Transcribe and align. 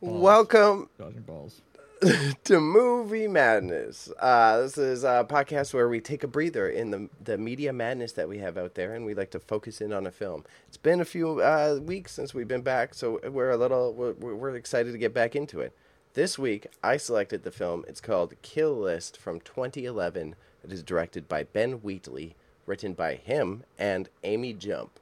Welcome 0.00 0.90
Dodging 0.96 1.22
balls. 1.22 1.60
to 2.44 2.60
Movie 2.60 3.26
Madness. 3.26 4.08
Uh, 4.20 4.60
this 4.60 4.78
is 4.78 5.02
a 5.02 5.26
podcast 5.28 5.74
where 5.74 5.88
we 5.88 6.00
take 6.00 6.22
a 6.22 6.28
breather 6.28 6.68
in 6.68 6.92
the 6.92 7.08
the 7.20 7.36
media 7.36 7.72
madness 7.72 8.12
that 8.12 8.28
we 8.28 8.38
have 8.38 8.56
out 8.56 8.76
there, 8.76 8.94
and 8.94 9.04
we 9.04 9.14
like 9.14 9.32
to 9.32 9.40
focus 9.40 9.80
in 9.80 9.92
on 9.92 10.06
a 10.06 10.12
film. 10.12 10.44
It's 10.68 10.76
been 10.76 11.00
a 11.00 11.04
few 11.04 11.40
uh, 11.40 11.80
weeks 11.82 12.12
since 12.12 12.32
we've 12.32 12.46
been 12.46 12.62
back, 12.62 12.94
so 12.94 13.18
we're 13.28 13.50
a 13.50 13.56
little 13.56 13.92
we're, 13.92 14.12
we're 14.12 14.54
excited 14.54 14.92
to 14.92 14.98
get 14.98 15.12
back 15.12 15.34
into 15.34 15.58
it. 15.58 15.72
This 16.14 16.38
week, 16.38 16.68
I 16.80 16.96
selected 16.96 17.42
the 17.42 17.50
film. 17.50 17.84
It's 17.88 18.00
called 18.00 18.40
Kill 18.40 18.78
List 18.78 19.16
from 19.16 19.40
2011. 19.40 20.36
It 20.62 20.72
is 20.72 20.84
directed 20.84 21.28
by 21.28 21.42
Ben 21.42 21.72
Wheatley, 21.72 22.36
written 22.66 22.92
by 22.92 23.16
him 23.16 23.64
and 23.76 24.08
Amy 24.22 24.52
Jump. 24.52 25.00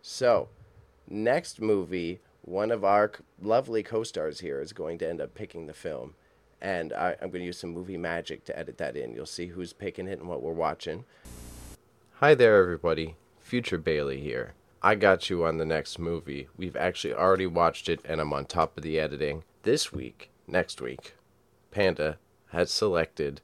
So, 0.00 0.48
next 1.06 1.60
movie, 1.60 2.20
one 2.48 2.70
of 2.70 2.82
our 2.82 3.12
lovely 3.40 3.82
co-stars 3.82 4.40
here 4.40 4.60
is 4.60 4.72
going 4.72 4.98
to 4.98 5.08
end 5.08 5.20
up 5.20 5.34
picking 5.34 5.66
the 5.66 5.74
film, 5.74 6.14
and 6.60 6.92
I, 6.92 7.10
I'm 7.20 7.30
going 7.30 7.42
to 7.42 7.46
use 7.46 7.58
some 7.58 7.70
movie 7.70 7.98
magic 7.98 8.44
to 8.46 8.58
edit 8.58 8.78
that 8.78 8.96
in. 8.96 9.12
You'll 9.12 9.26
see 9.26 9.48
who's 9.48 9.72
picking 9.72 10.08
it 10.08 10.18
and 10.18 10.28
what 10.28 10.42
we're 10.42 10.52
watching. 10.52 11.04
Hi 12.14 12.34
there, 12.34 12.60
everybody. 12.60 13.16
Future 13.40 13.78
Bailey 13.78 14.20
here. 14.20 14.54
I 14.82 14.94
got 14.94 15.28
you 15.28 15.44
on 15.44 15.58
the 15.58 15.66
next 15.66 15.98
movie. 15.98 16.48
We've 16.56 16.76
actually 16.76 17.14
already 17.14 17.46
watched 17.46 17.88
it, 17.88 18.00
and 18.04 18.20
I'm 18.20 18.32
on 18.32 18.46
top 18.46 18.76
of 18.76 18.82
the 18.82 18.98
editing. 18.98 19.44
This 19.62 19.92
week, 19.92 20.30
next 20.46 20.80
week, 20.80 21.14
Panda 21.70 22.18
has 22.52 22.70
selected 22.70 23.42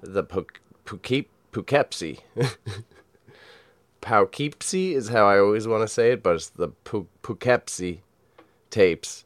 the 0.00 0.22
Poughkeep 0.22 1.26
Poughkeepsie. 1.50 2.20
Poughkeepsie 4.00 4.94
is 4.94 5.08
how 5.08 5.26
I 5.26 5.38
always 5.38 5.66
want 5.66 5.82
to 5.82 5.88
say 5.88 6.12
it, 6.12 6.22
but 6.22 6.36
it's 6.36 6.50
the 6.50 6.68
Pou- 6.68 7.08
Poughkeepsie 7.22 8.03
tapes, 8.74 9.24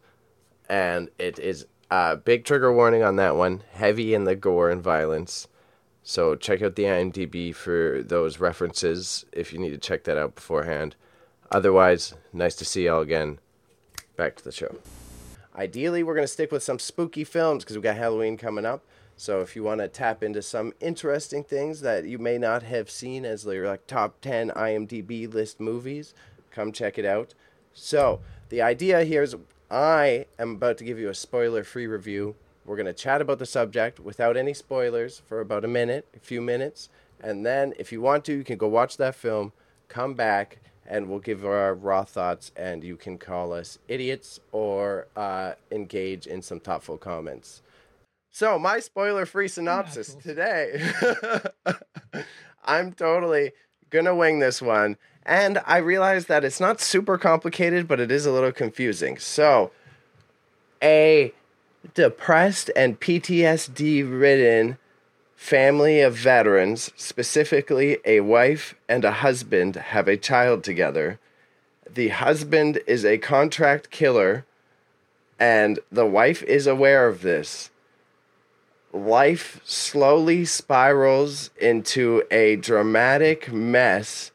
and 0.68 1.08
it 1.18 1.38
is 1.38 1.66
a 1.90 2.16
big 2.16 2.44
trigger 2.44 2.72
warning 2.72 3.02
on 3.02 3.16
that 3.16 3.34
one, 3.34 3.62
heavy 3.72 4.12
in 4.12 4.24
the 4.24 4.36
gore 4.36 4.70
and 4.70 4.82
violence. 4.82 5.48
So 6.02 6.36
check 6.36 6.62
out 6.62 6.76
the 6.76 6.84
IMDb 6.84 7.54
for 7.54 8.02
those 8.02 8.38
references 8.38 9.24
if 9.32 9.52
you 9.52 9.58
need 9.58 9.70
to 9.70 9.78
check 9.78 10.04
that 10.04 10.18
out 10.18 10.34
beforehand. 10.34 10.96
Otherwise, 11.50 12.14
nice 12.32 12.54
to 12.56 12.64
see 12.64 12.84
y'all 12.84 13.00
again. 13.00 13.38
Back 14.16 14.36
to 14.36 14.44
the 14.44 14.52
show. 14.52 14.76
Ideally, 15.56 16.02
we're 16.02 16.14
going 16.14 16.26
to 16.26 16.32
stick 16.32 16.52
with 16.52 16.62
some 16.62 16.78
spooky 16.78 17.24
films 17.24 17.64
because 17.64 17.76
we've 17.76 17.82
got 17.82 17.96
Halloween 17.96 18.36
coming 18.36 18.66
up. 18.66 18.84
So 19.16 19.40
if 19.40 19.56
you 19.56 19.62
want 19.62 19.80
to 19.80 19.88
tap 19.88 20.22
into 20.22 20.42
some 20.42 20.72
interesting 20.80 21.42
things 21.42 21.80
that 21.80 22.04
you 22.04 22.18
may 22.18 22.38
not 22.38 22.62
have 22.62 22.90
seen 22.90 23.24
as 23.24 23.44
your 23.44 23.66
like 23.66 23.86
top 23.86 24.20
10 24.20 24.50
IMDb 24.50 25.32
list 25.32 25.58
movies, 25.58 26.14
come 26.50 26.70
check 26.70 26.98
it 26.98 27.04
out. 27.04 27.34
So 27.72 28.20
the 28.48 28.62
idea 28.62 29.04
here 29.04 29.22
is 29.22 29.36
I 29.70 30.26
am 30.38 30.52
about 30.52 30.78
to 30.78 30.84
give 30.84 30.98
you 30.98 31.08
a 31.08 31.14
spoiler-free 31.14 31.86
review. 31.86 32.34
We're 32.64 32.76
going 32.76 32.86
to 32.86 32.92
chat 32.92 33.20
about 33.20 33.38
the 33.38 33.46
subject 33.46 34.00
without 34.00 34.36
any 34.36 34.54
spoilers 34.54 35.20
for 35.26 35.40
about 35.40 35.64
a 35.64 35.68
minute, 35.68 36.06
a 36.16 36.18
few 36.18 36.40
minutes, 36.40 36.88
and 37.20 37.44
then 37.44 37.74
if 37.78 37.92
you 37.92 38.00
want 38.00 38.24
to, 38.26 38.32
you 38.32 38.44
can 38.44 38.56
go 38.56 38.68
watch 38.68 38.96
that 38.96 39.14
film, 39.14 39.52
come 39.88 40.14
back, 40.14 40.58
and 40.86 41.08
we'll 41.08 41.18
give 41.18 41.44
our 41.44 41.74
raw 41.74 42.04
thoughts, 42.04 42.50
and 42.56 42.82
you 42.82 42.96
can 42.96 43.18
call 43.18 43.52
us 43.52 43.78
idiots 43.88 44.40
or 44.52 45.06
uh, 45.16 45.52
engage 45.70 46.26
in 46.26 46.40
some 46.40 46.60
thoughtful 46.60 46.96
comments. 46.96 47.62
So, 48.30 48.58
my 48.58 48.80
spoiler 48.80 49.26
free 49.26 49.48
synopsis 49.48 50.14
today. 50.14 50.82
I'm 52.64 52.92
totally 52.92 53.52
gonna 53.90 54.14
wing 54.14 54.38
this 54.38 54.62
one. 54.62 54.96
And 55.28 55.60
I 55.66 55.76
realize 55.76 56.24
that 56.26 56.42
it's 56.42 56.58
not 56.58 56.80
super 56.80 57.18
complicated, 57.18 57.86
but 57.86 58.00
it 58.00 58.10
is 58.10 58.24
a 58.24 58.32
little 58.32 58.50
confusing. 58.50 59.18
So, 59.18 59.70
a 60.82 61.34
depressed 61.92 62.70
and 62.74 62.98
PTSD 62.98 64.10
ridden 64.10 64.78
family 65.36 66.00
of 66.00 66.14
veterans, 66.14 66.90
specifically 66.96 67.98
a 68.06 68.20
wife 68.20 68.74
and 68.88 69.04
a 69.04 69.12
husband, 69.12 69.76
have 69.76 70.08
a 70.08 70.16
child 70.16 70.64
together. 70.64 71.20
The 71.92 72.08
husband 72.08 72.80
is 72.86 73.04
a 73.04 73.18
contract 73.18 73.90
killer, 73.90 74.46
and 75.38 75.78
the 75.92 76.06
wife 76.06 76.42
is 76.44 76.66
aware 76.66 77.06
of 77.06 77.20
this 77.20 77.70
life 78.94 79.60
slowly 79.66 80.46
spirals 80.46 81.50
into 81.60 82.22
a 82.30 82.56
dramatic 82.56 83.52
mess 83.52 84.30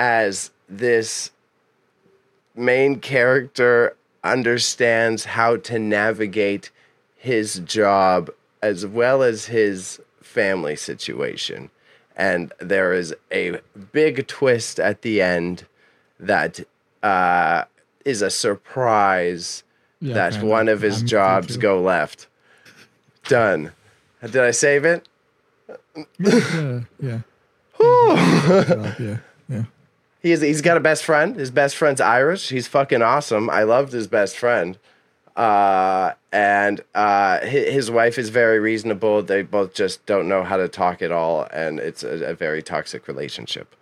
as 0.00 0.50
this 0.66 1.30
main 2.56 2.98
character 3.00 3.94
understands 4.24 5.26
how 5.26 5.56
to 5.58 5.78
navigate 5.78 6.70
his 7.16 7.58
job 7.60 8.30
as 8.62 8.86
well 8.86 9.22
as 9.22 9.44
his 9.46 10.00
family 10.22 10.74
situation. 10.74 11.68
And 12.16 12.50
there 12.58 12.94
is 12.94 13.14
a 13.30 13.60
big 13.92 14.26
twist 14.26 14.80
at 14.80 15.02
the 15.02 15.20
end 15.20 15.66
that 16.18 16.60
uh, 17.02 17.64
is 18.06 18.22
a 18.22 18.30
surprise 18.30 19.62
Yeah, 20.00 20.14
that 20.14 20.42
one 20.42 20.68
of 20.68 20.80
his 20.80 20.98
I'm- 20.98 21.06
jobs 21.06 21.56
go 21.58 21.80
left. 21.80 22.26
Done. 23.24 23.72
Did 24.22 24.38
I 24.38 24.50
save 24.50 24.84
it? 24.86 25.06
Yeah. 27.00 27.20
yeah, 27.80 28.94
yeah, 28.98 29.16
yeah. 29.48 29.64
He's 30.22 30.40
he's 30.40 30.60
got 30.60 30.76
a 30.76 30.80
best 30.80 31.04
friend. 31.04 31.36
His 31.36 31.50
best 31.50 31.76
friend's 31.76 32.00
Irish. 32.00 32.50
He's 32.50 32.68
fucking 32.68 33.02
awesome. 33.02 33.48
I 33.48 33.62
loved 33.62 33.92
his 33.92 34.06
best 34.06 34.36
friend. 34.36 34.78
Uh, 35.36 36.12
and 36.32 36.80
uh, 36.94 37.38
hi- 37.40 37.46
his 37.46 37.90
wife 37.90 38.18
is 38.18 38.28
very 38.28 38.58
reasonable. 38.58 39.22
They 39.22 39.42
both 39.42 39.72
just 39.72 40.04
don't 40.04 40.28
know 40.28 40.42
how 40.42 40.56
to 40.58 40.68
talk 40.68 41.00
at 41.00 41.12
all, 41.12 41.46
and 41.52 41.78
it's 41.80 42.02
a, 42.02 42.30
a 42.30 42.34
very 42.34 42.62
toxic 42.62 43.08
relationship. 43.08 43.74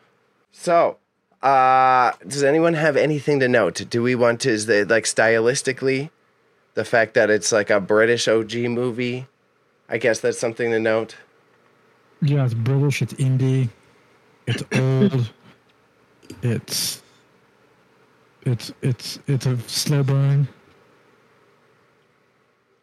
So, 0.52 0.98
uh, 1.42 2.12
does 2.26 2.44
anyone 2.44 2.74
have 2.74 2.96
anything 2.96 3.40
to 3.40 3.48
note? 3.48 3.84
Do 3.90 4.02
we 4.02 4.14
want 4.14 4.40
to? 4.42 4.50
Is 4.50 4.66
the 4.66 4.84
like 4.84 5.04
stylistically, 5.04 6.10
the 6.74 6.84
fact 6.84 7.14
that 7.14 7.30
it's 7.30 7.50
like 7.50 7.70
a 7.70 7.80
British 7.80 8.28
OG 8.28 8.54
movie? 8.54 9.26
I 9.88 9.98
guess 9.98 10.20
that's 10.20 10.38
something 10.38 10.70
to 10.70 10.78
note. 10.78 11.16
Yeah, 12.22 12.44
it's 12.44 12.54
British. 12.54 13.02
It's 13.02 13.14
indie. 13.14 13.70
It's 14.46 14.62
old. 14.78 15.32
It's 16.42 17.02
it's 18.42 18.72
it's 18.82 19.18
it's 19.26 19.46
a 19.46 19.58
slow 19.68 20.02
burn. 20.02 20.48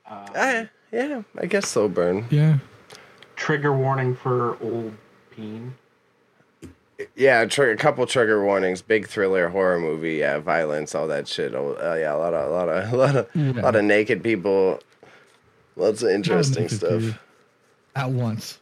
Uh, 0.07 0.65
yeah, 0.91 1.23
I 1.37 1.45
guess 1.47 1.67
slow 1.67 1.87
burn. 1.89 2.25
Yeah, 2.29 2.57
Trigger 3.35 3.73
warning 3.75 4.15
for 4.15 4.57
old 4.61 4.93
peen. 5.31 5.73
Yeah, 7.15 7.43
tr- 7.45 7.63
a 7.71 7.75
couple 7.77 8.05
trigger 8.05 8.43
warnings. 8.45 8.81
Big 8.81 9.07
thriller 9.07 9.49
horror 9.49 9.79
movie. 9.79 10.15
Yeah, 10.15 10.39
violence, 10.39 10.95
all 10.95 11.07
that 11.07 11.27
shit. 11.27 11.53
Oh, 11.53 11.73
uh, 11.73 11.95
yeah, 11.99 12.15
a 12.15 12.17
lot 12.17 12.33
of, 12.33 12.47
a 12.49 12.53
lot 12.53 12.69
of, 12.69 12.93
a 12.93 12.95
lot 12.95 13.15
of, 13.15 13.29
Yeah. 13.35 13.61
lot 13.61 13.75
of 13.75 13.83
naked 13.83 14.23
people. 14.23 14.79
Lots 15.75 16.03
of 16.03 16.09
interesting 16.09 16.69
stuff. 16.69 17.19
at 17.97 18.09
once. 18.11 18.59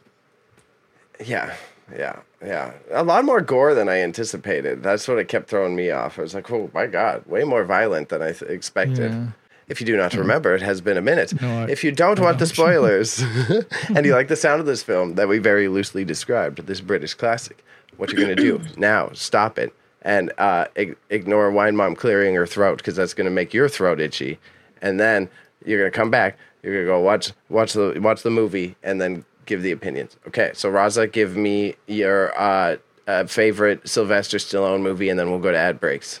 Yeah, 1.24 1.54
yeah, 1.96 2.18
yeah. 2.44 2.72
A 2.90 3.02
lot 3.02 3.24
more 3.24 3.40
gore 3.40 3.74
than 3.74 3.88
I 3.88 3.98
anticipated. 4.02 4.82
That's 4.82 5.08
what 5.08 5.18
it 5.18 5.28
kept 5.28 5.48
throwing 5.48 5.74
me 5.74 5.90
off. 5.90 6.18
I 6.18 6.22
was 6.22 6.34
like, 6.34 6.50
oh 6.50 6.70
my 6.74 6.86
god, 6.86 7.24
way 7.26 7.44
more 7.44 7.64
violent 7.64 8.08
than 8.10 8.22
I 8.22 8.32
th- 8.32 8.50
expected. 8.50 9.12
Yeah. 9.12 9.26
If 9.66 9.80
you 9.80 9.86
do 9.86 9.96
not 9.96 10.12
remember, 10.14 10.54
it 10.54 10.60
has 10.60 10.82
been 10.82 10.98
a 10.98 11.02
minute. 11.02 11.40
No, 11.40 11.62
I- 11.62 11.68
if 11.70 11.82
you 11.82 11.90
don't 11.90 12.18
I 12.20 12.22
want 12.22 12.38
the 12.38 12.44
don't. 12.46 12.54
spoilers 12.54 13.22
and 13.96 14.04
you 14.04 14.12
like 14.14 14.28
the 14.28 14.36
sound 14.36 14.60
of 14.60 14.66
this 14.66 14.82
film 14.82 15.14
that 15.14 15.26
we 15.28 15.38
very 15.38 15.68
loosely 15.68 16.04
described, 16.04 16.66
this 16.66 16.80
British 16.82 17.14
classic, 17.14 17.64
what 17.96 18.12
you're 18.12 18.22
going 18.22 18.36
to 18.36 18.42
do 18.42 18.60
now, 18.76 19.10
stop 19.14 19.58
it 19.58 19.72
and 20.02 20.30
uh, 20.36 20.66
ig- 20.76 20.96
ignore 21.08 21.50
Wine 21.50 21.76
Mom 21.76 21.94
clearing 21.96 22.34
her 22.34 22.46
throat 22.46 22.76
because 22.76 22.94
that's 22.94 23.14
going 23.14 23.24
to 23.24 23.30
make 23.30 23.54
your 23.54 23.70
throat 23.70 24.00
itchy. 24.00 24.38
And 24.82 25.00
then 25.00 25.30
you're 25.64 25.78
going 25.80 25.90
to 25.90 25.96
come 25.96 26.10
back. 26.10 26.36
You're 26.62 26.74
going 26.74 26.84
to 26.86 26.90
go 26.92 27.00
watch 27.00 27.32
watch 27.48 27.72
the 27.72 27.98
watch 28.02 28.22
the 28.22 28.30
movie 28.30 28.76
and 28.82 29.00
then 29.00 29.24
give 29.46 29.62
the 29.62 29.72
opinions. 29.72 30.16
Okay, 30.28 30.50
so 30.54 30.70
Raza, 30.70 31.10
give 31.10 31.36
me 31.36 31.74
your 31.86 32.38
uh, 32.38 32.76
uh, 33.06 33.24
favorite 33.26 33.88
Sylvester 33.88 34.38
Stallone 34.38 34.82
movie, 34.82 35.08
and 35.08 35.18
then 35.18 35.30
we'll 35.30 35.40
go 35.40 35.52
to 35.52 35.58
ad 35.58 35.80
breaks. 35.80 36.20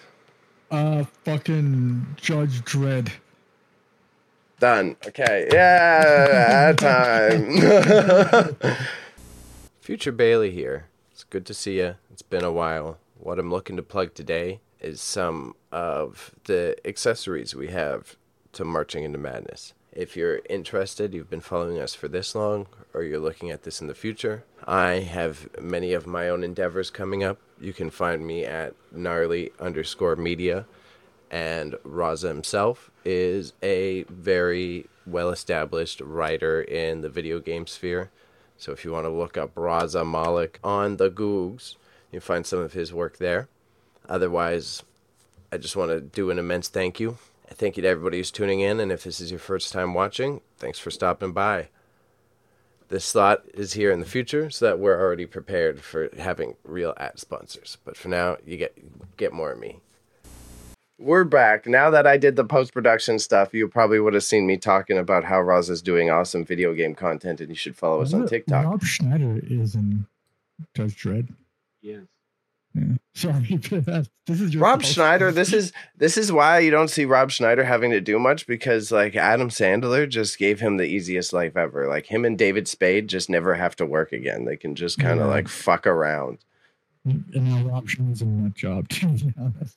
Uh, 0.70 1.04
fucking 1.24 2.06
Judge 2.16 2.62
Dredd. 2.62 3.12
Done. 4.60 4.96
Okay. 5.06 5.48
Yeah, 5.52 6.72
time. 6.76 8.56
Future 9.80 10.12
Bailey 10.12 10.50
here. 10.50 10.86
It's 11.12 11.24
good 11.24 11.44
to 11.46 11.54
see 11.54 11.78
you. 11.78 11.96
It's 12.10 12.22
been 12.22 12.44
a 12.44 12.52
while. 12.52 12.98
What 13.18 13.38
I'm 13.38 13.50
looking 13.50 13.76
to 13.76 13.82
plug 13.82 14.14
today 14.14 14.60
is 14.80 15.00
some 15.00 15.54
of 15.72 16.34
the 16.44 16.76
accessories 16.84 17.54
we 17.54 17.68
have 17.68 18.16
to 18.52 18.64
Marching 18.64 19.04
into 19.04 19.18
Madness. 19.18 19.74
If 19.94 20.16
you're 20.16 20.40
interested, 20.50 21.14
you've 21.14 21.30
been 21.30 21.40
following 21.40 21.78
us 21.78 21.94
for 21.94 22.08
this 22.08 22.34
long, 22.34 22.66
or 22.92 23.04
you're 23.04 23.20
looking 23.20 23.50
at 23.50 23.62
this 23.62 23.80
in 23.80 23.86
the 23.86 23.94
future, 23.94 24.44
I 24.66 24.94
have 24.94 25.48
many 25.60 25.92
of 25.92 26.04
my 26.04 26.28
own 26.28 26.42
endeavors 26.42 26.90
coming 26.90 27.22
up. 27.22 27.38
You 27.60 27.72
can 27.72 27.90
find 27.90 28.26
me 28.26 28.44
at 28.44 28.74
gnarly 28.92 29.52
underscore 29.60 30.16
media 30.16 30.66
and 31.30 31.72
Raza 31.84 32.28
himself 32.28 32.90
is 33.04 33.54
a 33.62 34.04
very 34.04 34.86
well 35.06 35.30
established 35.30 36.00
writer 36.00 36.62
in 36.62 37.00
the 37.00 37.08
video 37.08 37.40
game 37.40 37.66
sphere. 37.66 38.10
So 38.56 38.72
if 38.72 38.84
you 38.84 38.92
want 38.92 39.06
to 39.06 39.10
look 39.10 39.36
up 39.36 39.54
Raza 39.54 40.08
Malik 40.08 40.60
on 40.62 40.96
the 40.96 41.10
Googs, 41.10 41.74
you 42.12 42.20
find 42.20 42.46
some 42.46 42.60
of 42.60 42.72
his 42.72 42.92
work 42.92 43.18
there. 43.18 43.48
Otherwise, 44.08 44.82
I 45.50 45.56
just 45.56 45.76
want 45.76 45.90
to 45.90 46.00
do 46.00 46.30
an 46.30 46.38
immense 46.38 46.68
thank 46.68 47.00
you. 47.00 47.18
Thank 47.48 47.76
you 47.76 47.82
to 47.82 47.88
everybody 47.88 48.18
who's 48.18 48.30
tuning 48.30 48.60
in, 48.60 48.80
and 48.80 48.90
if 48.90 49.04
this 49.04 49.20
is 49.20 49.30
your 49.30 49.40
first 49.40 49.72
time 49.72 49.94
watching, 49.94 50.40
thanks 50.56 50.78
for 50.78 50.90
stopping 50.90 51.32
by. 51.32 51.68
This 52.88 53.04
slot 53.04 53.42
is 53.54 53.74
here 53.74 53.90
in 53.90 54.00
the 54.00 54.06
future, 54.06 54.50
so 54.50 54.66
that 54.66 54.78
we're 54.78 55.00
already 55.00 55.26
prepared 55.26 55.80
for 55.80 56.10
having 56.18 56.56
real 56.64 56.94
ad 56.96 57.18
sponsors. 57.18 57.78
But 57.84 57.96
for 57.96 58.08
now, 58.08 58.36
you 58.44 58.56
get 58.56 58.76
get 59.16 59.32
more 59.32 59.52
of 59.52 59.58
me. 59.58 59.80
We're 60.98 61.24
back. 61.24 61.66
Now 61.66 61.90
that 61.90 62.06
I 62.06 62.16
did 62.16 62.36
the 62.36 62.44
post 62.44 62.72
production 62.72 63.18
stuff, 63.18 63.52
you 63.52 63.68
probably 63.68 63.98
would 63.98 64.14
have 64.14 64.22
seen 64.22 64.46
me 64.46 64.56
talking 64.56 64.96
about 64.96 65.24
how 65.24 65.40
Roz 65.40 65.68
is 65.68 65.82
doing 65.82 66.08
awesome 66.10 66.44
video 66.44 66.72
game 66.72 66.94
content, 66.94 67.40
and 67.40 67.48
you 67.48 67.56
should 67.56 67.76
follow 67.76 68.02
us 68.02 68.14
on 68.14 68.28
TikTok. 68.28 68.64
Rob 68.64 68.82
Schneider 68.82 69.40
is 69.42 69.74
in 69.74 70.06
Judge 70.74 70.96
Dredd. 71.02 71.34
Yes. 71.82 72.04
Yeah. 72.74 72.96
Sorry, 73.14 73.56
this 74.26 74.40
is 74.40 74.56
Rob 74.56 74.82
fault. 74.82 74.92
Schneider. 74.92 75.30
This 75.30 75.52
is 75.60 75.72
this 75.96 76.16
is 76.18 76.32
why 76.32 76.58
you 76.58 76.70
don't 76.72 76.88
see 76.88 77.04
Rob 77.04 77.30
Schneider 77.30 77.62
having 77.64 77.92
to 77.92 78.00
do 78.00 78.18
much 78.18 78.46
because 78.48 78.90
like 78.90 79.14
Adam 79.14 79.48
Sandler 79.50 80.08
just 80.08 80.36
gave 80.38 80.58
him 80.60 80.76
the 80.78 80.84
easiest 80.84 81.32
life 81.32 81.56
ever. 81.56 81.86
Like 81.88 82.06
him 82.06 82.24
and 82.24 82.36
David 82.36 82.66
Spade 82.66 83.06
just 83.08 83.30
never 83.30 83.54
have 83.54 83.76
to 83.76 83.86
work 83.86 84.12
again. 84.12 84.44
They 84.44 84.56
can 84.56 84.74
just 84.74 84.98
kind 84.98 85.20
of 85.20 85.26
Yeah. 85.26 85.32
like 85.32 85.46
fuck 85.48 85.86
around. 85.86 86.38
And 87.04 87.24
now 87.34 87.62
Rob 87.70 87.88
Schneider's 87.88 88.22
in 88.22 88.42
that 88.44 88.54
job 88.54 88.88
too. 88.88 89.16
to 89.18 89.24
be 89.26 89.34
honest. 89.38 89.76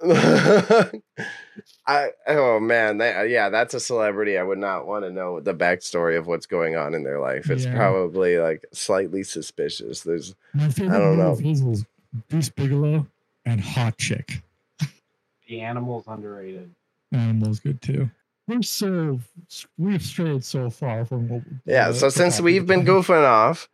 I 1.86 2.10
oh 2.26 2.60
man, 2.60 2.98
that, 2.98 3.20
uh, 3.20 3.22
yeah, 3.24 3.50
that's 3.50 3.74
a 3.74 3.80
celebrity. 3.80 4.38
I 4.38 4.42
would 4.42 4.58
not 4.58 4.86
want 4.86 5.04
to 5.04 5.10
know 5.10 5.40
the 5.40 5.54
backstory 5.54 6.16
of 6.18 6.26
what's 6.26 6.46
going 6.46 6.76
on 6.76 6.94
in 6.94 7.02
their 7.02 7.20
life. 7.20 7.50
It's 7.50 7.64
Yeah. 7.64 7.76
probably 7.76 8.38
like 8.38 8.64
slightly 8.72 9.22
suspicious. 9.24 10.02
There's 10.02 10.34
I 10.58 10.68
don't 10.68 11.18
know. 11.18 11.36
Of 12.14 12.22
his 12.28 12.36
was 12.36 12.48
Deuce 12.48 12.48
Bigalow 12.50 13.06
and 13.44 13.60
Hot 13.60 13.96
Chick. 13.98 14.42
The 15.48 15.60
animal's 15.60 16.04
underrated. 16.06 16.74
Animal's 17.12 17.60
good 17.60 17.80
too. 17.80 18.10
We're 18.46 18.62
so 18.62 19.20
we've 19.76 20.02
strayed 20.02 20.44
so 20.44 20.70
far 20.70 21.04
from 21.04 21.28
what. 21.28 21.42
Yeah, 21.66 21.88
uh, 21.88 21.92
so 21.92 22.06
the 22.06 22.10
since 22.12 22.40
we've 22.40 22.66
been 22.66 22.84
the- 22.84 22.90
goofing 22.92 23.26
off 23.26 23.68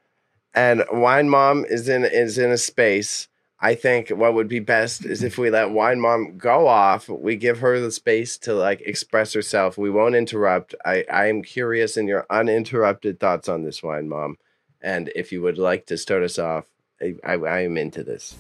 and 0.55 0.85
Wine 0.93 1.29
Mom 1.29 1.65
is 1.65 1.89
in 1.89 2.05
is 2.05 2.39
in 2.39 2.51
a 2.51 2.59
space, 2.59 3.29
I 3.61 3.75
think 3.75 4.11
what 4.11 4.35
would 4.35 4.49
be 4.49 4.61
best 4.61 5.05
is 5.05 5.23
if 5.23 5.39
we 5.39 5.51
let 5.51 5.71
Wine 5.71 6.01
Mom 6.01 6.39
go 6.39 6.67
off, 6.67 7.09
we 7.09 7.37
give 7.37 7.59
her 7.61 7.79
the 7.81 7.91
space 7.93 8.37
to 8.39 8.55
like 8.55 8.81
express 8.83 9.33
herself. 9.33 9.79
We 9.79 9.91
won't 9.91 10.15
interrupt. 10.17 10.75
I 10.85 11.05
I 11.13 11.27
am 11.27 11.43
curious 11.43 11.97
in 11.97 12.09
your 12.09 12.27
uninterrupted 12.31 13.21
thoughts 13.21 13.49
on 13.49 13.63
this 13.63 13.83
Wine 13.83 14.09
Mom. 14.09 14.39
And 14.81 15.11
if 15.17 15.33
you 15.33 15.41
would 15.43 15.57
like 15.59 15.87
to 15.87 15.97
start 15.97 16.23
us 16.23 16.39
off, 16.39 16.67
I 17.01 17.15
I, 17.25 17.35
I 17.35 17.61
am 17.61 17.77
into 17.77 18.03
this. 18.03 18.37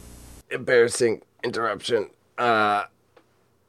Embarrassing 0.51 1.23
interruption. 1.43 2.11
Uh 2.39 2.85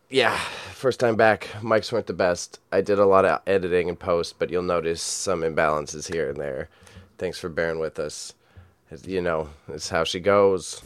yeah, 0.10 0.38
first 0.74 1.00
time 1.00 1.16
back. 1.16 1.48
Mics 1.62 1.92
weren't 1.92 2.06
the 2.08 2.14
best. 2.14 2.60
I 2.72 2.82
did 2.82 3.00
a 3.00 3.06
lot 3.06 3.26
of 3.26 3.42
editing 3.48 3.90
and 3.90 4.00
post, 4.00 4.38
but 4.38 4.50
you'll 4.50 4.62
notice 4.64 5.02
some 5.02 5.42
imbalances 5.42 6.12
here 6.12 6.30
and 6.30 6.38
there. 6.40 6.70
Thanks 7.18 7.40
for 7.40 7.50
bearing 7.50 7.80
with 7.80 7.98
us. 8.00 8.34
As 8.92 9.06
You 9.08 9.22
know, 9.22 9.50
it's 9.68 9.90
how 9.90 10.04
she 10.04 10.20
goes. 10.20 10.82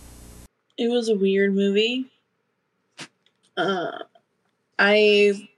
It 0.77 0.89
was 0.89 1.09
a 1.09 1.15
weird 1.15 1.53
movie. 1.53 2.09
Uh, 3.57 3.91
I 4.77 5.49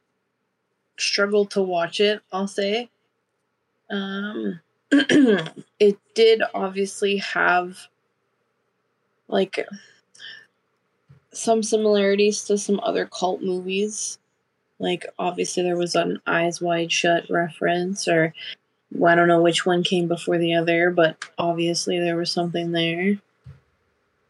struggled 0.98 1.52
to 1.52 1.62
watch 1.62 2.00
it, 2.00 2.22
I'll 2.32 2.48
say. 2.48 2.90
Um, 3.92 4.60
it 4.92 6.00
did 6.16 6.42
obviously 6.56 7.18
have 7.18 7.78
like 9.32 9.66
some 11.32 11.64
similarities 11.64 12.44
to 12.46 12.58
some 12.58 12.80
other 12.84 13.06
cult 13.06 13.42
movies. 13.42 14.20
Like, 14.80 15.06
obviously, 15.20 15.64
there 15.64 15.78
was 15.78 15.96
an 15.96 16.20
Eyes 16.26 16.60
Wide 16.60 16.92
Shut 16.92 17.30
reference, 17.30 18.08
or 18.08 18.34
well, 18.92 19.12
I 19.12 19.16
don't 19.16 19.28
know 19.28 19.42
which 19.42 19.66
one 19.66 19.84
came 19.84 20.08
before 20.08 20.38
the 20.38 20.56
other, 20.56 20.92
but 20.92 21.24
obviously, 21.38 22.00
there 22.00 22.18
was 22.18 22.32
something 22.32 22.72
there. 22.72 23.18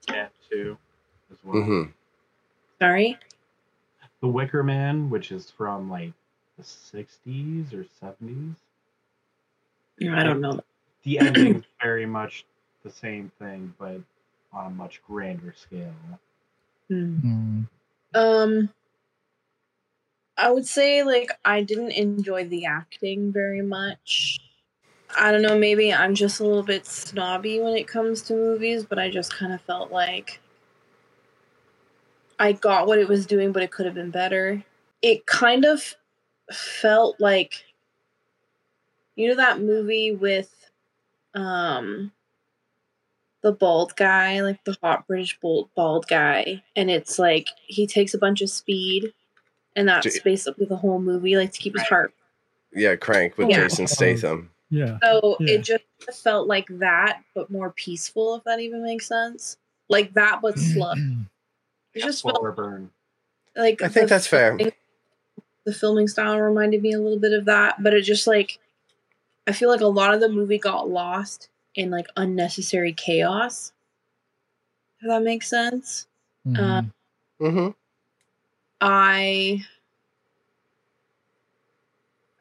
Cat 0.07 0.31
two 0.49 0.77
as 1.31 1.37
well. 1.43 1.63
hmm 1.63 1.83
Sorry? 2.79 3.17
The 4.21 4.27
Wicker 4.27 4.63
Man, 4.63 5.09
which 5.09 5.31
is 5.31 5.49
from 5.49 5.89
like 5.89 6.11
the 6.57 6.63
sixties 6.63 7.73
or 7.73 7.85
seventies. 7.99 8.55
No, 9.99 10.15
I 10.15 10.23
don't 10.23 10.41
know. 10.41 10.59
The 11.03 11.19
ending's 11.19 11.65
very 11.81 12.05
much 12.05 12.45
the 12.83 12.91
same 12.91 13.31
thing, 13.39 13.73
but 13.79 13.99
on 14.53 14.67
a 14.67 14.69
much 14.69 15.01
grander 15.03 15.53
scale. 15.57 15.93
Mm, 16.91 17.67
Um, 18.13 18.69
I 20.37 20.51
would 20.51 20.67
say 20.67 21.03
like 21.03 21.31
I 21.45 21.61
didn't 21.61 21.91
enjoy 21.91 22.45
the 22.45 22.65
acting 22.65 23.31
very 23.31 23.61
much. 23.61 24.39
I 25.17 25.31
don't 25.31 25.41
know, 25.41 25.57
maybe 25.57 25.93
I'm 25.93 26.15
just 26.15 26.39
a 26.39 26.45
little 26.45 26.63
bit 26.63 26.85
snobby 26.85 27.59
when 27.59 27.75
it 27.75 27.87
comes 27.87 28.21
to 28.23 28.33
movies, 28.33 28.85
but 28.85 28.99
I 28.99 29.09
just 29.09 29.33
kind 29.33 29.53
of 29.53 29.61
felt 29.61 29.91
like 29.91 30.41
I 32.39 32.53
got 32.53 32.87
what 32.87 32.99
it 32.99 33.07
was 33.07 33.25
doing, 33.25 33.51
but 33.51 33.63
it 33.63 33.71
could 33.71 33.85
have 33.85 33.95
been 33.95 34.11
better. 34.11 34.63
It 35.01 35.25
kind 35.25 35.65
of 35.65 35.95
felt 36.51 37.19
like 37.19 37.65
you 39.15 39.27
know 39.27 39.35
that 39.35 39.59
movie 39.61 40.11
with 40.13 40.69
um 41.33 42.11
the 43.41 43.51
bald 43.51 43.95
guy, 43.95 44.41
like 44.41 44.63
the 44.65 44.77
hot 44.83 45.07
British 45.07 45.39
bald, 45.39 45.69
bald 45.75 46.07
guy, 46.07 46.63
and 46.75 46.89
it's 46.91 47.17
like 47.19 47.47
he 47.65 47.87
takes 47.87 48.13
a 48.13 48.17
bunch 48.17 48.41
of 48.41 48.49
speed, 48.49 49.13
and 49.75 49.87
that's 49.87 50.13
J- 50.13 50.19
basically 50.23 50.65
the 50.65 50.75
whole 50.77 50.99
movie, 50.99 51.35
like 51.37 51.51
to 51.53 51.59
keep 51.59 51.73
his 51.77 51.87
heart. 51.87 52.13
Yeah, 52.73 52.95
Crank 52.95 53.37
with 53.37 53.49
Yeah. 53.49 53.61
Jason 53.63 53.87
Statham. 53.87 54.49
yeah. 54.69 54.97
So 55.03 55.37
Yeah. 55.39 55.55
it 55.55 55.63
just 55.63 55.83
felt 56.23 56.47
like 56.47 56.67
that, 56.69 57.21
but 57.35 57.49
more 57.49 57.71
peaceful, 57.71 58.35
if 58.35 58.43
that 58.45 58.59
even 58.59 58.83
makes 58.83 59.07
sense. 59.07 59.57
Like 59.89 60.13
that, 60.13 60.39
but 60.41 60.55
mm-hmm. 60.55 60.73
slow. 60.73 60.93
It 61.93 62.03
just 62.03 62.23
felt 62.23 62.55
burn. 62.55 62.91
like 63.57 63.81
I 63.81 63.89
think 63.89 64.07
that's 64.07 64.27
fair. 64.27 64.55
filming- 64.57 64.73
The 65.65 65.73
filming 65.73 66.07
style 66.07 66.39
reminded 66.39 66.81
me 66.81 66.93
a 66.93 66.99
little 66.99 67.19
bit 67.19 67.33
of 67.33 67.45
that, 67.45 67.83
but 67.83 67.93
it 67.93 68.01
just 68.03 68.25
like 68.27 68.59
I 69.47 69.51
feel 69.51 69.69
like 69.69 69.81
a 69.81 69.87
lot 69.87 70.13
of 70.13 70.19
the 70.21 70.29
movie 70.29 70.57
got 70.59 70.87
lost 70.89 71.49
in 71.75 71.89
like 71.91 72.07
unnecessary 72.17 72.93
chaos. 72.93 73.71
If 75.01 75.07
that 75.07 75.23
makes 75.23 75.49
sense. 75.49 76.07
Mhm. 76.47 76.57
Uh, 77.39 77.49
hmm 77.49 77.69
I 78.81 79.65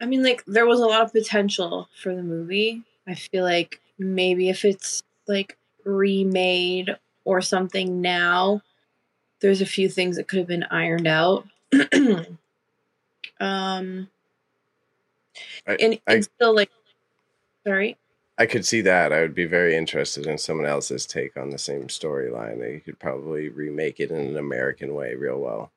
I 0.00 0.06
mean 0.06 0.22
like 0.22 0.44
there 0.46 0.66
was 0.66 0.80
a 0.80 0.87
lot 0.87 1.02
of 1.02 1.12
potential 1.12 1.88
for 2.02 2.14
the 2.14 2.22
movie. 2.22 2.82
I 3.06 3.14
feel 3.14 3.44
like 3.44 3.80
maybe 3.99 4.49
if 4.49 4.64
it's 4.64 5.02
like 5.26 5.56
remade 5.84 6.96
or 7.25 7.40
something 7.42 8.00
now, 8.00 8.62
there's 9.40 9.60
a 9.60 9.66
few 9.66 9.88
things 9.88 10.16
that 10.16 10.28
could 10.28 10.38
have 10.38 10.49
been 10.49 10.64
ironed 10.64 11.06
out. 11.06 11.46
um 13.40 14.08
I- 15.66 15.76
and, 15.80 16.00
I- 16.06 16.14
and 16.14 16.25
still 16.25 16.54
like 16.54 16.70
sorry. 17.66 17.96
I 18.40 18.47
could 18.47 18.64
see 18.64 18.80
that. 18.80 19.12
I 19.12 19.20
would 19.20 19.35
be 19.35 19.44
very 19.44 19.76
interested 19.76 20.26
in 20.26 20.38
someone 20.38 20.64
else's 20.64 21.04
take 21.04 21.37
on 21.37 21.50
the 21.50 21.59
same 21.59 21.88
storyline. 21.88 22.59
They 22.59 22.80
could 22.80 22.99
probably 22.99 23.50
remake 23.50 24.00
it 24.00 24.11
in 24.11 24.16
an 24.16 24.38
American 24.38 24.94
way 24.94 25.14
real 25.14 25.38
well. 25.38 25.70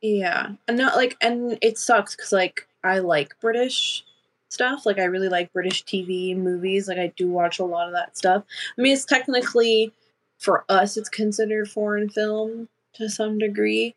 Yeah, 0.00 0.52
and 0.66 0.78
not 0.78 0.96
like, 0.96 1.18
and 1.20 1.58
it 1.60 1.76
sucks 1.76 2.16
because 2.16 2.32
like 2.32 2.66
I 2.82 3.00
like 3.00 3.38
British 3.42 4.02
stuff. 4.48 4.86
Like 4.86 4.98
I 4.98 5.04
really 5.04 5.28
like 5.28 5.52
British 5.52 5.84
TV 5.84 6.32
and 6.32 6.42
movies. 6.42 6.88
Like 6.88 6.96
I 6.96 7.12
do 7.14 7.28
watch 7.28 7.58
a 7.58 7.64
lot 7.64 7.88
of 7.88 7.92
that 7.92 8.16
stuff. 8.16 8.44
I 8.78 8.80
mean, 8.80 8.94
it's 8.94 9.04
technically 9.04 9.92
for 10.38 10.64
us, 10.70 10.96
it's 10.96 11.10
considered 11.10 11.70
foreign 11.70 12.08
film 12.08 12.70
to 12.94 13.10
some 13.10 13.36
degree. 13.36 13.94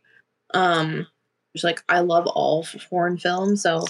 Um, 0.53 1.07
just 1.53 1.63
like 1.63 1.81
I 1.87 2.01
love 2.01 2.27
all 2.27 2.63
foreign 2.63 3.17
films, 3.17 3.63
so 3.63 3.85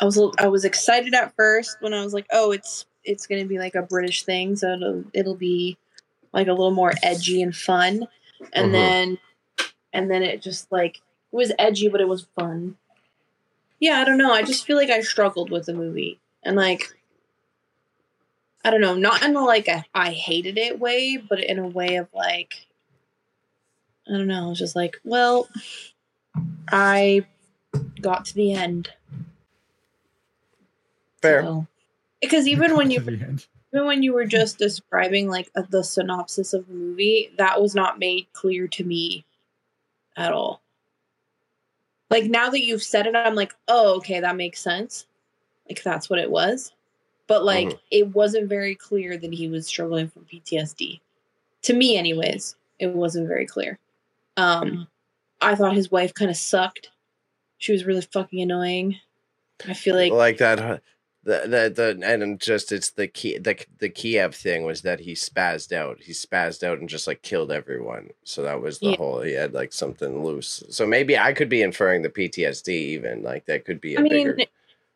I 0.00 0.06
was 0.06 0.20
I 0.38 0.48
was 0.48 0.64
excited 0.64 1.14
at 1.14 1.36
first 1.36 1.76
when 1.78 1.94
I 1.94 2.02
was 2.02 2.12
like, 2.12 2.26
oh, 2.32 2.50
it's 2.50 2.84
it's 3.06 3.26
gonna 3.26 3.44
be 3.46 3.58
like 3.58 3.74
a 3.74 3.82
British 3.82 4.24
thing, 4.24 4.56
so 4.56 4.72
it'll 4.74 5.04
it'll 5.14 5.34
be 5.36 5.78
like 6.32 6.46
a 6.48 6.52
little 6.52 6.70
more 6.72 6.92
edgy 7.02 7.40
and 7.42 7.54
fun, 7.56 8.06
and 8.52 8.68
Mhm. 8.68 8.72
then 8.72 9.18
and 9.92 10.10
then 10.10 10.22
it 10.22 10.42
just 10.42 10.70
like 10.70 10.96
it 10.96 11.36
was 11.36 11.52
edgy, 11.58 11.88
but 11.88 12.00
it 12.00 12.08
was 12.08 12.26
fun. 12.38 12.76
Yeah, 13.80 13.98
I 14.00 14.04
don't 14.04 14.18
know. 14.18 14.32
I 14.32 14.42
just 14.42 14.66
feel 14.66 14.76
like 14.76 14.90
I 14.90 15.00
struggled 15.00 15.50
with 15.50 15.66
the 15.66 15.74
movie, 15.74 16.18
and 16.42 16.56
like, 16.56 16.96
I 18.64 18.70
don't 18.70 18.80
know, 18.80 18.94
not 18.94 19.22
in 19.22 19.36
a 19.36 19.44
like 19.44 19.68
a 19.68 19.84
I 19.94 20.12
hated 20.12 20.58
it 20.58 20.78
way, 20.80 21.16
but 21.16 21.42
in 21.42 21.58
a 21.58 21.66
way 21.68 21.96
of 21.96 22.08
like, 22.14 22.66
I 24.08 24.12
don't 24.12 24.26
know. 24.26 24.50
It's 24.50 24.58
just 24.60 24.76
like, 24.76 25.00
well, 25.04 25.48
I 26.70 27.26
got 28.00 28.24
to 28.26 28.34
the 28.34 28.52
end. 28.52 28.90
Fair. 31.22 31.42
so- 31.42 31.66
Because 32.26 32.46
even 32.48 32.76
when 32.76 32.90
you 32.90 33.00
To 33.00 33.06
the 33.06 33.24
end. 33.24 33.46
even 33.72 33.86
when 33.86 34.02
you 34.02 34.12
were 34.12 34.24
just 34.26 34.58
describing 34.58 35.28
like 35.28 35.50
uh, 35.56 35.62
the 35.68 35.82
synopsis 35.84 36.52
of 36.52 36.66
the 36.66 36.74
movie, 36.74 37.30
that 37.38 37.60
was 37.60 37.74
not 37.74 37.98
made 37.98 38.26
clear 38.32 38.66
to 38.68 38.84
me 38.84 39.24
at 40.16 40.32
all. 40.32 40.60
Like 42.10 42.24
now 42.24 42.50
that 42.50 42.62
you've 42.64 42.82
said 42.82 43.06
it, 43.06 43.16
I'm 43.16 43.34
like, 43.34 43.54
oh, 43.68 43.96
okay, 43.96 44.20
that 44.20 44.36
makes 44.36 44.60
sense. 44.60 45.06
Like 45.68 45.82
that's 45.82 46.08
what 46.08 46.18
it 46.20 46.30
was. 46.30 46.72
But 47.26 47.44
like 47.44 47.68
Mhm. 47.70 47.78
it 47.90 48.14
wasn't 48.14 48.48
very 48.48 48.76
clear 48.76 49.16
that 49.18 49.32
he 49.32 49.48
was 49.48 49.66
struggling 49.66 50.08
from 50.08 50.24
PTSD. 50.24 51.00
To 51.62 51.72
me, 51.74 51.96
anyways, 51.96 52.54
it 52.78 52.88
wasn't 52.94 53.26
very 53.26 53.46
clear. 53.46 53.78
Um 54.36 54.86
I 55.40 55.54
thought 55.54 55.74
his 55.74 55.90
wife 55.90 56.14
kind 56.14 56.30
of 56.30 56.36
sucked. 56.36 56.90
She 57.58 57.72
was 57.72 57.84
really 57.84 58.00
fucking 58.00 58.40
annoying. 58.40 59.00
I 59.66 59.74
feel 59.74 59.96
like 59.96 60.12
like 60.12 60.38
that 60.38 60.82
the, 61.26 61.42
the 61.74 61.96
the 61.98 62.06
and 62.06 62.40
just 62.40 62.70
it's 62.70 62.90
the 62.90 63.08
key 63.08 63.36
the 63.36 63.56
the 63.80 63.88
Kiev 63.88 64.32
thing 64.32 64.64
was 64.64 64.82
that 64.82 65.00
he 65.00 65.12
spazzed 65.14 65.72
out. 65.72 66.00
He 66.00 66.12
spazzed 66.12 66.62
out 66.62 66.78
and 66.78 66.88
just 66.88 67.08
like 67.08 67.22
killed 67.22 67.50
everyone. 67.50 68.10
So 68.22 68.42
that 68.44 68.60
was 68.62 68.78
the 68.78 68.90
Yeah. 68.90 68.96
whole 68.96 69.20
he 69.22 69.32
had 69.32 69.52
like 69.52 69.72
something 69.72 70.24
loose. 70.24 70.62
So 70.70 70.86
maybe 70.86 71.18
I 71.18 71.32
could 71.32 71.48
be 71.48 71.62
inferring 71.62 72.02
the 72.02 72.10
PTSD 72.10 72.68
even 72.68 73.24
like 73.24 73.44
that 73.46 73.64
could 73.64 73.80
be 73.80 73.96
a 73.96 73.98
I 73.98 74.02
mean, 74.02 74.10
bigger 74.10 74.38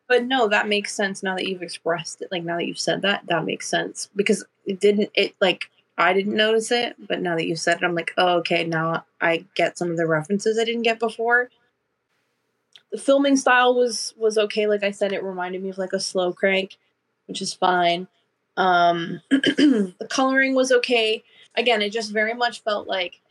but 0.07 0.23
no, 0.23 0.47
that 0.47 0.69
makes 0.69 0.93
sense 0.93 1.21
now 1.21 1.35
that 1.35 1.47
you've 1.47 1.61
expressed 1.61 2.21
it. 2.21 2.29
Like 2.31 2.43
now 2.43 2.57
that 2.57 2.65
you've 2.65 2.79
said 2.79 3.01
that, 3.01 3.25
that 3.27 3.45
makes 3.45 3.67
sense 3.69 4.09
because 4.15 4.45
it 4.65 4.79
didn't. 4.79 5.09
It 5.13 5.35
like 5.41 5.65
I 5.97 6.13
didn't 6.13 6.35
notice 6.35 6.71
it, 6.71 6.95
but 7.09 7.21
now 7.21 7.35
that 7.35 7.45
you 7.47 7.57
said 7.57 7.77
it, 7.77 7.83
I'm 7.83 7.93
like, 7.95 8.11
oh, 8.17 8.37
okay. 8.37 8.65
Now 8.65 9.05
I 9.19 9.45
get 9.55 9.77
some 9.77 9.91
of 9.91 9.97
the 9.97 10.07
references 10.07 10.57
I 10.57 10.63
didn't 10.63 10.83
get 10.83 10.99
before. 10.99 11.49
The 12.91 12.97
filming 12.97 13.37
style 13.37 13.73
was 13.75 14.13
was 14.17 14.37
okay. 14.37 14.67
Like 14.67 14.83
I 14.83 14.91
said, 14.91 15.13
it 15.13 15.23
reminded 15.23 15.63
me 15.63 15.69
of 15.69 15.77
like 15.77 15.93
a 15.93 15.99
slow 15.99 16.33
crank, 16.33 16.77
which 17.27 17.41
is 17.41 17.53
fine. 17.53 18.07
Um, 18.57 19.21
the 19.29 20.07
coloring 20.09 20.55
was 20.55 20.71
okay. 20.71 21.23
Again, 21.55 21.81
it 21.81 21.91
just 21.91 22.11
very 22.11 22.33
much 22.33 22.61
felt 22.63 22.87
like, 22.87 23.21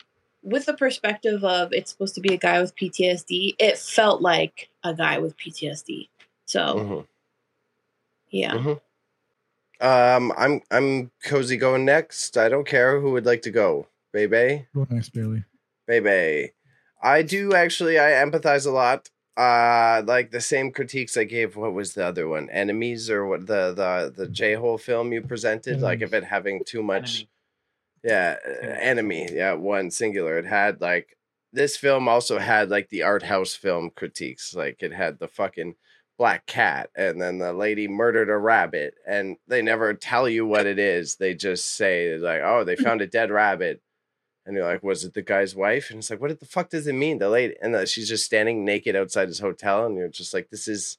with 0.43 0.67
the 0.67 0.75
perspective 0.75 1.45
of 1.45 1.73
it's 1.73 1.91
supposed 1.91 2.15
to 2.15 2.21
be 2.21 2.33
a 2.35 2.39
guy 2.39 2.61
with 2.61 2.75
PTSD, 2.77 3.55
it 3.59 3.77
felt 3.79 4.23
like 4.23 4.71
a 4.83 4.95
guy 4.95 5.19
with 5.19 5.37
PTSD. 5.37 6.09
So 6.47 6.61
Mhm. 6.61 7.07
yeah. 8.31 8.55
Mhm. 8.55 8.81
Um, 9.83 10.33
I'm 10.37 10.63
I'm 10.71 11.11
cozy 11.25 11.57
going 11.57 11.85
next. 11.85 12.37
I 12.37 12.49
don't 12.49 12.67
care 12.67 13.01
who 13.01 13.13
would 13.13 13.27
like 13.27 13.43
to 13.43 13.51
go. 13.51 13.87
Baby, 14.13 14.67
Go 14.75 14.87
next, 14.91 15.11
Bailey. 15.11 15.45
baby. 15.87 16.53
I 17.03 17.23
do 17.23 17.55
actually. 17.55 17.99
I 17.99 18.11
empathize 18.11 18.67
a 18.67 18.71
lot. 18.71 19.09
Uh, 19.37 20.03
like 20.07 20.31
the 20.31 20.41
same 20.41 20.71
critiques 20.71 21.17
I 21.17 21.25
gave. 21.25 21.57
What 21.57 21.73
was 21.73 21.95
the 21.95 22.05
other 22.05 22.29
one? 22.29 22.51
Enemies 22.51 23.09
or 23.09 23.27
what? 23.27 23.47
The 23.47 23.73
the 23.75 24.13
the 24.25 24.31
Gyllenhaal 24.31 24.81
film 24.81 25.13
you 25.13 25.23
presented. 25.23 25.81
Like 25.81 26.03
of 26.03 26.13
it 26.15 26.25
having 26.25 26.63
too 26.65 26.83
much. 26.83 27.21
Enemy. 27.21 27.29
Yeah, 28.03 28.37
uh, 28.47 28.67
enemy. 28.81 29.29
Yeah, 29.33 29.55
one 29.55 29.91
singular. 29.91 30.39
It 30.39 30.47
had 30.47 30.81
like 30.81 31.17
this 31.53 31.77
film 31.77 32.09
also 32.09 32.39
had 32.39 32.71
like 32.71 32.89
the 32.89 33.03
art 33.03 33.23
house 33.23 33.55
film 33.55 33.91
critiques. 33.95 34.55
Like 34.55 34.83
it 34.83 34.93
had 34.93 35.19
the 35.19 35.29
fucking 35.29 35.75
black 36.19 36.45
cat 36.45 36.91
and 36.95 37.19
then 37.21 37.39
the 37.39 37.51
lady 37.51 37.89
murdered 37.89 38.29
a 38.29 38.37
rabbit 38.37 38.93
and 39.09 39.39
they 39.49 39.63
never 39.63 39.95
tell 39.95 40.29
you 40.29 40.45
what 40.45 40.67
it 40.67 40.79
is. 40.79 41.17
They 41.17 41.35
just 41.35 41.77
say 41.77 42.19
like, 42.19 42.43
"Oh, 42.45 42.65
they 42.65 42.77
found 42.87 43.01
a 43.01 43.07
dead 43.07 43.31
rabbit." 43.31 43.81
And 44.51 44.57
you're 44.57 44.67
like, 44.67 44.83
"Was 44.83 45.05
it 45.05 45.15
the 45.15 45.23
guy's 45.23 45.55
wife?" 45.55 45.91
And 45.91 46.01
it's 46.01 46.11
like, 46.11 46.21
"What 46.21 46.41
the 46.41 46.45
fuck 46.45 46.71
does 46.71 46.89
it 46.89 46.93
mean?" 46.95 47.19
The 47.19 47.29
lady 47.29 47.55
and 47.63 47.73
the, 47.73 47.87
she's 47.87 48.09
just 48.09 48.25
standing 48.25 48.65
naked 48.65 48.97
outside 48.97 49.29
his 49.29 49.39
hotel 49.39 49.87
and 49.87 49.97
you're 49.97 50.09
just 50.09 50.35
like, 50.35 50.51
"This 50.51 50.67
is 50.67 50.99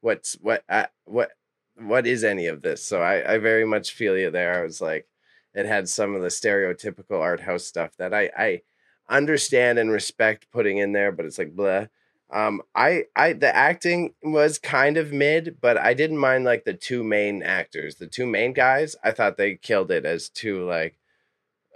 what's 0.00 0.34
what 0.40 0.64
uh, 0.68 0.86
what 1.04 1.30
what 1.76 2.04
is 2.04 2.24
any 2.24 2.46
of 2.48 2.62
this?" 2.62 2.82
So 2.84 3.00
I 3.00 3.34
I 3.34 3.38
very 3.38 3.64
much 3.64 3.92
feel 3.92 4.18
you 4.18 4.32
there. 4.32 4.60
I 4.60 4.64
was 4.64 4.80
like 4.80 5.06
it 5.54 5.66
had 5.66 5.88
some 5.88 6.16
of 6.16 6.22
the 6.22 6.28
stereotypical 6.28 7.20
art 7.20 7.42
house 7.42 7.64
stuff 7.64 7.96
that 7.98 8.12
I 8.12 8.30
I 8.36 8.62
understand 9.08 9.78
and 9.78 9.92
respect 9.92 10.50
putting 10.50 10.78
in 10.78 10.90
there, 10.90 11.12
but 11.12 11.26
it's 11.26 11.38
like 11.38 11.54
blah. 11.54 11.86
Um, 12.32 12.62
I 12.74 13.04
I 13.14 13.34
the 13.34 13.54
acting 13.54 14.14
was 14.20 14.58
kind 14.58 14.96
of 14.96 15.12
mid, 15.12 15.58
but 15.60 15.76
I 15.78 15.94
didn't 15.94 16.18
mind 16.18 16.44
like 16.44 16.64
the 16.64 16.74
two 16.74 17.04
main 17.04 17.44
actors, 17.44 17.96
the 17.96 18.08
two 18.08 18.26
main 18.26 18.52
guys. 18.52 18.96
I 19.04 19.12
thought 19.12 19.36
they 19.36 19.54
killed 19.54 19.92
it 19.92 20.04
as 20.04 20.28
two 20.28 20.64
like 20.64 20.96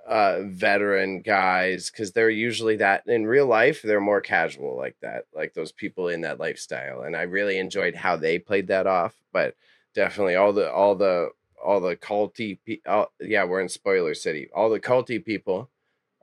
uh 0.07 0.41
veteran 0.43 1.21
guys 1.21 1.91
because 1.91 2.13
they're 2.13 2.31
usually 2.31 2.77
that 2.77 3.03
in 3.07 3.27
real 3.27 3.47
life 3.47 3.81
they're 3.83 4.01
more 4.01 4.21
casual 4.21 4.77
like 4.77 4.97
that 5.01 5.25
like 5.35 5.55
those 5.55 5.73
people 5.73 6.09
in 6.09 6.21
that 6.21 6.39
lifestyle 6.39 7.03
and 7.03 7.17
i 7.17 7.23
really 7.23 7.59
enjoyed 7.59 7.95
how 7.95 8.17
they 8.17 8.39
played 8.39 8.67
that 8.67 8.87
off 8.87 9.15
but 9.33 9.55
definitely 9.95 10.35
all 10.35 10.53
the 10.53 10.71
all 10.71 10.95
the 10.95 11.31
all 11.65 11.81
the 11.81 11.97
culty 11.97 12.59
pe- 12.67 12.81
yeah 13.21 13.45
we're 13.45 13.61
in 13.61 13.69
spoiler 13.69 14.15
city 14.15 14.49
all 14.55 14.69
the 14.69 14.81
culty 14.81 15.25
people 15.25 15.71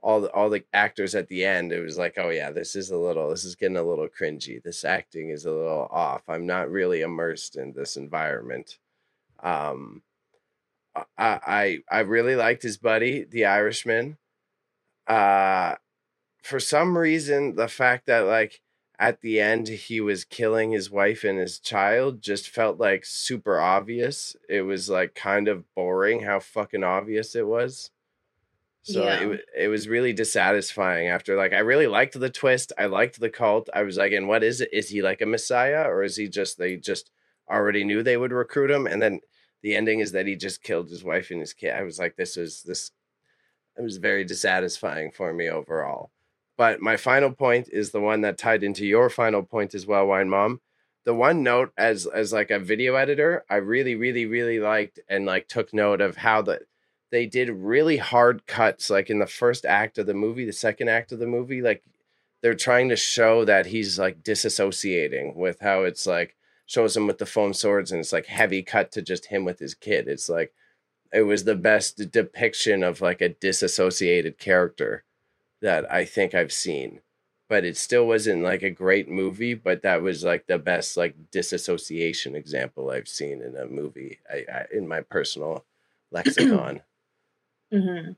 all 0.00 0.20
the 0.20 0.30
all 0.32 0.48
the 0.48 0.64
actors 0.72 1.14
at 1.14 1.28
the 1.28 1.44
end 1.44 1.72
it 1.72 1.80
was 1.80 1.98
like 1.98 2.14
oh 2.18 2.30
yeah 2.30 2.50
this 2.50 2.76
is 2.76 2.90
a 2.90 2.96
little 2.96 3.28
this 3.30 3.44
is 3.44 3.56
getting 3.56 3.76
a 3.76 3.82
little 3.82 4.08
cringy 4.08 4.62
this 4.62 4.84
acting 4.84 5.30
is 5.30 5.44
a 5.44 5.50
little 5.50 5.88
off 5.90 6.22
i'm 6.28 6.46
not 6.46 6.70
really 6.70 7.00
immersed 7.02 7.56
in 7.56 7.72
this 7.72 7.96
environment. 7.96 8.78
Um 9.42 10.02
I 10.94 11.04
I 11.18 11.78
I 11.90 12.00
really 12.00 12.36
liked 12.36 12.62
his 12.62 12.78
buddy, 12.78 13.24
the 13.24 13.46
Irishman. 13.46 14.18
Uh 15.06 15.76
for 16.42 16.60
some 16.60 16.98
reason 16.98 17.56
the 17.56 17.68
fact 17.68 18.06
that 18.06 18.20
like 18.20 18.62
at 18.98 19.20
the 19.22 19.40
end 19.40 19.68
he 19.68 20.00
was 20.00 20.24
killing 20.24 20.72
his 20.72 20.90
wife 20.90 21.24
and 21.24 21.38
his 21.38 21.58
child 21.60 22.22
just 22.22 22.48
felt 22.50 22.78
like 22.78 23.04
super 23.06 23.60
obvious. 23.60 24.36
It 24.48 24.62
was 24.62 24.90
like 24.90 25.14
kind 25.14 25.48
of 25.48 25.72
boring 25.74 26.22
how 26.22 26.40
fucking 26.40 26.84
obvious 26.84 27.34
it 27.36 27.46
was. 27.46 27.90
So 28.84 29.08
Yeah. 29.08 29.16
it 29.16 29.44
it 29.56 29.68
was 29.68 29.88
really 29.88 30.12
dissatisfying 30.12 31.08
after 31.08 31.36
like 31.36 31.52
I 31.52 31.58
really 31.60 31.86
liked 31.86 32.18
the 32.18 32.30
twist. 32.30 32.72
I 32.78 32.86
liked 32.86 33.20
the 33.20 33.30
cult. 33.30 33.68
I 33.72 33.82
was 33.84 33.96
like, 33.96 34.12
and 34.12 34.26
what 34.28 34.42
is 34.42 34.60
it? 34.60 34.70
Is 34.72 34.88
he 34.88 35.02
like 35.02 35.20
a 35.20 35.26
messiah 35.26 35.84
or 35.88 36.02
is 36.02 36.16
he 36.16 36.28
just 36.28 36.58
they 36.58 36.76
just 36.76 37.10
already 37.48 37.84
knew 37.84 38.02
they 38.02 38.16
would 38.16 38.32
recruit 38.32 38.70
him 38.70 38.86
and 38.86 39.00
then 39.00 39.20
the 39.62 39.76
ending 39.76 40.00
is 40.00 40.12
that 40.12 40.26
he 40.26 40.36
just 40.36 40.62
killed 40.62 40.90
his 40.90 41.04
wife 41.04 41.30
and 41.30 41.40
his 41.40 41.52
kid. 41.52 41.72
I 41.72 41.82
was 41.82 41.98
like, 41.98 42.16
this 42.16 42.36
was 42.36 42.62
this 42.62 42.90
it 43.76 43.82
was 43.82 43.96
very 43.96 44.24
dissatisfying 44.24 45.10
for 45.12 45.32
me 45.32 45.48
overall. 45.48 46.10
But 46.56 46.80
my 46.80 46.96
final 46.96 47.32
point 47.32 47.68
is 47.72 47.90
the 47.90 48.00
one 48.00 48.20
that 48.20 48.36
tied 48.38 48.62
into 48.62 48.86
your 48.86 49.08
final 49.08 49.42
point 49.42 49.74
as 49.74 49.86
well, 49.86 50.06
Wine 50.06 50.28
Mom. 50.28 50.60
The 51.04 51.14
one 51.14 51.42
note 51.42 51.72
as 51.76 52.06
as 52.06 52.32
like 52.32 52.50
a 52.50 52.58
video 52.58 52.94
editor, 52.96 53.44
I 53.48 53.56
really, 53.56 53.94
really, 53.94 54.26
really 54.26 54.60
liked 54.60 55.00
and 55.08 55.24
like 55.26 55.48
took 55.48 55.72
note 55.72 56.00
of 56.00 56.16
how 56.16 56.42
the 56.42 56.60
they 57.10 57.26
did 57.26 57.50
really 57.50 57.98
hard 57.98 58.46
cuts 58.46 58.88
like 58.88 59.10
in 59.10 59.18
the 59.18 59.26
first 59.26 59.66
act 59.66 59.98
of 59.98 60.06
the 60.06 60.14
movie, 60.14 60.44
the 60.44 60.52
second 60.52 60.88
act 60.88 61.12
of 61.12 61.18
the 61.18 61.26
movie, 61.26 61.60
like 61.60 61.82
they're 62.40 62.54
trying 62.54 62.88
to 62.88 62.96
show 62.96 63.44
that 63.44 63.66
he's 63.66 63.98
like 63.98 64.22
disassociating 64.22 65.36
with 65.36 65.60
how 65.60 65.84
it's 65.84 66.06
like 66.06 66.36
shows 66.72 66.96
him 66.96 67.06
with 67.06 67.18
the 67.18 67.26
foam 67.26 67.52
swords 67.52 67.92
and 67.92 68.00
it's 68.00 68.12
like 68.12 68.26
heavy 68.26 68.62
cut 68.62 68.90
to 68.92 69.02
just 69.02 69.26
him 69.26 69.44
with 69.44 69.58
his 69.58 69.74
kid. 69.74 70.08
It's 70.08 70.28
like 70.28 70.54
it 71.12 71.22
was 71.22 71.44
the 71.44 71.54
best 71.54 72.10
depiction 72.10 72.82
of 72.82 73.02
like 73.02 73.20
a 73.20 73.28
disassociated 73.28 74.38
character 74.38 75.04
that 75.60 75.90
I 75.92 76.04
think 76.06 76.34
I've 76.34 76.52
seen. 76.52 77.00
But 77.48 77.64
it 77.66 77.76
still 77.76 78.06
wasn't 78.06 78.42
like 78.42 78.62
a 78.62 78.70
great 78.70 79.10
movie, 79.10 79.52
but 79.54 79.82
that 79.82 80.00
was 80.00 80.24
like 80.24 80.46
the 80.46 80.58
best 80.58 80.96
like 80.96 81.14
disassociation 81.30 82.34
example 82.34 82.90
I've 82.90 83.08
seen 83.08 83.42
in 83.42 83.56
a 83.56 83.66
movie 83.66 84.20
I, 84.30 84.46
I, 84.50 84.66
in 84.72 84.88
my 84.88 85.02
personal 85.02 85.66
lexicon. 86.10 86.82
hmm 87.72 88.12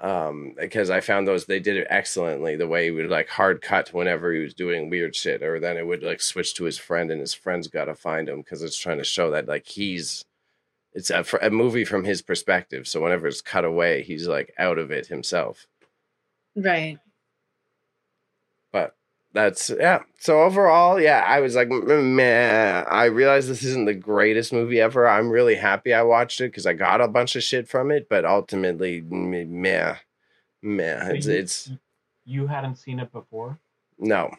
um 0.00 0.54
because 0.56 0.90
i 0.90 1.00
found 1.00 1.26
those 1.26 1.46
they 1.46 1.58
did 1.58 1.76
it 1.76 1.86
excellently 1.90 2.54
the 2.54 2.68
way 2.68 2.84
he 2.84 2.90
would 2.90 3.10
like 3.10 3.28
hard 3.28 3.60
cut 3.60 3.92
whenever 3.92 4.32
he 4.32 4.40
was 4.40 4.54
doing 4.54 4.88
weird 4.88 5.14
shit 5.16 5.42
or 5.42 5.58
then 5.58 5.76
it 5.76 5.86
would 5.86 6.02
like 6.02 6.20
switch 6.20 6.54
to 6.54 6.64
his 6.64 6.78
friend 6.78 7.10
and 7.10 7.20
his 7.20 7.34
friend's 7.34 7.66
got 7.66 7.86
to 7.86 7.94
find 7.94 8.28
him 8.28 8.38
because 8.40 8.62
it's 8.62 8.78
trying 8.78 8.98
to 8.98 9.04
show 9.04 9.30
that 9.30 9.48
like 9.48 9.66
he's 9.66 10.24
it's 10.94 11.10
a, 11.10 11.24
a 11.42 11.50
movie 11.50 11.84
from 11.84 12.04
his 12.04 12.22
perspective 12.22 12.86
so 12.86 13.00
whenever 13.00 13.26
it's 13.26 13.40
cut 13.40 13.64
away 13.64 14.02
he's 14.02 14.28
like 14.28 14.54
out 14.58 14.78
of 14.78 14.90
it 14.90 15.06
himself 15.08 15.66
Right. 16.56 16.98
That's 19.38 19.70
yeah 19.70 20.00
so 20.18 20.42
overall 20.42 21.00
yeah 21.00 21.22
i 21.26 21.38
was 21.40 21.54
like 21.54 21.68
"Mm, 21.68 22.14
meh. 22.14 22.82
i 22.90 23.04
realized 23.04 23.48
this 23.48 23.62
isn't 23.62 23.84
the 23.84 23.94
greatest 23.94 24.52
movie 24.52 24.80
ever 24.80 25.06
i'm 25.08 25.30
really 25.30 25.54
happy 25.54 25.94
i 25.94 26.02
watched 26.02 26.40
it 26.40 26.50
because 26.50 26.66
i 26.66 26.72
got 26.72 27.00
a 27.00 27.06
bunch 27.06 27.36
of 27.36 27.42
shit 27.44 27.68
from 27.68 27.90
it 27.92 28.08
but 28.08 28.24
ultimately 28.24 29.00
meh 29.02 29.94
meh, 30.62 31.08
it's 31.12 31.26
you- 31.26 31.32
it's 31.34 31.70
You 32.24 32.46
hadn't 32.48 32.76
seen 32.76 32.98
it 32.98 33.12
before? 33.12 33.58
no 33.98 34.30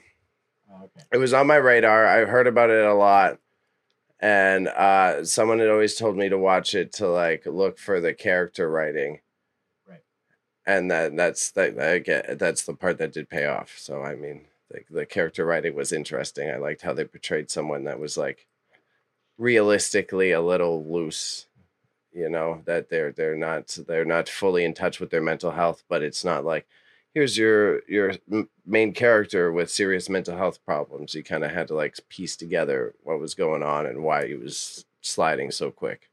Oh, 0.72 0.84
okay. 0.86 1.06
it 1.13 1.18
was 1.18 1.34
on 1.34 1.48
my 1.48 1.56
radar. 1.56 2.06
I 2.06 2.25
heard 2.25 2.46
about 2.46 2.70
it 2.70 2.86
a 2.86 2.94
lot. 2.94 3.39
And 4.20 4.68
uh 4.68 5.25
someone 5.25 5.58
had 5.60 5.70
always 5.70 5.96
told 5.96 6.15
me 6.15 6.29
to 6.29 6.38
watch 6.38 6.75
it 6.75 6.94
to 7.00 7.08
like 7.08 7.46
look 7.48 7.79
for 7.79 8.00
the 8.00 8.13
character 8.13 8.70
writing. 8.70 9.22
Right. 9.88 10.03
And 10.68 10.91
that 10.91 11.15
that's 11.15 11.50
that 11.53 11.79
I 11.79 11.98
get 11.98 12.38
that's 12.38 12.63
the 12.65 12.75
part 12.75 13.00
that 13.00 13.13
did 13.13 13.29
pay 13.29 13.46
off. 13.48 13.74
So 13.79 14.03
I 14.03 14.13
mean, 14.15 14.46
the, 14.70 14.82
the 14.90 15.06
character 15.06 15.46
writing 15.46 15.76
was 15.76 15.92
interesting. 15.92 16.50
I 16.50 16.58
liked 16.58 16.82
how 16.82 16.94
they 16.94 17.06
portrayed 17.06 17.50
someone 17.52 17.86
that 17.86 18.00
was 18.00 18.18
like 18.18 18.48
realistically 19.38 20.32
a 20.32 20.42
little 20.42 20.86
loose 20.92 21.48
you 22.12 22.30
know 22.30 22.62
that 22.66 22.90
they're 22.90 23.12
they're 23.12 23.38
not 23.38 23.78
they're 23.88 24.04
not 24.06 24.28
fully 24.28 24.66
in 24.66 24.74
touch 24.74 25.00
with 25.00 25.10
their 25.12 25.22
mental 25.22 25.52
health 25.52 25.84
but 25.88 26.04
it's 26.04 26.26
not 26.26 26.44
like 26.44 26.68
here's 27.14 27.38
your 27.38 27.82
your 27.88 28.14
main 28.66 28.92
character 28.94 29.52
with 29.52 29.70
serious 29.70 30.10
mental 30.10 30.36
health 30.36 30.64
problems 30.66 31.14
you 31.14 31.24
kind 31.24 31.44
of 31.44 31.52
had 31.52 31.68
to 31.68 31.76
like 31.76 31.96
piece 32.10 32.36
together 32.36 32.94
what 33.04 33.20
was 33.20 33.36
going 33.36 33.64
on 33.64 33.86
and 33.86 34.04
why 34.04 34.28
he 34.28 34.34
was 34.34 34.86
sliding 35.02 35.52
so 35.52 35.72
quick 35.72 36.10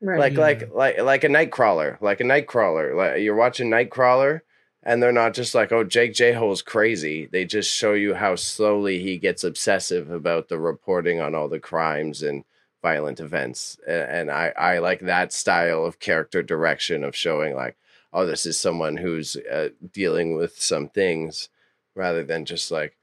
Right. 0.00 0.18
like 0.18 0.32
Yeah. 0.34 0.40
like 0.40 0.74
like 0.74 1.00
like 1.00 1.24
a 1.24 1.28
nightcrawler 1.28 1.98
like 2.02 2.20
a 2.20 2.24
nightcrawler 2.24 2.94
like 2.94 3.22
you're 3.22 3.34
watching 3.34 3.70
nightcrawler 3.70 4.42
and 4.84 5.02
they're 5.02 5.12
not 5.12 5.34
just 5.34 5.54
like 5.54 5.72
oh 5.72 5.84
jake 5.84 6.12
Gyllenhaal's 6.12 6.62
crazy. 6.62 7.26
They 7.26 7.44
just 7.44 7.72
show 7.74 7.92
you 7.94 8.14
how 8.14 8.36
slowly 8.36 9.00
he 9.00 9.18
gets 9.18 9.42
obsessive 9.44 10.10
about 10.10 10.48
the 10.48 10.58
reporting 10.58 11.20
on 11.20 11.34
all 11.34 11.48
the 11.48 11.58
crimes 11.58 12.22
and 12.22 12.44
violent 12.82 13.20
events. 13.20 13.78
And 13.86 14.30
i 14.30 14.52
i 14.56 14.78
like 14.78 15.00
that 15.00 15.32
style 15.32 15.84
of 15.84 15.98
character 15.98 16.42
direction 16.42 17.02
of 17.04 17.16
showing 17.16 17.54
like 17.54 17.76
oh 18.12 18.26
this 18.26 18.46
is 18.46 18.58
someone 18.60 18.96
who's 18.96 19.36
uh, 19.36 19.70
dealing 19.92 20.36
with 20.36 20.60
some 20.60 20.88
things 20.88 21.48
rather 21.94 22.22
than 22.22 22.44
just 22.44 22.70
like 22.70 22.96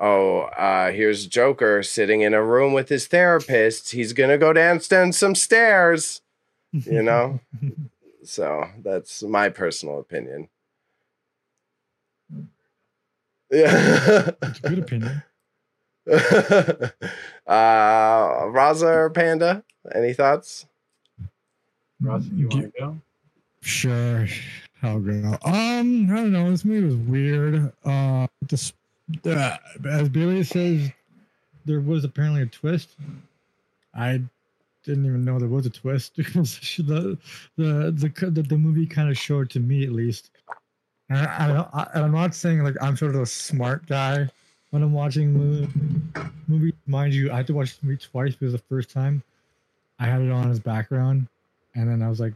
oh 0.00 0.42
uh 0.42 0.92
here's 0.92 1.26
joker 1.26 1.82
sitting 1.82 2.20
in 2.20 2.32
a 2.34 2.42
room 2.42 2.72
with 2.72 2.88
his 2.88 3.06
therapist. 3.08 3.90
He's 3.90 4.12
gonna 4.12 4.38
go 4.38 4.52
down 4.52 4.80
down 4.88 5.12
some 5.12 5.34
stairs 5.34 6.22
you 6.72 7.02
know? 7.02 7.40
So 8.24 8.68
that's 8.84 9.22
my 9.22 9.48
personal 9.48 10.00
opinion. 10.00 10.48
Yeah. 13.50 14.30
It's 14.42 14.60
a 14.60 14.68
good 14.68 14.78
opinion. 14.80 15.22
uh, 16.10 16.90
Raza 17.46 18.82
or 18.82 19.10
Panda? 19.10 19.62
Any 19.94 20.12
thoughts? 20.12 20.66
Russ, 22.00 22.24
you 22.34 22.48
want 22.48 22.74
to 22.74 22.80
go? 22.80 22.98
Sure, 23.60 24.26
I'll 24.82 25.00
go. 25.00 25.36
Um, 25.44 26.10
I 26.10 26.14
don't 26.14 26.32
know. 26.32 26.50
This 26.50 26.64
movie 26.64 26.86
was 26.86 26.96
weird. 26.96 27.72
Uh, 27.84 28.26
this, 28.48 28.72
uh, 29.26 29.56
as 29.88 30.08
Bailey 30.08 30.44
says, 30.44 30.90
there 31.64 31.80
was 31.80 32.04
apparently 32.04 32.42
a 32.42 32.46
twist. 32.46 32.90
I 33.94 34.22
didn't 34.84 35.06
even 35.06 35.24
know 35.24 35.38
there 35.38 35.48
was 35.48 35.66
a 35.66 35.70
twist 35.70 36.14
because 36.16 36.58
the 36.78 37.18
the 37.56 37.90
the 37.90 38.30
the, 38.30 38.42
the 38.42 38.58
movie 38.58 38.86
kind 38.86 39.10
of 39.10 39.18
showed 39.18 39.50
to 39.50 39.60
me 39.60 39.84
at 39.84 39.92
least. 39.92 40.30
And 41.10 41.18
I, 41.18 41.66
I, 41.72 42.00
I'm 42.00 42.12
not 42.12 42.34
saying 42.34 42.62
like 42.62 42.74
I'm 42.80 42.96
sort 42.96 43.14
of 43.14 43.22
a 43.22 43.26
smart 43.26 43.86
guy 43.86 44.28
when 44.70 44.82
I'm 44.82 44.92
watching 44.92 45.32
movie. 46.46 46.74
Mind 46.86 47.14
you, 47.14 47.30
I 47.32 47.36
had 47.36 47.46
to 47.48 47.54
watch 47.54 47.78
the 47.78 47.86
movie 47.86 47.98
twice 47.98 48.34
because 48.34 48.52
the 48.52 48.58
first 48.58 48.90
time 48.90 49.22
I 49.98 50.06
had 50.06 50.20
it 50.20 50.30
on 50.30 50.50
as 50.50 50.60
background, 50.60 51.26
and 51.74 51.88
then 51.88 52.02
I 52.02 52.08
was 52.08 52.20
like, 52.20 52.34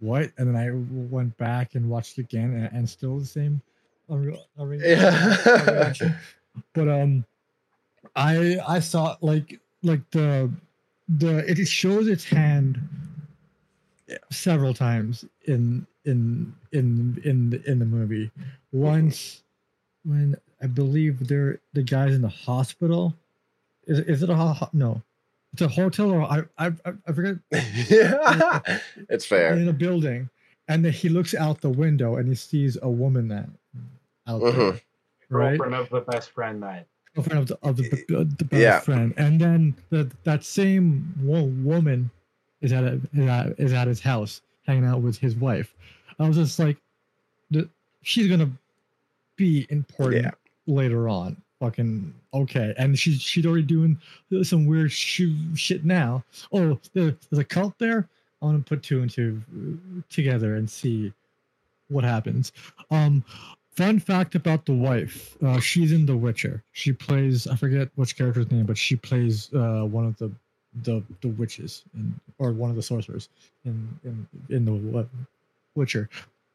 "What?" 0.00 0.30
And 0.38 0.48
then 0.48 0.56
I 0.56 0.70
went 1.12 1.36
back 1.38 1.74
and 1.74 1.88
watched 1.90 2.18
it 2.18 2.22
again, 2.22 2.54
and, 2.54 2.70
and 2.76 2.88
still 2.88 3.18
the 3.18 3.26
same. 3.26 3.60
unreal- 4.08 4.46
unreal- 4.58 4.80
Yeah. 4.80 5.92
but 6.72 6.88
um, 6.88 7.24
I 8.14 8.58
I 8.66 8.78
saw 8.80 9.16
like 9.20 9.60
like 9.82 10.08
the 10.10 10.50
the 11.08 11.38
it 11.50 11.66
shows 11.66 12.06
its 12.08 12.24
hand 12.24 12.80
several 14.30 14.72
times 14.74 15.24
in 15.46 15.86
in 16.04 16.54
in 16.72 17.20
in 17.24 17.50
the, 17.50 17.70
in 17.70 17.78
the 17.78 17.84
movie. 17.84 18.30
Once 18.72 19.42
when 20.04 20.36
I 20.62 20.66
believe 20.66 21.26
they're 21.28 21.60
the 21.72 21.82
guys 21.82 22.14
in 22.14 22.22
the 22.22 22.28
hospital. 22.28 23.14
Is 23.86 23.98
is 24.00 24.22
it 24.22 24.30
a 24.30 24.34
ho- 24.36 24.68
no? 24.72 25.02
It's 25.52 25.62
a 25.62 25.68
hotel 25.68 26.10
or 26.10 26.22
I 26.22 26.42
I 26.58 26.66
I 26.84 26.92
I 27.06 27.12
forget 27.12 27.36
yeah. 27.90 28.60
It's 29.08 29.26
fair. 29.26 29.52
in 29.54 29.68
a 29.68 29.72
building, 29.72 30.28
and 30.68 30.84
then 30.84 30.92
he 30.92 31.08
looks 31.08 31.34
out 31.34 31.60
the 31.60 31.70
window 31.70 32.16
and 32.16 32.28
he 32.28 32.34
sees 32.34 32.78
a 32.82 32.88
woman 32.88 33.28
that 33.28 33.48
out 34.26 34.40
there, 34.40 34.52
Mhm. 34.52 34.80
right? 35.28 35.58
Girlfriend 35.58 35.74
of 35.74 35.90
the 35.90 36.00
best 36.00 36.30
friend 36.30 36.62
that. 36.62 36.86
Girlfriend 37.14 37.38
of 37.42 37.46
the, 37.48 37.58
of 37.68 37.76
the, 37.76 37.82
the, 38.08 38.24
the 38.38 38.44
best 38.44 38.60
Yeah. 38.60 38.80
friend, 38.80 39.14
and 39.16 39.40
then 39.40 39.76
the, 39.90 40.10
that 40.24 40.42
same 40.44 41.14
wo- 41.22 41.44
woman 41.62 42.10
is 42.60 42.72
at, 42.72 42.82
a, 42.84 43.00
is 43.12 43.28
at 43.28 43.60
is 43.60 43.72
at 43.74 43.86
his 43.86 44.00
house 44.00 44.40
hanging 44.66 44.86
out 44.86 45.02
with 45.02 45.18
his 45.18 45.36
wife. 45.36 45.74
I 46.18 46.26
was 46.28 46.36
just 46.36 46.58
like, 46.58 46.76
she's 48.02 48.28
gonna 48.28 48.50
be 49.36 49.66
important 49.70 50.24
Yeah. 50.24 50.30
later 50.66 51.08
on. 51.08 51.36
Fucking 51.60 52.12
okay, 52.34 52.74
and 52.76 52.98
she's 52.98 53.22
she's 53.22 53.46
already 53.46 53.62
doing 53.62 53.98
some 54.42 54.66
weird 54.66 54.92
sh- 54.92 55.22
shit 55.54 55.84
now. 55.84 56.22
Oh, 56.52 56.78
there, 56.92 57.16
there's 57.30 57.38
a 57.38 57.44
cult 57.44 57.78
there. 57.78 58.08
I 58.42 58.46
want 58.46 58.64
to 58.64 58.68
put 58.68 58.82
two 58.82 59.00
and 59.00 59.10
two 59.10 59.40
uh, 59.56 60.02
together 60.10 60.56
and 60.56 60.68
see 60.68 61.12
what 61.88 62.04
happens. 62.04 62.52
Um, 62.90 63.24
fun 63.76 63.98
fact 64.00 64.34
about 64.34 64.66
the 64.66 64.74
wife: 64.74 65.36
uh, 65.42 65.58
she's 65.60 65.92
in 65.92 66.04
The 66.04 66.16
Witcher. 66.16 66.62
She 66.72 66.92
plays 66.92 67.46
I 67.46 67.56
forget 67.56 67.88
which 67.94 68.16
character's 68.16 68.50
name, 68.50 68.66
but 68.66 68.76
she 68.76 68.96
plays 68.96 69.48
uh, 69.54 69.84
one 69.84 70.04
of 70.04 70.16
the 70.18 70.30
the 70.82 71.02
the 71.22 71.28
witches 71.28 71.84
in, 71.94 72.18
or 72.38 72.52
one 72.52 72.68
of 72.68 72.76
the 72.76 72.82
sorcerers 72.82 73.28
in 73.64 73.88
in 74.04 74.26
in 74.50 74.64
the 74.64 74.72
Witcher. 75.74 76.08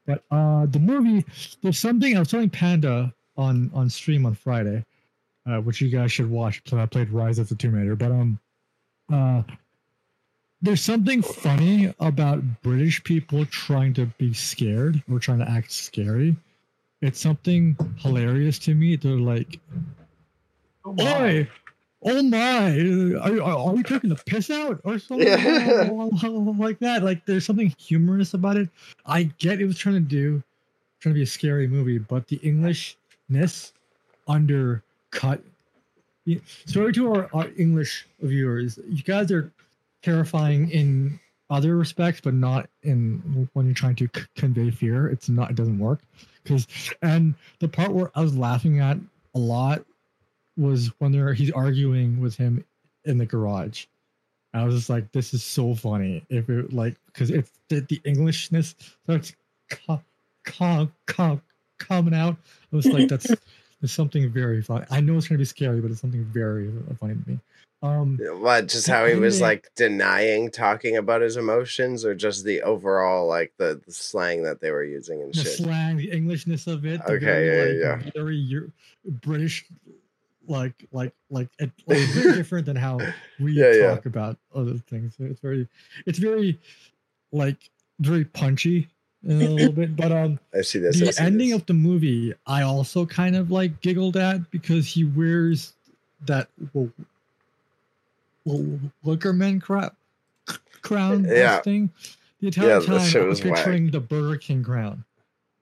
But 0.05 0.23
uh, 0.31 0.65
the 0.65 0.79
movie, 0.79 1.25
there's 1.61 1.77
something 1.77 2.15
I 2.15 2.19
was 2.19 2.29
telling 2.29 2.49
Panda 2.49 3.13
on 3.37 3.69
on 3.73 3.89
stream 3.89 4.25
on 4.25 4.33
Friday, 4.33 4.83
uh, 5.45 5.57
which 5.61 5.81
you 5.81 5.89
guys 5.89 6.11
should 6.11 6.29
watch. 6.29 6.61
So 6.65 6.77
I 6.79 6.85
played 6.85 7.09
Rise 7.09 7.39
of 7.39 7.47
the 7.49 7.55
Tomb 7.55 7.75
Raider, 7.75 7.95
but 7.95 8.11
um, 8.11 8.39
uh, 9.11 9.43
there's 10.61 10.81
something 10.81 11.21
funny 11.21 11.93
about 11.99 12.43
British 12.63 13.03
people 13.03 13.45
trying 13.45 13.93
to 13.93 14.07
be 14.17 14.33
scared 14.33 15.01
or 15.09 15.19
trying 15.19 15.39
to 15.39 15.49
act 15.49 15.71
scary. 15.71 16.35
It's 17.01 17.21
something 17.21 17.77
hilarious 17.97 18.59
to 18.59 18.73
me. 18.75 18.95
They're 18.97 19.13
like, 19.15 19.59
Oh. 20.85 20.95
"Oi, 20.99 21.47
oh 22.03 22.23
my, 22.23 22.77
are, 23.19 23.41
are, 23.41 23.57
are 23.67 23.73
we 23.73 23.83
taking 23.83 24.09
the 24.09 24.15
piss 24.15 24.49
out 24.49 24.79
or 24.83 24.99
something 24.99 25.27
Yeah. 25.27 25.89
like 26.57 26.79
that?" 26.79 27.03
Like, 27.03 27.25
there's 27.25 27.45
something 27.45 27.73
humorous 27.77 28.33
about 28.33 28.57
it. 28.57 28.69
I 29.05 29.23
get 29.23 29.59
it 29.59 29.65
was 29.65 29.77
trying 29.77 29.95
to 29.95 30.01
do, 30.01 30.41
trying 30.99 31.13
to 31.13 31.17
be 31.19 31.23
a 31.23 31.27
scary 31.27 31.67
movie, 31.67 31.97
but 31.97 32.27
the 32.27 32.39
Englishness 32.43 33.73
undercut. 34.27 35.43
Sorry 36.65 36.93
to 36.93 37.11
our, 37.13 37.29
our 37.33 37.47
English 37.57 38.07
viewers. 38.21 38.79
You 38.87 39.01
guys 39.03 39.31
are 39.31 39.51
terrifying 40.03 40.69
in 40.69 41.19
other 41.49 41.75
respects, 41.75 42.21
but 42.21 42.35
not 42.35 42.69
in 42.83 43.49
when 43.53 43.65
you're 43.65 43.73
trying 43.73 43.95
to 43.95 44.07
c- 44.15 44.23
convey 44.35 44.69
fear. 44.69 45.07
It's 45.09 45.27
not. 45.29 45.49
It 45.49 45.55
doesn't 45.55 45.79
work. 45.79 46.01
Because 46.43 46.67
and 47.01 47.33
the 47.59 47.67
part 47.67 47.91
where 47.91 48.11
I 48.15 48.21
was 48.21 48.37
laughing 48.37 48.79
at 48.79 48.97
a 49.35 49.39
lot 49.39 49.83
was 50.59 50.91
when 50.99 51.11
they're 51.11 51.33
he's 51.33 51.51
arguing 51.51 52.19
with 52.19 52.35
him 52.35 52.63
in 53.05 53.17
the 53.17 53.25
garage. 53.25 53.85
I 54.53 54.63
was 54.63 54.75
just 54.75 54.89
like, 54.89 55.11
this 55.11 55.33
is 55.33 55.43
so 55.43 55.75
funny. 55.75 56.23
If 56.29 56.49
it 56.49 56.73
like 56.73 56.95
because 57.07 57.29
it's 57.29 57.51
the, 57.69 57.81
the 57.81 58.01
Englishness 58.05 58.75
starts 59.03 59.33
co- 59.69 60.01
co- 60.45 60.91
co- 61.05 61.41
coming 61.77 62.13
out. 62.13 62.35
I 62.71 62.75
was 62.75 62.85
like, 62.87 63.07
that's 63.07 63.27
there's 63.81 63.91
something 63.91 64.29
very 64.31 64.61
funny. 64.61 64.85
I 64.91 64.99
know 65.01 65.17
it's 65.17 65.27
gonna 65.27 65.37
be 65.39 65.45
scary, 65.45 65.79
but 65.81 65.91
it's 65.91 66.01
something 66.01 66.25
very 66.25 66.71
funny 66.99 67.13
to 67.15 67.29
me. 67.29 67.39
Um, 67.81 68.19
What? 68.41 68.67
Just 68.67 68.87
how 68.87 69.05
he 69.05 69.15
was 69.15 69.37
they- 69.39 69.45
like 69.45 69.69
denying 69.75 70.51
talking 70.51 70.97
about 70.97 71.21
his 71.21 71.37
emotions, 71.37 72.03
or 72.03 72.13
just 72.15 72.43
the 72.43 72.61
overall 72.63 73.27
like 73.27 73.53
the, 73.57 73.79
the 73.85 73.93
slang 73.93 74.43
that 74.43 74.59
they 74.59 74.71
were 74.71 74.83
using 74.83 75.21
and 75.21 75.33
shit. 75.33 75.45
the 75.45 75.49
shit. 75.51 75.59
slang, 75.59 75.95
the 75.97 76.11
Englishness 76.11 76.67
of 76.67 76.85
it. 76.85 76.99
the 77.05 77.13
Okay, 77.13 77.25
very, 77.25 77.79
yeah, 77.79 77.99
like, 78.03 78.13
Very 78.13 78.35
Eu- 78.35 78.71
British, 79.05 79.65
like 80.49 80.73
like 80.91 81.13
like 81.29 81.47
it, 81.59 81.71
like 81.87 81.99
very 82.09 82.33
different 82.35 82.65
than 82.65 82.75
how 82.75 82.99
we 83.39 83.53
Yeah, 83.53 83.71
yeah. 83.73 83.95
talk 83.95 84.05
about 84.05 84.37
other 84.53 84.73
things. 84.89 85.15
It's 85.19 85.39
very, 85.39 85.67
it's 86.05 86.19
very, 86.19 86.59
like 87.31 87.57
very 87.99 88.25
punchy 88.25 88.87
a 89.25 89.31
little 89.31 89.71
bit. 89.71 89.95
But 89.95 90.11
um, 90.11 90.39
I 90.53 90.61
see 90.61 90.79
this. 90.79 90.99
The 90.99 91.13
see 91.13 91.23
ending 91.23 91.49
this. 91.49 91.59
of 91.59 91.65
the 91.67 91.73
movie, 91.73 92.33
I 92.47 92.63
also 92.63 93.05
kind 93.05 93.35
of 93.35 93.51
like 93.51 93.79
giggled 93.81 94.17
at 94.17 94.49
because 94.51 94.87
he 94.87 95.05
wears 95.05 95.73
that 96.25 96.49
w- 96.73 96.91
w- 98.45 98.79
Wickerman 99.05 99.61
crap 99.61 99.95
crown 100.81 101.25
Yeah. 101.25 101.61
thing. 101.61 101.91
The 102.41 102.47
entire 102.47 102.67
Yeah, 102.69 102.79
time 102.79 103.21
I 103.21 103.25
was 103.25 103.43
whack. 103.43 103.55
picturing 103.55 103.91
the 103.91 103.99
Burger 103.99 104.37
King 104.37 104.63
crown. 104.63 105.03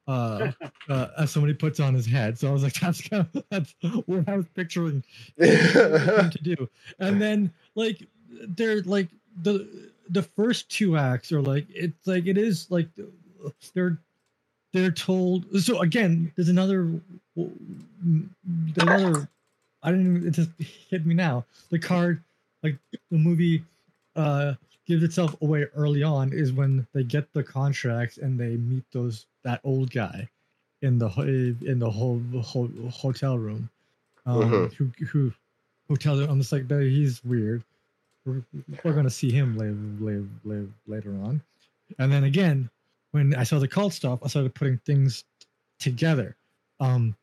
Uh, 0.07 0.51
uh, 0.87 1.07
as 1.17 1.31
somebody 1.31 1.53
puts 1.53 1.81
on 1.81 1.93
his 1.93 2.05
head, 2.05 2.39
so 2.39 2.47
I 2.47 2.53
was 2.53 2.63
like, 2.63 2.73
"That's 2.79 3.01
kind 3.01 3.27
of, 3.33 3.43
that's 3.49 3.75
what 4.05 4.27
I 4.29 4.37
was 4.37 4.45
picturing 4.55 5.03
to 5.37 6.39
do." 6.41 6.69
And 6.99 7.21
then, 7.21 7.53
like, 7.75 8.07
they're 8.29 8.81
like 8.83 9.09
the 9.41 9.67
the 10.09 10.23
first 10.23 10.69
two 10.69 10.97
acts 10.97 11.31
are 11.31 11.41
like 11.41 11.65
it's 11.69 12.07
like 12.07 12.25
it 12.27 12.37
is 12.37 12.71
like 12.71 12.87
they're 13.73 13.99
they're 14.73 14.91
told. 14.91 15.45
So 15.61 15.81
again, 15.81 16.31
there's 16.35 16.49
another, 16.49 16.89
another. 18.77 19.29
I 19.83 19.91
didn't. 19.91 20.17
Even, 20.17 20.27
it 20.27 20.31
just 20.31 20.49
hit 20.89 21.05
me 21.05 21.13
now. 21.13 21.45
The 21.69 21.79
card, 21.79 22.23
like 22.63 22.77
the 23.11 23.17
movie, 23.17 23.63
uh, 24.15 24.53
gives 24.87 25.03
itself 25.03 25.35
away 25.41 25.65
early 25.75 26.01
on 26.03 26.31
is 26.33 26.53
when 26.53 26.87
they 26.93 27.03
get 27.03 27.31
the 27.33 27.43
contract 27.43 28.17
and 28.17 28.39
they 28.39 28.55
meet 28.57 28.83
those 28.91 29.25
that 29.43 29.59
old 29.63 29.91
guy 29.91 30.27
in 30.81 30.97
the 30.97 31.07
in 31.65 31.79
the 31.79 31.89
whole, 31.89 32.21
whole 32.41 32.69
hotel 32.91 33.37
room, 33.37 33.69
um, 34.25 34.41
Mhm. 34.43 34.73
who 34.73 34.85
who 35.05 35.33
who 35.87 35.97
tells 35.97 36.19
him 36.21 36.29
I'm 36.29 36.39
just 36.39 36.51
like 36.51 36.67
"That- 36.67 36.83
he's 36.83 37.23
weird. 37.23 37.63
We're, 38.25 38.43
we're 38.83 38.93
gonna 38.93 39.09
see 39.09 39.31
him 39.31 39.57
later, 39.57 39.73
later, 39.99 40.27
later, 40.43 40.67
later 40.87 41.11
on, 41.23 41.41
and 41.99 42.11
then 42.11 42.23
again 42.25 42.69
when 43.11 43.33
I 43.35 43.43
saw 43.43 43.57
the 43.57 43.67
cult 43.69 43.93
stuff, 43.93 44.19
I 44.23 44.27
started 44.27 44.53
putting 44.53 44.77
things 44.79 45.23
together. 45.79 46.35
Um, 46.79 47.15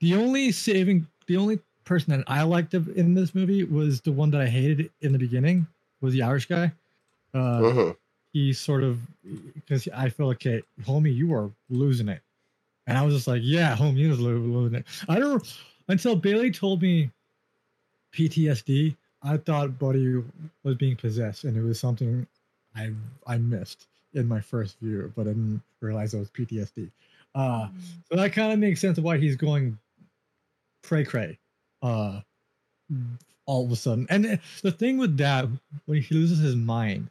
the 0.00 0.14
only 0.14 0.50
saving, 0.50 1.06
the 1.26 1.36
only 1.36 1.60
person 1.84 2.16
that 2.16 2.24
I 2.26 2.42
liked 2.42 2.72
in 2.74 3.14
this 3.14 3.34
movie 3.34 3.64
was 3.64 4.00
the 4.00 4.12
one 4.12 4.30
that 4.30 4.40
I 4.40 4.46
hated 4.46 4.90
in 5.02 5.12
the 5.12 5.18
beginning 5.18 5.66
was 6.00 6.14
the 6.14 6.22
Irish 6.22 6.46
guy. 6.46 6.72
Uh, 7.34 7.60
Mhm. 7.60 7.96
he 8.32 8.52
sort 8.52 8.82
of 8.82 8.98
because 9.54 9.86
I 9.88 10.08
feel 10.08 10.26
like, 10.26 10.36
okay, 10.46 10.62
homie, 10.82 11.14
you 11.14 11.34
are 11.34 11.50
losing 11.68 12.08
it, 12.08 12.22
and 12.86 12.96
I 12.98 13.02
was 13.04 13.14
just 13.14 13.26
like, 13.28 13.42
yeah, 13.44 13.76
homie, 13.76 13.96
you 13.98 14.08
was 14.10 14.20
losing 14.20 14.78
it. 14.78 14.86
I 15.08 15.18
don't 15.18 15.42
until 15.88 16.16
Bailey 16.16 16.50
told 16.50 16.82
me 16.82 17.10
PTSD. 18.12 18.96
I 19.22 19.36
thought 19.36 19.78
Buddy 19.78 20.22
was 20.62 20.76
being 20.76 20.96
possessed, 20.96 21.44
and 21.44 21.56
it 21.56 21.62
was 21.62 21.78
something 21.78 22.26
I 22.74 22.92
I 23.26 23.38
missed 23.38 23.86
in 24.14 24.26
my 24.26 24.40
first 24.40 24.78
view, 24.80 25.12
but 25.14 25.22
I 25.22 25.30
didn't 25.30 25.62
realize 25.80 26.14
it 26.14 26.18
was 26.18 26.30
PTSD. 26.30 26.90
Uh, 27.34 27.68
so 28.08 28.16
that 28.16 28.32
kind 28.32 28.52
of 28.52 28.58
makes 28.58 28.80
sense 28.80 28.98
of 28.98 29.04
why 29.04 29.18
he's 29.18 29.36
going 29.36 29.78
cray 30.82 31.04
cray 31.04 31.38
uh, 31.82 32.20
all 33.46 33.64
of 33.64 33.70
a 33.70 33.76
sudden. 33.76 34.06
And 34.10 34.40
the 34.62 34.72
thing 34.72 34.98
with 34.98 35.16
that, 35.18 35.46
when 35.86 36.02
he 36.02 36.14
loses 36.14 36.38
his 36.38 36.56
mind, 36.56 37.08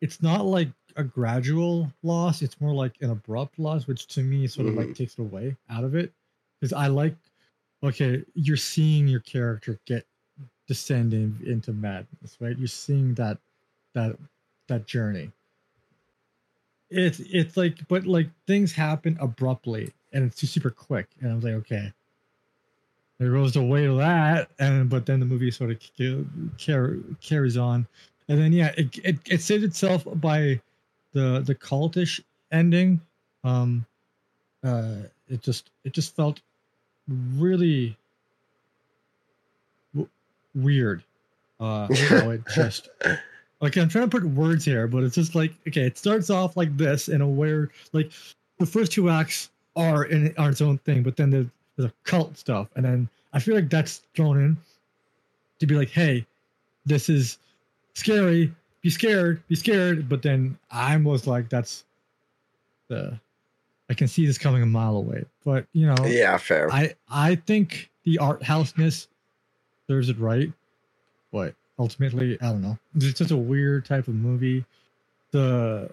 it's 0.00 0.22
not 0.22 0.44
like 0.46 0.68
a 0.96 1.04
gradual 1.04 1.92
loss, 2.02 2.42
it's 2.42 2.60
more 2.60 2.74
like 2.74 2.94
an 3.00 3.10
abrupt 3.10 3.58
loss, 3.58 3.86
which 3.86 4.06
to 4.08 4.22
me 4.22 4.46
sort 4.46 4.68
of 4.68 4.74
like 4.74 4.88
Mhm. 4.88 4.96
takes 4.96 5.14
it 5.14 5.22
away 5.22 5.56
out 5.68 5.84
of 5.84 5.94
it. 5.94 6.12
Because 6.60 6.72
I 6.72 6.88
like, 6.88 7.16
okay, 7.82 8.24
you're 8.34 8.56
seeing 8.56 9.08
your 9.08 9.20
character 9.20 9.78
get 9.84 10.06
descending 10.66 11.38
into 11.44 11.72
madness, 11.72 12.36
right? 12.40 12.56
You're 12.58 12.68
seeing 12.68 13.14
that 13.14 13.38
that 13.94 14.16
that 14.68 14.86
journey 14.86 15.32
it's 16.90 17.20
it's 17.20 17.56
like 17.56 17.86
but 17.88 18.04
like 18.06 18.28
things 18.46 18.72
happen 18.72 19.16
abruptly 19.20 19.92
and 20.12 20.24
it's 20.24 20.40
super 20.48 20.70
quick 20.70 21.08
and 21.20 21.30
i 21.30 21.34
was 21.34 21.44
like 21.44 21.54
okay 21.54 21.92
there 23.18 23.30
goes 23.30 23.54
the 23.54 23.62
way 23.62 23.84
of 23.86 23.96
that 23.98 24.50
and 24.58 24.88
but 24.88 25.06
then 25.06 25.20
the 25.20 25.26
movie 25.26 25.50
sort 25.50 25.70
of 25.70 25.78
car- 26.64 26.96
carries 27.20 27.56
on 27.56 27.86
and 28.30 28.38
then 28.38 28.52
yeah 28.52 28.72
it, 28.78 28.96
it 29.04 29.16
it 29.26 29.42
saved 29.42 29.64
itself 29.64 30.06
by 30.14 30.58
the 31.12 31.42
the 31.44 31.54
cultish 31.54 32.20
ending. 32.52 33.00
Um 33.44 33.84
uh 34.64 34.94
it 35.28 35.42
just 35.42 35.70
it 35.84 35.92
just 35.92 36.16
felt 36.16 36.40
really 37.08 37.96
w- 39.92 40.08
weird 40.54 41.02
uh 41.58 41.88
how 42.08 42.30
it 42.30 42.42
just 42.54 42.88
like 43.60 43.76
I'm 43.76 43.88
trying 43.88 44.08
to 44.08 44.20
put 44.20 44.24
words 44.24 44.64
here, 44.64 44.86
but 44.86 45.02
it's 45.02 45.16
just 45.16 45.34
like 45.34 45.52
okay, 45.68 45.82
it 45.82 45.98
starts 45.98 46.30
off 46.30 46.56
like 46.56 46.74
this 46.76 47.08
in 47.08 47.20
a 47.20 47.28
weird 47.28 47.72
like 47.92 48.12
the 48.58 48.66
first 48.66 48.92
two 48.92 49.10
acts 49.10 49.50
are 49.74 50.04
in 50.04 50.32
are 50.38 50.50
its 50.50 50.60
own 50.60 50.78
thing, 50.78 51.02
but 51.02 51.16
then 51.16 51.30
there's, 51.30 51.46
there's 51.76 51.90
a 51.90 51.94
cult 52.04 52.38
stuff, 52.38 52.68
and 52.76 52.84
then 52.84 53.08
I 53.32 53.40
feel 53.40 53.56
like 53.56 53.70
that's 53.70 54.02
thrown 54.14 54.38
in 54.38 54.56
to 55.58 55.66
be 55.66 55.74
like, 55.74 55.90
hey, 55.90 56.26
this 56.86 57.08
is 57.08 57.38
scary, 58.00 58.52
be 58.82 58.90
scared, 58.90 59.46
be 59.48 59.54
scared, 59.54 60.08
but 60.08 60.22
then 60.22 60.58
I 60.70 60.96
was 60.96 61.26
like, 61.26 61.48
that's 61.48 61.84
the 62.88 63.18
I 63.88 63.94
can 63.94 64.08
see 64.08 64.26
this 64.26 64.38
coming 64.38 64.62
a 64.62 64.66
mile 64.66 64.96
away, 64.96 65.24
but 65.44 65.66
you 65.72 65.86
know, 65.86 66.04
Yeah, 66.06 66.36
fair. 66.38 66.70
I 66.72 66.94
I 67.08 67.34
think 67.36 67.90
the 68.04 68.18
art 68.18 68.42
houseness 68.42 69.08
serves 69.88 70.08
it 70.08 70.18
right, 70.18 70.52
but 71.32 71.54
ultimately 71.78 72.38
I 72.40 72.46
don't 72.46 72.62
know. 72.62 72.78
It's 72.94 73.18
just 73.18 73.30
a 73.30 73.36
weird 73.36 73.84
type 73.84 74.08
of 74.08 74.14
movie. 74.14 74.64
The 75.32 75.90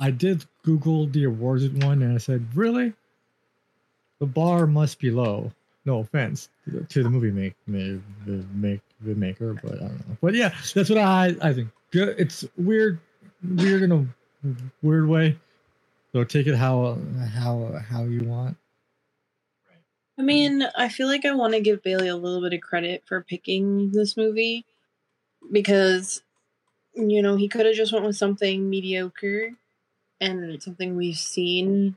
I 0.00 0.10
did 0.10 0.44
Google 0.62 1.06
the 1.06 1.24
awards 1.24 1.64
it 1.64 1.84
one 1.84 2.02
and 2.02 2.14
I 2.14 2.18
said, 2.18 2.46
really? 2.54 2.92
The 4.18 4.26
bar 4.26 4.66
must 4.66 4.98
be 4.98 5.10
low. 5.10 5.52
No 5.84 5.98
offense 6.00 6.48
to 6.88 7.02
the 7.02 7.10
movie 7.10 7.30
make, 7.30 7.54
make 7.66 8.00
make 8.54 8.80
the 9.00 9.14
maker, 9.14 9.54
but 9.62 9.74
I 9.74 9.88
don't 9.88 10.08
know. 10.08 10.16
But 10.20 10.34
yeah, 10.34 10.54
that's 10.74 10.90
what 10.90 10.98
I 10.98 11.34
I 11.42 11.52
think. 11.52 11.70
Good. 11.90 12.16
It's 12.18 12.44
weird, 12.56 13.00
weird 13.42 13.82
in 13.82 13.92
a 13.92 14.06
weird 14.82 15.08
way. 15.08 15.38
So 16.12 16.24
take 16.24 16.46
it 16.46 16.56
how 16.56 16.98
how 17.34 17.80
how 17.88 18.04
you 18.04 18.24
want. 18.24 18.56
I 20.18 20.22
mean, 20.22 20.64
I 20.76 20.88
feel 20.88 21.08
like 21.08 21.24
I 21.24 21.34
want 21.34 21.54
to 21.54 21.60
give 21.60 21.82
Bailey 21.82 22.08
a 22.08 22.16
little 22.16 22.40
bit 22.40 22.52
of 22.52 22.60
credit 22.60 23.02
for 23.04 23.20
picking 23.22 23.90
this 23.90 24.16
movie 24.16 24.64
because 25.50 26.22
you 26.94 27.22
know, 27.22 27.36
he 27.36 27.48
could 27.48 27.66
have 27.66 27.74
just 27.74 27.92
went 27.92 28.04
with 28.04 28.16
something 28.16 28.70
mediocre 28.70 29.50
and 30.20 30.62
something 30.62 30.96
we've 30.96 31.16
seen 31.16 31.96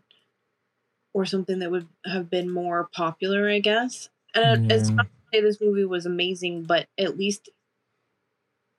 or 1.13 1.25
something 1.25 1.59
that 1.59 1.71
would 1.71 1.87
have 2.05 2.29
been 2.29 2.51
more 2.51 2.89
popular, 2.93 3.49
I 3.49 3.59
guess. 3.59 4.09
And 4.33 4.71
it's 4.71 4.89
not 4.89 5.07
say 5.31 5.41
this 5.41 5.61
movie 5.61 5.85
was 5.85 6.05
amazing, 6.05 6.63
but 6.63 6.87
at 6.97 7.17
least 7.17 7.49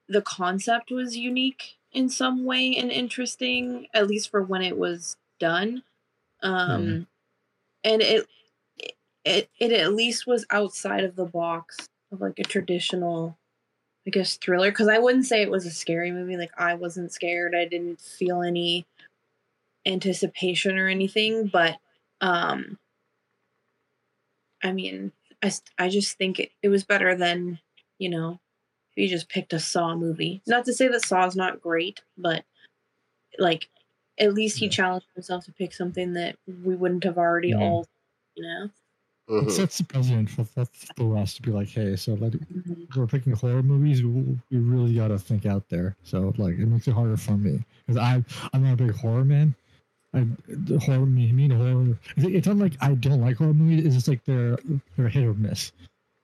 the 0.09 0.23
concept 0.23 0.91
was 0.91 1.17
unique 1.17 1.77
in 1.93 2.09
some 2.09 2.45
way 2.45 2.75
and 2.77 2.91
interesting, 2.91 3.87
at 3.95 4.07
least 4.07 4.31
for 4.31 4.43
when 4.43 4.63
it 4.63 4.77
was 4.77 5.17
done. 5.39 5.83
Um 6.43 7.07
and 7.85 8.03
it 8.03 8.27
it 9.25 9.51
it 9.59 9.73
at 9.73 9.95
least 9.95 10.27
was 10.27 10.47
outside 10.51 11.05
of 11.05 11.17
the 11.17 11.25
box 11.25 11.89
of 12.13 12.21
like 12.21 12.39
a 12.39 12.45
traditional 12.45 13.37
I 14.07 14.11
guess 14.11 14.37
thriller 14.37 14.71
because 14.71 14.89
I 14.89 14.99
wouldn't 14.99 15.27
say 15.27 15.43
it 15.43 15.51
was 15.51 15.67
a 15.67 15.71
scary 15.71 16.11
movie. 16.13 16.37
Like 16.37 16.53
I 16.59 16.75
wasn't 16.75 17.13
scared. 17.13 17.55
I 17.55 17.67
didn't 17.67 18.01
feel 18.01 18.43
any 18.43 18.87
anticipation 19.85 20.79
or 20.79 20.89
anything, 20.89 21.49
but 21.49 21.77
um 22.21 22.79
I 24.63 24.73
mean, 24.73 25.13
I 25.43 25.47
s- 25.49 25.63
I 25.79 25.89
just 25.89 26.17
think 26.19 26.39
it, 26.41 26.51
it 26.63 26.69
was 26.69 26.85
better 26.85 27.15
than, 27.15 27.59
you 27.99 28.11
know, 28.11 28.41
if 28.93 29.03
you 29.03 29.09
just 29.09 29.29
picked 29.29 29.53
a 29.53 29.61
Saw 29.61 29.95
movie. 29.95 30.43
Not 30.47 30.65
to 30.67 30.73
say 30.73 30.89
that 30.89 31.05
Saw's 31.05 31.37
not 31.37 31.61
great, 31.61 32.01
but 32.17 32.45
like 33.39 33.69
at 34.19 34.35
least 34.35 34.59
he 34.59 34.67
Yeah. 34.67 34.71
challenged 34.73 35.07
himself 35.15 35.45
to 35.45 35.53
pick 35.53 35.73
something 35.73 36.15
that 36.15 36.37
we 36.47 36.75
wouldn't 36.75 37.05
have 37.05 37.19
already 37.19 37.51
Yeah. 37.51 37.59
all, 37.59 37.87
you 38.35 38.43
know. 38.43 38.71
It 39.31 39.51
sets 39.51 39.77
the 39.77 39.85
precedent 39.85 40.31
for, 40.31 40.45
for, 40.45 40.65
for 40.97 41.19
us 41.19 41.35
to 41.35 41.43
be 41.43 41.51
like, 41.51 41.69
hey, 41.69 41.95
so 41.97 42.15
like 42.15 42.33
Mhm. 42.33 42.97
we're 42.97 43.07
picking 43.07 43.35
horror 43.35 43.63
movies, 43.63 44.03
we, 44.03 44.11
we 44.51 44.57
really 44.59 44.95
got 44.95 45.09
to 45.09 45.19
think 45.19 45.45
out 45.45 45.69
there. 45.69 45.97
So 46.03 46.33
like 46.39 46.55
it 46.55 46.67
makes 46.67 46.89
it 46.89 46.93
harder 46.95 47.17
for 47.19 47.37
me 47.37 47.63
because 47.87 47.99
I 48.01 48.25
I'm 48.53 48.63
not 48.65 48.73
a 48.73 48.77
big 48.77 48.97
horror 48.97 49.25
man. 49.27 49.55
I 50.15 50.27
the 50.49 50.79
horror 50.79 51.07
me 51.07 51.33
me 51.33 51.45
and 51.45 51.53
horror. 51.53 51.99
It's, 52.17 52.27
it's 52.27 52.47
not 52.47 52.57
like 52.57 52.73
I 52.81 52.95
don't 52.95 53.21
like 53.21 53.37
horror 53.37 53.53
movies. 53.55 53.85
It's 53.85 53.95
just 53.95 54.09
like 54.09 54.25
they're 54.25 54.59
they're 54.97 55.09
hit 55.09 55.25
or 55.25 55.35
miss. 55.35 55.73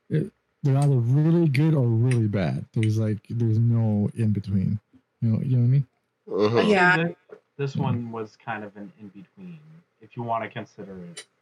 It, 0.08 0.32
they're 0.62 0.78
either 0.78 0.96
really 0.96 1.48
good 1.48 1.74
or 1.74 1.86
really 1.86 2.28
bad. 2.28 2.64
There's 2.72 2.98
like 2.98 3.18
there's 3.28 3.58
no 3.58 4.10
in 4.16 4.32
between. 4.32 4.80
You 5.20 5.28
know 5.28 5.40
you 5.42 5.56
know 5.56 5.62
what 5.62 5.64
I 5.64 5.68
mean? 5.68 5.86
Mhm. 6.28 6.70
Yeah. 6.70 6.96
This, 6.96 7.16
this 7.56 7.76
one 7.76 8.10
was 8.10 8.36
kind 8.36 8.64
of 8.64 8.74
an 8.76 8.92
in 9.00 9.08
between, 9.08 9.60
if 10.00 10.16
you 10.16 10.22
want 10.22 10.42
to 10.44 10.50
consider 10.50 10.98
it 10.98 10.98
a 10.98 11.20
horror. 11.20 11.33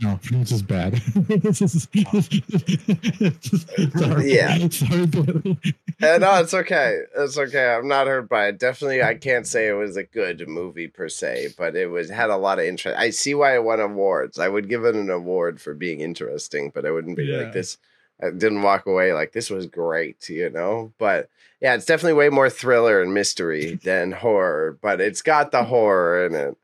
No, 0.00 0.16
for 0.22 0.34
me 0.34 0.40
it's 0.42 0.62
bad. 0.62 0.94
it's 1.28 1.58
just, 1.58 1.88
sorry. 3.98 4.34
Yeah. 4.34 4.68
Sorry, 4.68 5.06
Bailey. 5.06 5.58
Uh, 6.02 6.16
no, 6.16 6.40
it's 6.40 6.54
okay. 6.54 7.00
It's 7.18 7.36
okay. 7.36 7.74
I'm 7.74 7.86
not 7.86 8.06
hurt 8.06 8.26
by 8.26 8.46
it. 8.46 8.58
Definitely, 8.58 9.02
I 9.02 9.14
can't 9.16 9.46
say 9.46 9.68
it 9.68 9.74
was 9.74 9.98
a 9.98 10.02
good 10.02 10.48
movie 10.48 10.88
per 10.88 11.10
se, 11.10 11.48
but 11.58 11.76
it 11.76 11.90
was 11.90 12.08
had 12.08 12.30
a 12.30 12.38
lot 12.38 12.58
of 12.58 12.64
interest. 12.64 12.98
I 12.98 13.10
see 13.10 13.34
why 13.34 13.54
it 13.54 13.64
won 13.64 13.80
awards. 13.80 14.38
I 14.38 14.48
would 14.48 14.70
give 14.70 14.86
it 14.86 14.94
an 14.94 15.10
award 15.10 15.60
for 15.60 15.74
being 15.74 16.00
interesting, 16.00 16.72
but 16.74 16.86
I 16.86 16.90
wouldn't 16.90 17.18
be 17.18 17.24
Yeah. 17.24 17.36
like 17.42 17.52
this. 17.52 17.76
I 18.22 18.30
didn't 18.30 18.62
walk 18.62 18.86
away 18.86 19.12
like 19.12 19.32
this 19.32 19.50
was 19.50 19.66
great, 19.66 20.26
you 20.30 20.48
know. 20.48 20.94
But 20.96 21.28
yeah, 21.60 21.74
it's 21.74 21.84
definitely 21.84 22.14
way 22.14 22.30
more 22.30 22.48
thriller 22.48 23.02
and 23.02 23.12
mystery 23.12 23.74
than 23.84 24.12
horror. 24.12 24.78
But 24.80 25.02
it's 25.02 25.20
got 25.20 25.50
the 25.52 25.64
horror 25.64 26.24
in 26.24 26.34
it. 26.34 26.56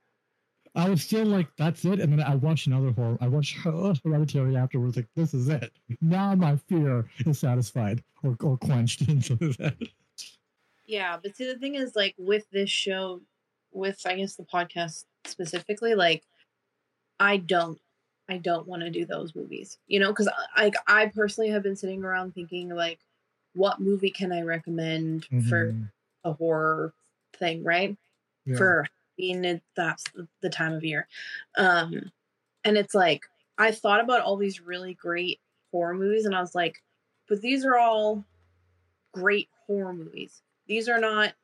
I 0.76 0.88
was 0.90 1.02
still 1.02 1.24
like, 1.26 1.48
that's 1.56 1.84
it. 1.84 2.00
And 2.00 2.12
then 2.12 2.20
I 2.20 2.34
watched 2.36 2.66
another 2.66 2.92
horror. 2.92 3.16
I 3.20 3.28
watched 3.28 3.56
Hereditary 3.56 4.56
afterwards. 4.56 4.96
Like, 4.96 5.08
this 5.16 5.32
is 5.34 5.48
it. 5.48 5.72
Now 6.00 6.34
my 6.34 6.56
fear 6.68 7.06
is 7.26 7.38
satisfied 7.38 8.04
or, 8.22 8.36
or 8.42 8.56
quenched 8.58 9.02
into 9.08 9.34
that. 9.36 9.76
Yeah, 10.86 11.16
but 11.20 11.34
see, 11.34 11.50
the 11.50 11.58
thing 11.58 11.74
is, 11.74 11.96
like, 11.96 12.14
with 12.18 12.44
this 12.50 12.70
show, 12.70 13.22
with 13.72 14.00
I 14.06 14.16
guess 14.16 14.36
the 14.36 14.44
podcast 14.44 15.04
specifically, 15.24 15.94
like, 15.94 16.22
I 17.18 17.38
don't 17.38 17.78
I 18.28 18.38
don't 18.38 18.66
want 18.66 18.82
to 18.82 18.90
do 18.90 19.04
those 19.06 19.34
movies. 19.34 19.78
You 19.86 20.00
know, 20.00 20.08
because 20.12 20.28
like 20.56 20.74
I 20.86 21.06
personally 21.06 21.50
have 21.50 21.62
been 21.62 21.76
sitting 21.76 22.04
around 22.04 22.34
thinking 22.34 22.68
like, 22.68 22.98
what 23.54 23.80
movie 23.80 24.10
can 24.10 24.32
I 24.32 24.42
recommend 24.42 25.24
for 25.48 25.72
Mhm. 25.72 25.90
a 26.24 26.32
horror 26.34 26.92
thing, 27.38 27.62
right? 27.64 27.96
Yeah. 28.44 28.56
For 28.56 28.86
being 29.16 29.44
it 29.44 29.62
that's 29.76 30.04
the- 30.40 30.50
time 30.50 30.72
of 30.72 30.84
year. 30.84 31.08
Um 31.56 32.10
and 32.64 32.76
it's 32.76 32.94
like 32.94 33.22
I 33.58 33.72
thought 33.72 34.00
about 34.00 34.22
all 34.22 34.36
these 34.36 34.60
really 34.60 34.94
great 34.94 35.40
horror 35.72 35.94
movies 35.94 36.24
and 36.24 36.34
I 36.34 36.40
was 36.40 36.54
like, 36.54 36.82
but 37.28 37.40
these 37.40 37.64
are 37.64 37.76
all 37.76 38.24
great 39.12 39.48
horror 39.66 39.94
movies. 39.94 40.42
These 40.66 40.88
are 40.88 41.00
not 41.00 41.34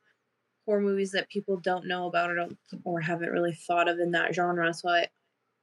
horror 0.67 0.81
movies 0.81 1.13
that 1.13 1.29
people 1.29 1.57
don't 1.57 1.87
know 1.87 2.07
about 2.07 2.31
or 2.31 2.37
don't 2.37 2.59
or 2.85 3.01
haven't 3.01 3.31
really 3.31 3.53
thought 3.53 3.89
of 3.89 3.99
in 3.99 4.13
that 4.13 4.35
genre. 4.35 4.73
So 4.73 4.89
I 4.89 5.09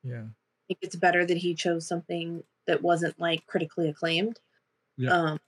yeah. 0.03 0.23
think 0.67 0.79
it's 0.81 0.95
better 0.95 1.25
that 1.25 1.37
he 1.37 1.53
chose 1.53 1.87
something 1.87 2.43
that 2.67 2.81
wasn't 2.81 3.19
like 3.19 3.45
critically 3.47 3.89
acclaimed. 3.89 4.39
Yeah. 4.97 5.13
Um 5.13 5.39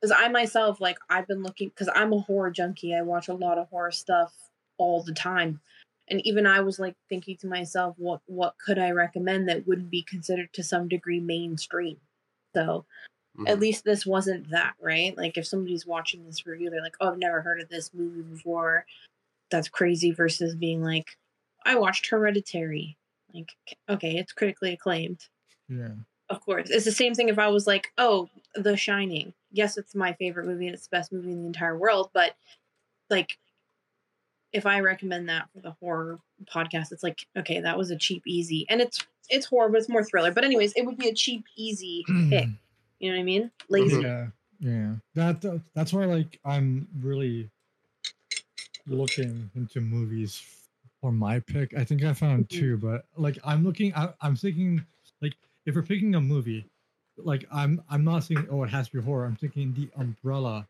because 0.00 0.16
I 0.16 0.28
myself 0.28 0.80
like 0.80 0.98
I've 1.08 1.28
been 1.28 1.42
looking 1.42 1.68
because 1.68 1.88
I'm 1.94 2.12
a 2.12 2.20
horror 2.20 2.50
junkie. 2.50 2.94
I 2.94 3.02
watch 3.02 3.28
a 3.28 3.34
lot 3.34 3.58
of 3.58 3.68
horror 3.68 3.92
stuff 3.92 4.32
all 4.78 5.02
the 5.02 5.12
time. 5.14 5.60
And 6.08 6.20
even 6.26 6.46
I 6.46 6.60
was 6.60 6.78
like 6.78 6.96
thinking 7.08 7.36
to 7.38 7.46
myself, 7.46 7.94
what 7.98 8.20
what 8.26 8.56
could 8.58 8.78
I 8.78 8.90
recommend 8.90 9.48
that 9.48 9.66
wouldn't 9.66 9.90
be 9.90 10.02
considered 10.02 10.52
to 10.54 10.62
some 10.62 10.88
degree 10.88 11.20
mainstream? 11.20 11.98
So 12.54 12.84
at 13.46 13.56
Mhm. 13.56 13.60
least 13.60 13.84
this 13.84 14.04
wasn't 14.06 14.50
that, 14.50 14.74
right? 14.80 15.16
Like 15.16 15.38
if 15.38 15.46
somebody's 15.46 15.86
watching 15.86 16.24
this 16.24 16.46
review, 16.46 16.70
they're 16.70 16.82
like, 16.82 16.96
Oh, 17.00 17.10
I've 17.12 17.18
never 17.18 17.42
heard 17.42 17.60
of 17.60 17.68
this 17.68 17.94
movie 17.94 18.22
before. 18.22 18.86
That's 19.50 19.68
crazy 19.68 20.12
versus 20.12 20.54
being 20.54 20.82
like, 20.82 21.16
I 21.64 21.76
watched 21.76 22.06
Hereditary. 22.08 22.96
Like, 23.32 23.52
okay, 23.88 24.16
it's 24.18 24.32
critically 24.32 24.72
acclaimed. 24.72 25.28
Yeah. 25.68 25.94
Of 26.28 26.40
course. 26.40 26.70
It's 26.70 26.84
the 26.84 26.92
same 26.92 27.14
thing 27.14 27.28
if 27.28 27.38
I 27.38 27.48
was 27.48 27.66
like, 27.66 27.92
oh, 27.98 28.28
The 28.54 28.76
Shining. 28.76 29.34
Yes, 29.52 29.76
it's 29.76 29.94
my 29.94 30.14
favorite 30.14 30.46
movie 30.46 30.66
and 30.66 30.74
it's 30.74 30.86
the 30.86 30.96
best 30.96 31.12
movie 31.12 31.30
in 31.30 31.40
the 31.42 31.46
entire 31.46 31.76
world, 31.76 32.10
but 32.14 32.34
like 33.10 33.38
if 34.52 34.66
I 34.66 34.80
recommend 34.80 35.28
that 35.28 35.48
for 35.54 35.60
the 35.60 35.72
horror 35.80 36.18
podcast, 36.44 36.92
it's 36.92 37.02
like, 37.02 37.26
okay, 37.36 37.60
that 37.60 37.76
was 37.78 37.90
a 37.90 37.96
cheap, 37.96 38.22
easy. 38.26 38.66
And 38.68 38.80
it's 38.80 39.04
it's 39.30 39.46
horror, 39.46 39.68
but 39.70 39.78
it's 39.78 39.88
more 39.88 40.04
thriller. 40.04 40.32
But 40.32 40.44
anyways, 40.44 40.72
it 40.74 40.84
would 40.84 40.98
be 40.98 41.08
a 41.08 41.14
cheap, 41.14 41.44
easy 41.56 42.04
pick. 42.30 42.48
You 42.98 43.10
know 43.10 43.16
what 43.16 43.20
I 43.20 43.24
mean? 43.24 43.50
Lazy. 43.68 44.02
Yeah, 44.02 44.26
yeah. 44.60 44.94
That 45.14 45.44
uh, 45.44 45.58
that's 45.74 45.92
why 45.92 46.04
like 46.04 46.38
I'm 46.44 46.86
really 47.00 47.50
looking 48.86 49.50
into 49.54 49.80
movies 49.80 50.42
for 51.00 51.12
my 51.12 51.40
pick. 51.40 51.76
I 51.76 51.84
think 51.84 52.02
I 52.04 52.12
found 52.12 52.48
Mhm. 52.48 52.48
two, 52.48 52.76
but 52.78 53.06
like 53.16 53.38
I'm 53.44 53.64
looking, 53.64 53.94
I, 53.94 54.12
I'm 54.20 54.36
thinking 54.36 54.84
like 55.20 55.36
if 55.66 55.74
we're 55.74 55.82
picking 55.82 56.14
a 56.14 56.20
movie, 56.20 56.66
like 57.16 57.44
I'm 57.52 57.82
I'm 57.88 58.04
not 58.04 58.24
saying 58.24 58.46
oh 58.50 58.62
it 58.64 58.70
has 58.70 58.88
to 58.88 58.98
be 58.98 59.02
horror. 59.02 59.24
I'm 59.26 59.36
thinking 59.36 59.72
the 59.72 59.88
umbrella 60.00 60.66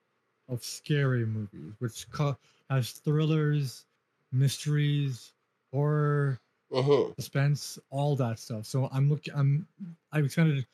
of 0.49 0.65
scary 0.65 1.25
movies, 1.25 1.73
which 1.79 2.11
co- 2.11 2.37
has 2.77 2.93
thrillers, 2.93 3.87
mysteries, 4.33 5.35
horror, 5.73 6.41
Mhm. 6.71 7.15
suspense, 7.19 7.79
all 7.91 8.17
that 8.17 8.39
stuff. 8.39 8.67
So 8.67 8.89
I'm 8.93 9.09
looking. 9.11 9.35
I'm 9.35 9.69
I've 10.13 10.25
extended 10.27 10.67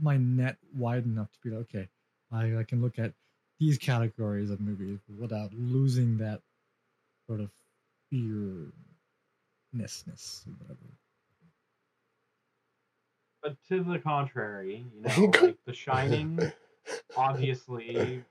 my 0.00 0.16
net 0.16 0.58
wide 0.74 1.04
enough 1.04 1.32
to 1.32 1.40
be 1.42 1.50
like, 1.50 1.60
okay, 1.62 1.88
I, 2.32 2.58
I 2.58 2.64
can 2.64 2.82
look 2.82 2.98
at 2.98 3.14
these 3.58 3.78
categories 3.78 4.50
of 4.50 4.60
movies 4.60 5.00
without 5.18 5.54
losing 5.54 6.18
that 6.18 6.42
sort 7.28 7.40
of 7.40 7.50
fearnessness 8.10 8.72
or 9.74 10.52
whatever. 10.54 10.78
But 13.42 13.62
to 13.68 13.82
the 13.82 13.98
contrary, 13.98 14.84
you 14.94 15.00
know, 15.02 15.30
like 15.40 15.56
The 15.64 15.72
Shining, 15.72 16.52
obviously 17.16 18.24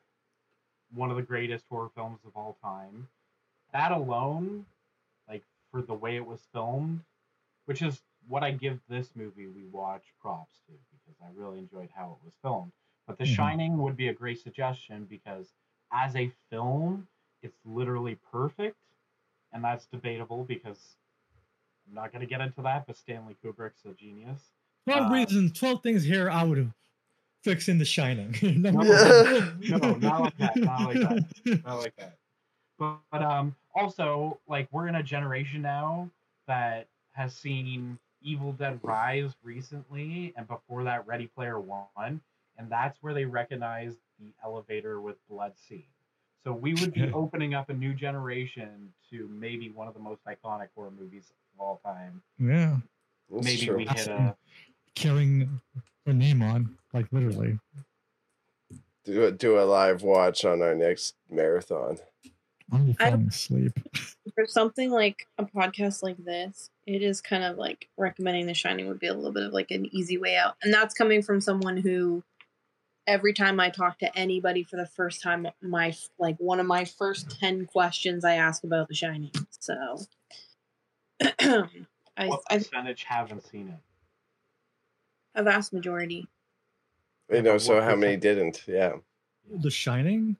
one 0.91 1.11
of 1.11 1.17
the 1.17 1.23
greatest 1.23 1.65
horror 1.69 1.89
films 1.89 2.21
of 2.25 2.35
all 2.35 2.55
time. 2.55 3.09
That 3.75 3.91
alone, 3.91 4.65
like 5.27 5.43
for 5.69 5.81
the 5.81 5.93
way 5.93 6.15
it 6.15 6.25
was 6.25 6.39
filmed, 6.53 7.01
which 7.65 7.81
is 7.81 7.99
what 8.25 8.41
I 8.41 8.51
give 8.51 8.79
this 8.87 9.09
movie 9.15 9.47
we 9.47 9.65
watch 9.65 10.03
props 10.21 10.61
to 10.67 10.71
because 10.93 11.19
I 11.21 11.27
really 11.37 11.59
enjoyed 11.59 11.89
how 11.93 12.17
it 12.17 12.25
was 12.25 12.35
filmed. 12.41 12.71
But 13.05 13.17
The 13.17 13.25
Mhm. 13.25 13.35
Shining 13.35 13.77
would 13.79 13.97
be 13.97 14.07
a 14.07 14.13
great 14.13 14.39
suggestion 14.39 15.03
because 15.03 15.51
as 15.91 16.15
a 16.15 16.31
film, 16.49 17.09
it's 17.41 17.57
literally 17.65 18.15
perfect, 18.31 18.77
and 19.51 19.61
that's 19.61 19.85
debatable 19.87 20.45
because 20.45 20.95
I'm 21.85 21.95
not 21.95 22.13
going 22.13 22.21
to 22.21 22.27
get 22.27 22.39
into 22.39 22.61
that. 22.61 22.87
But 22.87 22.95
Stanley 22.95 23.35
Kubrick's 23.43 23.83
a 23.83 23.93
genius. 23.93 24.53
Twelve 24.85 25.11
Uh, 25.11 25.15
reasons, 25.15 25.51
twelve 25.51 25.83
things 25.83 26.05
here 26.05 26.29
I 26.29 26.43
would 26.43 26.57
have 26.59 26.73
fixed 27.43 27.67
in 27.67 27.77
The 27.79 27.83
Shining. 27.85 28.33
No, 28.61 28.71
no, 28.71 29.95
not 29.97 30.21
like 30.21 30.37
that, 30.37 30.55
not 30.55 30.81
like 30.85 30.99
that. 31.01 31.63
not 31.65 31.77
like 31.79 31.95
that. 31.97 32.17
But, 32.77 32.97
but 33.11 33.21
um, 33.21 33.55
also 33.73 34.39
like 34.47 34.67
we're 34.71 34.87
in 34.87 34.95
a 34.95 35.03
generation 35.03 35.61
now 35.61 36.09
that 36.47 36.87
has 37.13 37.33
seen 37.33 37.97
Evil 38.21 38.53
Dead 38.53 38.79
Rise 38.81 39.35
recently, 39.43 40.33
and 40.35 40.47
before 40.47 40.83
that, 40.83 41.05
Ready 41.07 41.27
Player 41.27 41.59
One, 41.59 42.21
and 42.57 42.69
that's 42.69 42.97
where 43.01 43.13
they 43.13 43.25
recognized 43.25 43.97
the 44.19 44.33
elevator 44.43 44.99
with 44.99 45.15
blood 45.29 45.53
scene. 45.57 45.83
So 46.43 46.53
we 46.53 46.73
would 46.75 46.93
be 46.93 47.09
opening 47.13 47.53
up 47.53 47.69
a 47.69 47.73
new 47.73 47.93
generation 47.93 48.93
to 49.11 49.29
maybe 49.31 49.69
one 49.69 49.87
of 49.87 49.93
the 49.93 49.99
most 49.99 50.21
iconic 50.25 50.67
horror 50.75 50.91
movies 50.97 51.31
of 51.53 51.59
all 51.59 51.81
time. 51.85 52.21
Yeah, 52.39 52.77
That's 53.31 53.45
maybe 53.45 53.65
true. 53.67 53.77
we 53.77 53.85
hit 53.85 54.07
a 54.07 54.35
carrying 54.95 55.61
her 56.05 56.13
name 56.13 56.41
on, 56.41 56.77
like 56.93 57.07
literally. 57.11 57.59
do 59.03 59.25
a, 59.25 59.31
do 59.31 59.59
a 59.59 59.61
live 59.61 60.01
watch 60.01 60.45
on 60.45 60.61
our 60.61 60.75
next 60.75 61.15
marathon. 61.29 61.97
I'm 62.71 62.95
I- 62.99 63.11
falling 63.11 63.27
asleep. 63.27 63.79
For 64.35 64.45
something 64.47 64.91
like 64.91 65.27
a 65.37 65.45
podcast 65.45 66.03
like 66.03 66.17
this, 66.17 66.69
it 66.85 67.01
is 67.01 67.21
kind 67.21 67.43
of 67.43 67.57
like 67.57 67.87
recommending 67.95 68.47
The 68.47 68.53
Shining 68.53 68.87
would 68.87 68.99
be 68.99 69.07
a 69.07 69.13
little 69.13 69.31
bit 69.31 69.43
of 69.43 69.53
like 69.53 69.71
an 69.71 69.87
easy 69.95 70.17
way 70.17 70.35
out. 70.35 70.55
And 70.61 70.73
that's 70.73 70.93
coming 70.93 71.21
from 71.21 71.39
someone 71.39 71.77
who 71.77 72.21
every 73.07 73.33
time 73.33 73.59
I 73.61 73.69
talk 73.69 73.99
to 73.99 74.17
anybody 74.17 74.63
for 74.63 74.75
the 74.75 74.87
first 74.87 75.21
time, 75.23 75.47
my 75.61 75.95
like 76.19 76.35
one 76.37 76.59
of 76.59 76.65
my 76.65 76.83
first 76.83 77.39
10 77.39 77.67
questions 77.67 78.25
I 78.25 78.35
ask 78.35 78.63
about 78.63 78.89
The 78.89 78.95
Shining. 78.95 79.31
So 79.59 79.99
I, 81.21 81.67
what 82.27 82.41
I 82.49 82.57
percentage 82.57 83.03
haven't 83.03 83.45
seen 83.45 83.69
it? 83.69 83.79
a 85.35 85.43
vast 85.43 85.73
majority. 85.73 86.27
You 87.31 87.41
know, 87.41 87.57
so 87.57 87.75
what 87.75 87.83
how 87.83 87.95
many 87.95 88.17
didn't? 88.17 88.63
Yeah. 88.67 88.93
The 89.49 89.71
Shining. 89.71 90.37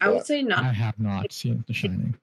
I 0.00 0.08
would 0.10 0.26
say 0.26 0.42
not 0.42 0.64
I 0.64 0.72
have 0.72 0.98
not 0.98 1.32
seen 1.32 1.64
The 1.66 1.72
Shining. 1.74 2.16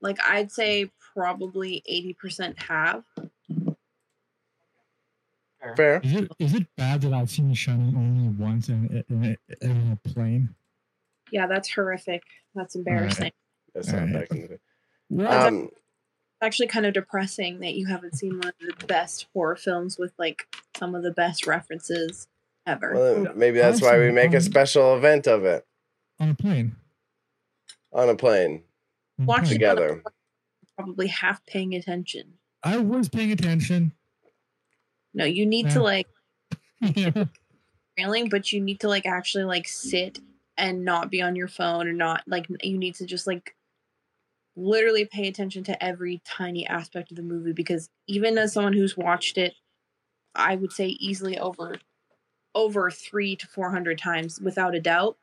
like 0.00 0.18
I'd 0.22 0.52
say 0.52 0.90
probably 1.14 1.82
80% 1.90 2.60
have. 2.62 3.04
Fair. 5.60 5.74
Fair. 5.76 6.00
Is 6.02 6.12
it 6.14 6.32
is 6.38 6.54
it 6.54 6.66
bad 6.76 7.02
that 7.02 7.12
I've 7.12 7.30
seen 7.30 7.48
The 7.48 7.54
Shining 7.54 7.94
only 7.96 8.28
once 8.36 8.68
in, 8.68 9.04
in, 9.08 9.36
in 9.60 9.98
a 10.04 10.08
plane? 10.08 10.54
Yeah, 11.30 11.46
that's 11.46 11.72
horrific. 11.72 12.22
That's 12.54 12.74
embarrassing. 12.74 13.32
That's 13.74 13.88
not 13.88 14.02
Alright. 14.02 14.12
back 14.12 14.30
in 14.32 14.42
the 14.42 14.48
day. 14.48 14.58
What? 15.08 15.26
Um, 15.30 15.64
It's 15.64 15.72
actually 16.42 16.66
kind 16.66 16.84
of 16.84 16.92
depressing 16.94 17.60
that 17.60 17.74
you 17.74 17.86
haven't 17.86 18.16
seen 18.16 18.38
one 18.38 18.48
of 18.48 18.78
the 18.80 18.86
best 18.86 19.26
horror 19.32 19.56
films 19.56 19.98
with 19.98 20.12
like 20.18 20.46
some 20.76 20.94
of 20.94 21.02
the 21.02 21.12
best 21.12 21.46
references 21.46 22.26
ever. 22.66 22.92
well, 22.94 23.34
maybe 23.34 23.58
that's 23.58 23.80
why 23.80 23.98
we 23.98 24.10
make 24.10 24.32
a 24.34 24.36
Um, 24.38 24.42
special 24.42 24.94
event 24.96 25.26
of 25.26 25.44
it 25.44 25.64
on 26.20 26.28
a 26.30 26.34
plane. 26.34 26.76
On 27.92 28.08
a 28.08 28.14
plane 28.16 28.62
On 29.18 29.24
a 29.24 29.28
Watch 29.28 29.46
it 29.50 29.54
together. 29.54 30.02
Probably 30.76 31.06
half 31.08 31.44
paying 31.46 31.74
attention. 31.74 32.34
I 32.62 32.78
was 32.78 33.08
paying 33.08 33.32
attention. 33.32 33.92
No, 35.14 35.24
you 35.24 35.44
need 35.46 35.66
Yeah. 35.66 35.74
to 35.74 35.82
like 35.82 36.06
yeah. 36.80 37.24
railing, 37.98 38.28
but 38.28 38.52
you 38.52 38.60
need 38.60 38.80
to 38.80 38.88
like 38.88 39.06
actually 39.06 39.44
like 39.44 39.68
sit 39.68 40.18
and 40.56 40.84
not 40.84 41.10
be 41.10 41.22
on 41.22 41.36
your 41.36 41.48
phone 41.48 41.88
and 41.88 41.98
not 41.98 42.22
like 42.26 42.46
you 42.62 42.78
need 42.78 42.94
to 42.96 43.06
just 43.06 43.26
like 43.26 43.54
literally 44.56 45.04
pay 45.06 45.28
attention 45.28 45.64
to 45.64 45.82
every 45.84 46.20
tiny 46.24 46.66
aspect 46.66 47.10
of 47.10 47.16
the 47.16 47.22
movie 47.22 47.52
because 47.52 47.88
even 48.06 48.36
as 48.36 48.52
someone 48.52 48.74
who's 48.74 48.96
watched 48.96 49.38
it 49.38 49.54
I 50.34 50.56
would 50.56 50.72
say 50.72 50.88
easily 50.88 51.38
over 51.38 51.76
over 52.54 52.90
3 52.90 53.36
to 53.36 53.46
400 53.46 53.96
times 53.96 54.40
without 54.42 54.74
a 54.74 54.80
doubt 54.80 55.16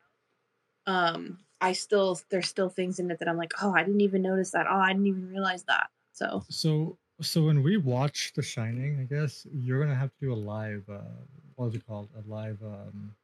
um 0.86 1.38
I 1.60 1.72
still 1.72 2.20
there's 2.30 2.48
still 2.48 2.68
things 2.70 2.98
in 2.98 3.10
it 3.10 3.18
that 3.18 3.28
I'm 3.28 3.36
like 3.36 3.52
oh 3.62 3.74
I 3.74 3.82
didn't 3.82 4.00
even 4.00 4.22
notice 4.22 4.50
that 4.52 4.66
oh 4.68 4.76
I 4.78 4.92
didn't 4.92 5.06
even 5.06 5.28
realize 5.28 5.62
that 5.64 5.88
so 6.12 6.44
So 6.48 6.96
so 7.20 7.42
when 7.44 7.62
we 7.62 7.76
watch 7.76 8.32
The 8.34 8.42
Shining, 8.42 8.98
I 8.98 9.04
guess 9.04 9.46
you're 9.52 9.78
gonna 9.82 9.94
have 9.94 10.08
to 10.08 10.16
do 10.20 10.32
a 10.32 10.34
live. 10.34 10.84
Uh, 10.88 11.00
what 11.56 11.66
is 11.66 11.74
it 11.74 11.86
called? 11.86 12.08
A 12.16 12.26
live. 12.30 12.56
Um, 12.62 13.14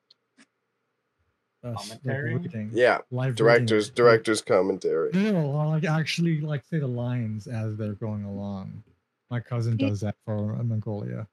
uh, 1.64 1.72
s- 1.72 1.90
like 1.90 2.02
Commentary? 2.02 2.68
Yeah. 2.72 2.98
Live 3.10 3.34
Directors, 3.36 3.86
reading. 3.88 3.94
directors 3.94 4.42
commentary. 4.42 5.10
No, 5.14 5.22
no, 5.22 5.32
no, 5.52 5.68
like 5.70 5.84
actually, 5.84 6.40
like 6.42 6.62
say 6.64 6.78
the 6.78 6.86
lines 6.86 7.46
as 7.46 7.76
they're 7.76 7.94
going 7.94 8.24
along. 8.24 8.82
My 9.30 9.40
cousin 9.40 9.76
does 9.76 10.00
that 10.02 10.14
for 10.24 10.54
Mongolia. 10.62 11.26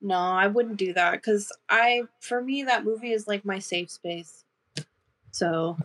No, 0.00 0.16
I 0.18 0.46
wouldn't 0.46 0.76
do 0.76 0.92
that 0.92 1.12
because 1.12 1.50
I, 1.68 2.02
for 2.20 2.40
me, 2.42 2.62
that 2.64 2.84
movie 2.84 3.12
is 3.12 3.26
like 3.26 3.44
my 3.44 3.58
safe 3.58 3.90
space. 3.90 4.44
So 5.32 5.76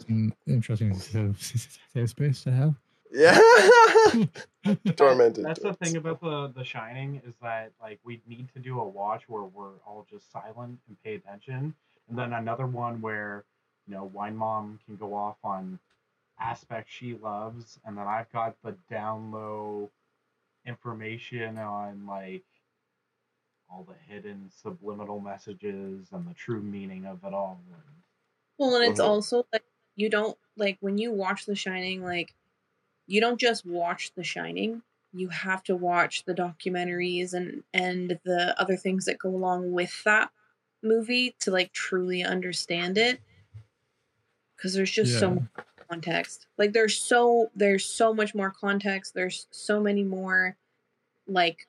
interesting 0.48 0.94
safe 1.38 2.10
space 2.10 2.44
to 2.44 2.52
have. 2.52 2.76
Yeah. 3.12 3.40
Tormented. 4.96 5.46
That's 5.46 5.62
the 5.62 5.74
thing 5.74 5.98
about 5.98 6.20
the 6.20 6.52
The 6.56 6.64
Shining 6.64 7.22
is 7.28 7.36
that 7.42 7.72
like 7.82 8.00
we 8.04 8.22
need 8.28 8.52
to 8.54 8.60
do 8.60 8.80
a 8.80 8.88
watch 8.88 9.24
where 9.28 9.44
we're 9.44 9.78
all 9.86 10.06
just 10.10 10.32
silent 10.32 10.80
and 10.88 10.98
pay 11.04 11.16
attention, 11.16 11.76
and 12.10 12.18
then 12.18 12.34
another 12.34 12.66
one 12.66 13.02
where 13.02 13.46
you 13.88 13.94
know 13.94 14.06
Wine 14.06 14.36
Mom 14.36 14.80
can 14.86 14.96
go 14.96 15.14
off 15.14 15.38
on 15.44 15.80
aspects 16.40 16.92
she 16.92 17.14
loves, 17.16 17.80
and 17.86 17.98
then 17.98 18.08
I've 18.08 18.32
got 18.32 18.56
the 18.64 18.76
down 18.90 19.32
low 19.32 19.92
information 20.66 21.58
on 21.58 22.06
like 22.08 22.44
all 23.70 23.86
the 23.88 24.14
hidden 24.14 24.50
subliminal 24.62 25.20
messages 25.20 26.08
and 26.12 26.28
the 26.28 26.34
true 26.34 26.62
meaning 26.62 27.06
of 27.06 27.24
it 27.24 27.34
all. 27.34 27.60
Well, 28.58 28.76
and 28.76 28.86
it's 28.92 29.00
Mhm. 29.00 29.06
also 29.08 29.48
like 29.54 29.66
you 29.96 30.10
don't 30.10 30.38
like 30.56 30.78
when 30.82 30.98
you 30.98 31.12
watch 31.12 31.46
The 31.46 31.56
Shining, 31.56 32.04
like 32.04 32.34
you 33.08 33.22
don't 33.22 33.39
just 33.39 33.66
watch 33.66 34.13
The 34.16 34.24
Shining. 34.24 34.84
You 35.13 35.30
have 35.30 35.63
to 35.66 35.76
watch 35.76 36.26
the 36.26 36.34
documentaries 36.36 37.34
and 37.34 37.63
and 37.74 38.20
the 38.26 38.60
other 38.60 38.78
things 38.78 39.06
that 39.06 39.20
go 39.20 39.30
along 39.30 39.74
with 39.74 40.04
that 40.06 40.32
movie 40.84 41.36
to 41.42 41.52
like 41.52 41.72
truly 41.74 42.24
understand 42.24 42.98
it. 42.98 43.22
Because 44.56 44.74
there's 44.74 44.92
just 44.92 45.18
so 45.20 45.32
much 45.36 45.44
context. 45.89 46.48
Like 46.58 46.74
there's 46.74 46.98
so 46.98 47.52
there's 47.56 47.86
so 47.86 48.13
much 48.13 48.34
more 48.34 48.52
context. 48.52 49.13
There's 49.13 49.48
so 49.52 49.80
many 49.80 50.04
more 50.04 50.58
like 51.28 51.68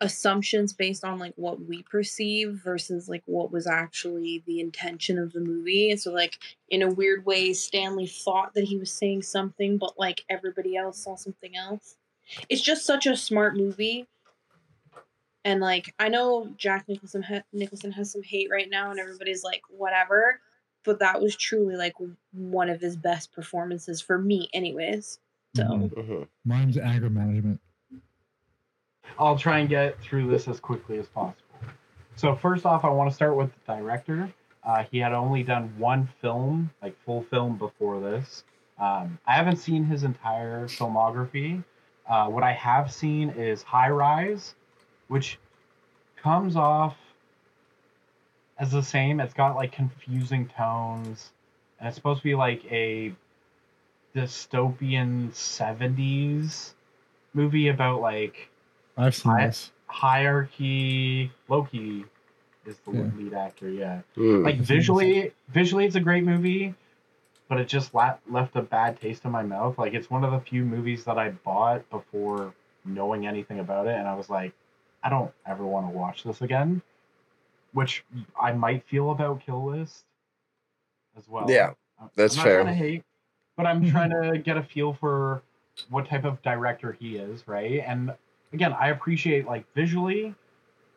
assumptions 0.00 0.72
based 0.72 1.04
on 1.04 1.18
like 1.18 1.32
what 1.36 1.60
we 1.66 1.82
perceive 1.84 2.60
versus 2.64 3.08
like 3.08 3.22
what 3.26 3.52
was 3.52 3.66
actually 3.66 4.42
the 4.46 4.60
intention 4.60 5.18
of 5.18 5.32
the 5.32 5.40
movie. 5.40 5.90
And 5.90 6.00
so 6.00 6.12
like 6.12 6.38
in 6.68 6.82
a 6.82 6.90
weird 6.90 7.24
way, 7.24 7.52
Stanley 7.52 8.06
thought 8.06 8.54
that 8.54 8.64
he 8.64 8.76
was 8.76 8.90
saying 8.90 9.22
something, 9.22 9.78
but 9.78 9.98
like 9.98 10.24
everybody 10.28 10.76
else 10.76 10.98
saw 10.98 11.16
something 11.16 11.56
else. 11.56 11.96
It's 12.48 12.62
just 12.62 12.84
such 12.84 13.06
a 13.06 13.16
smart 13.16 13.56
movie. 13.56 14.06
And 15.44 15.60
like 15.60 15.94
I 15.98 16.08
know 16.08 16.48
Jack 16.56 16.88
Nicholson 16.88 17.22
ha- 17.22 17.42
Nicholson 17.52 17.92
has 17.92 18.10
some 18.12 18.22
hate 18.22 18.48
right 18.50 18.68
now, 18.70 18.90
and 18.90 18.98
everybody's 18.98 19.44
like 19.44 19.62
whatever. 19.68 20.40
But 20.84 20.98
that 21.00 21.20
was 21.20 21.36
truly 21.36 21.76
like 21.76 21.94
one 22.32 22.68
of 22.68 22.80
his 22.80 22.96
best 22.96 23.32
performances 23.32 24.00
for 24.00 24.18
me, 24.18 24.48
anyways. 24.54 25.18
So 25.54 25.62
Mhm. 25.64 25.94
Mhm. 25.94 26.28
Mine's 26.44 26.78
anger 26.78 27.10
management. 27.10 27.60
I'll 29.18 29.38
try 29.38 29.58
and 29.60 29.68
get 29.68 30.00
through 30.00 30.28
this 30.28 30.48
as 30.48 30.60
quickly 30.60 30.98
as 30.98 31.06
possible. 31.06 31.36
So 32.16 32.34
first 32.34 32.64
off, 32.64 32.84
I 32.84 32.90
want 32.90 33.10
to 33.10 33.14
start 33.14 33.36
with 33.36 33.50
the 33.66 33.74
director. 33.74 34.32
Uh, 34.64 34.84
he 34.90 34.98
had 34.98 35.12
only 35.12 35.42
done 35.42 35.72
one 35.78 36.08
film, 36.20 36.70
like 36.82 36.96
full 37.04 37.22
film, 37.22 37.58
before 37.58 38.00
this. 38.00 38.44
Um, 38.78 39.18
I 39.26 39.34
haven't 39.34 39.56
seen 39.56 39.84
his 39.84 40.04
entire 40.04 40.66
filmography. 40.66 41.62
Uh, 42.08 42.28
what 42.28 42.42
I 42.42 42.52
have 42.52 42.92
seen 42.92 43.30
is 43.30 43.62
High 43.62 43.90
Rise, 43.90 44.54
which 45.08 45.38
comes 46.16 46.56
off 46.56 46.96
as 48.58 48.72
the 48.72 48.82
same. 48.82 49.20
It's 49.20 49.34
got 49.34 49.56
like 49.56 49.72
confusing 49.72 50.48
tones, 50.48 51.32
and 51.78 51.88
it's 51.88 51.96
supposed 51.96 52.20
to 52.20 52.24
be 52.24 52.34
like 52.34 52.64
a 52.70 53.14
dystopian 54.14 55.30
70s 55.32 56.72
movie 57.32 57.68
about 57.68 58.00
like 58.00 58.48
I've 58.96 59.14
seen 59.14 59.32
I- 59.32 59.46
this. 59.46 59.70
hierarchy 59.88 61.30
loki 61.48 62.04
is 62.66 62.78
the 62.80 62.92
Yeah. 62.92 63.10
lead 63.16 63.34
actor 63.34 63.68
yeah 63.68 64.00
Mm. 64.16 64.44
like 64.44 64.56
visually 64.56 65.32
visually 65.48 65.84
it's 65.86 65.94
a 65.96 66.00
great 66.00 66.24
movie 66.24 66.74
but 67.48 67.60
it 67.60 67.68
just 67.68 67.94
la- 67.94 68.16
left 68.28 68.56
a 68.56 68.62
bad 68.62 68.98
taste 69.00 69.24
in 69.24 69.30
my 69.30 69.42
mouth 69.42 69.78
like 69.78 69.94
it's 69.94 70.10
one 70.10 70.24
of 70.24 70.32
the 70.32 70.40
few 70.40 70.64
movies 70.64 71.04
that 71.04 71.18
i 71.18 71.30
bought 71.30 71.88
before 71.90 72.54
knowing 72.84 73.26
anything 73.26 73.60
about 73.60 73.86
it 73.86 73.96
and 73.96 74.08
i 74.08 74.14
was 74.14 74.28
like 74.30 74.52
i 75.04 75.08
don't 75.10 75.30
ever 75.46 75.64
want 75.64 75.86
to 75.86 75.96
watch 75.96 76.24
this 76.24 76.40
again 76.42 76.80
which 77.72 78.04
i 78.40 78.50
might 78.52 78.82
feel 78.84 79.10
about 79.10 79.40
kill 79.40 79.64
list 79.66 80.04
as 81.16 81.28
well 81.28 81.48
Yeah, 81.48 81.72
I'm- 82.00 82.10
that's 82.16 82.34
I'm 82.34 82.38
not 82.38 82.44
fair. 82.44 82.62
trying 82.62 82.74
to 82.74 82.84
hate, 82.84 83.04
but 83.56 83.66
I'm 83.66 83.80
trying 83.90 84.10
to 84.10 84.38
get 84.38 84.56
a 84.56 84.62
feel 84.62 84.92
for 84.94 85.42
what 85.90 86.06
type 86.08 86.24
of 86.24 86.42
director 86.42 86.92
he 86.92 87.16
is, 87.16 87.46
right? 87.46 87.80
And 87.86 88.12
again, 88.54 88.72
I 88.72 88.90
appreciate 88.90 89.46
like 89.46 89.64
visually, 89.74 90.34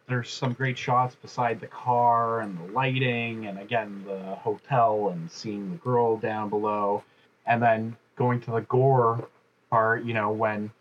there's 0.08 0.30
some 0.30 0.54
great 0.54 0.78
shots 0.78 1.16
beside 1.16 1.60
the 1.60 1.68
car 1.68 2.42
and 2.42 2.58
the 2.58 2.72
lighting, 2.72 3.48
and 3.48 3.60
again 3.60 4.04
the 4.08 4.36
hotel 4.36 5.10
and 5.10 5.30
seeing 5.30 5.72
the 5.72 5.78
girl 5.78 6.18
down 6.18 6.50
below, 6.50 7.04
and 7.46 7.62
then 7.62 7.98
going 8.16 8.40
to 8.42 8.52
the 8.52 8.62
gore 8.62 9.28
part. 9.70 10.06
You 10.06 10.14
know 10.14 10.32
when. 10.32 10.72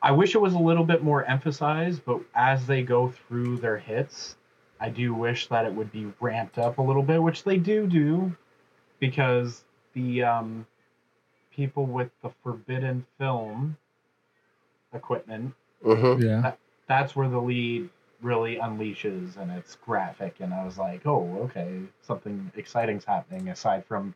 I 0.00 0.12
wish 0.12 0.36
it 0.36 0.40
was 0.40 0.54
a 0.54 0.58
little 0.58 0.84
bit 0.84 1.02
more 1.02 1.24
emphasized, 1.24 2.04
but 2.04 2.20
as 2.32 2.66
they 2.68 2.82
go 2.82 3.08
through 3.08 3.58
their 3.58 3.78
hits, 3.78 4.36
I 4.80 4.90
do 4.90 5.12
wish 5.12 5.48
that 5.48 5.66
it 5.66 5.74
would 5.74 5.90
be 5.90 6.12
ramped 6.20 6.56
up 6.56 6.78
a 6.78 6.82
little 6.82 7.02
bit, 7.02 7.20
which 7.20 7.42
they 7.42 7.56
do 7.58 7.88
do, 7.88 8.36
because 9.00 9.64
the 9.94 10.22
um, 10.22 10.66
people 11.50 11.84
with 11.84 12.10
the 12.22 12.30
forbidden 12.44 13.04
film 13.18 13.76
equipment, 14.92 15.54
Mhm. 15.84 16.22
Yeah. 16.22 16.52
that's 16.86 17.14
where 17.16 17.28
the 17.28 17.40
lead 17.40 17.90
really 18.22 18.56
unleashes 18.56 19.36
and 19.36 19.50
it's 19.52 19.76
graphic. 19.76 20.40
And 20.40 20.52
I 20.52 20.64
was 20.64 20.78
like, 20.78 21.06
oh, 21.06 21.38
okay, 21.44 21.82
something 22.02 22.50
exciting's 22.56 23.04
happening 23.04 23.48
aside 23.48 23.84
from 23.86 24.14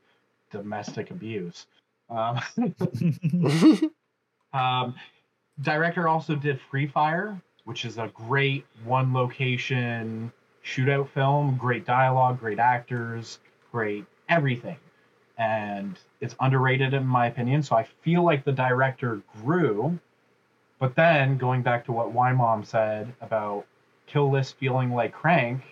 domestic 0.51 1.11
abuse. 1.11 1.67
Um, 2.11 2.41
Um, 4.53 4.95
director 5.63 6.09
also 6.09 6.35
did 6.35 6.61
Free 6.71 6.87
Fire, 6.87 7.41
which 7.65 7.85
is 7.85 7.99
a 7.99 8.09
great 8.09 8.67
one 8.85 9.13
location 9.15 10.33
shootout 10.65 11.09
film. 11.09 11.57
Great 11.57 11.87
dialogue, 11.87 12.39
great 12.41 12.59
actors, 12.59 13.39
great 13.71 14.05
everything. 14.29 14.77
And 15.39 15.99
it's 16.21 16.35
underrated 16.41 16.93
in 16.95 17.07
my 17.07 17.27
opinion. 17.27 17.63
So 17.63 17.77
I 17.77 17.85
feel 18.03 18.23
like 18.25 18.45
the 18.45 18.53
director 18.53 19.23
grew. 19.43 19.99
But 20.83 20.97
then 20.97 21.39
going 21.39 21.63
back 21.63 21.85
to 21.85 21.93
what 21.93 22.11
Wine 22.11 22.35
Mom 22.35 22.65
said 22.65 23.15
about 23.21 23.67
Kill 24.09 24.29
List 24.33 24.57
feeling 24.59 24.93
like 24.93 25.13
Crank, 25.13 25.63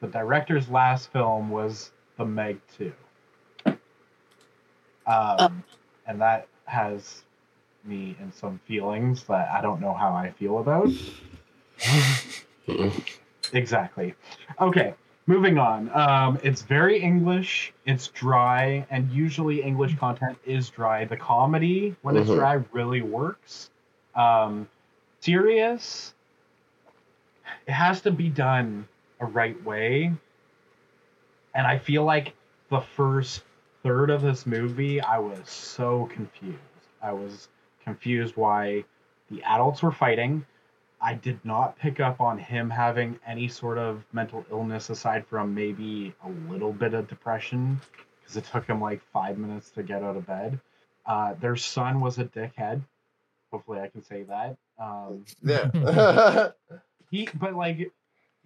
the 0.00 0.08
director's 0.08 0.68
last 0.68 1.12
film 1.12 1.50
was 1.50 1.92
The 2.18 2.24
Meg 2.24 2.58
2. 2.76 2.92
Um, 5.06 5.62
and 6.08 6.20
that 6.20 6.48
has 6.64 7.22
me 7.84 8.16
in 8.20 8.32
some 8.32 8.58
feelings 8.66 9.22
that 9.28 9.52
I 9.52 9.60
don't 9.60 9.80
know 9.80 9.94
how 9.94 10.12
I 10.12 10.32
feel 10.32 10.58
about. 10.58 10.88
Exactly. 13.52 14.14
Okay, 14.60 14.94
moving 15.28 15.58
on. 15.58 15.88
Um, 15.94 16.40
it's 16.42 16.62
very 16.62 17.00
English. 17.00 17.72
It's 17.86 18.08
dry, 18.08 18.84
and 18.90 19.08
usually 19.12 19.62
English 19.62 19.96
content 19.96 20.38
is 20.44 20.70
dry. 20.70 21.04
The 21.04 21.16
comedy, 21.16 21.94
when 22.02 22.16
it's 22.16 22.28
Mhm. 22.28 22.34
dry, 22.34 22.54
really 22.72 23.00
works. 23.00 23.70
Um, 24.14 24.68
serious, 25.20 26.14
it 27.66 27.72
has 27.72 28.00
to 28.02 28.10
be 28.10 28.28
done 28.28 28.86
a 29.20 29.26
right 29.26 29.62
way. 29.64 30.12
And 31.54 31.66
I 31.66 31.78
feel 31.78 32.04
like 32.04 32.34
the 32.70 32.80
first 32.80 33.42
third 33.82 34.10
of 34.10 34.22
this 34.22 34.46
movie, 34.46 35.00
I 35.00 35.18
was 35.18 35.48
so 35.48 36.08
confused. 36.12 36.58
I 37.02 37.12
was 37.12 37.48
confused 37.84 38.36
why 38.36 38.84
the 39.30 39.42
adults 39.44 39.82
were 39.82 39.92
fighting. 39.92 40.44
I 41.00 41.14
did 41.14 41.38
not 41.44 41.78
pick 41.78 42.00
up 42.00 42.20
on 42.20 42.38
him 42.38 42.70
having 42.70 43.18
any 43.26 43.46
sort 43.48 43.76
of 43.76 44.02
mental 44.12 44.44
illness 44.50 44.88
aside 44.88 45.26
from 45.26 45.54
maybe 45.54 46.14
a 46.24 46.50
little 46.50 46.72
bit 46.72 46.94
of 46.94 47.08
depression 47.08 47.78
because 48.20 48.38
it 48.38 48.44
took 48.44 48.66
him 48.66 48.80
like 48.80 49.02
five 49.12 49.36
minutes 49.36 49.70
to 49.72 49.82
get 49.82 50.02
out 50.02 50.16
of 50.16 50.26
bed. 50.26 50.58
Uh, 51.04 51.34
their 51.34 51.56
son 51.56 52.00
was 52.00 52.18
a 52.18 52.24
dickhead. 52.24 52.80
Hopefully, 53.54 53.78
I 53.78 53.86
can 53.86 54.02
say 54.02 54.24
that. 54.24 54.56
Um, 54.80 55.24
yeah. 55.40 56.50
he, 57.12 57.28
but 57.38 57.54
like, 57.54 57.92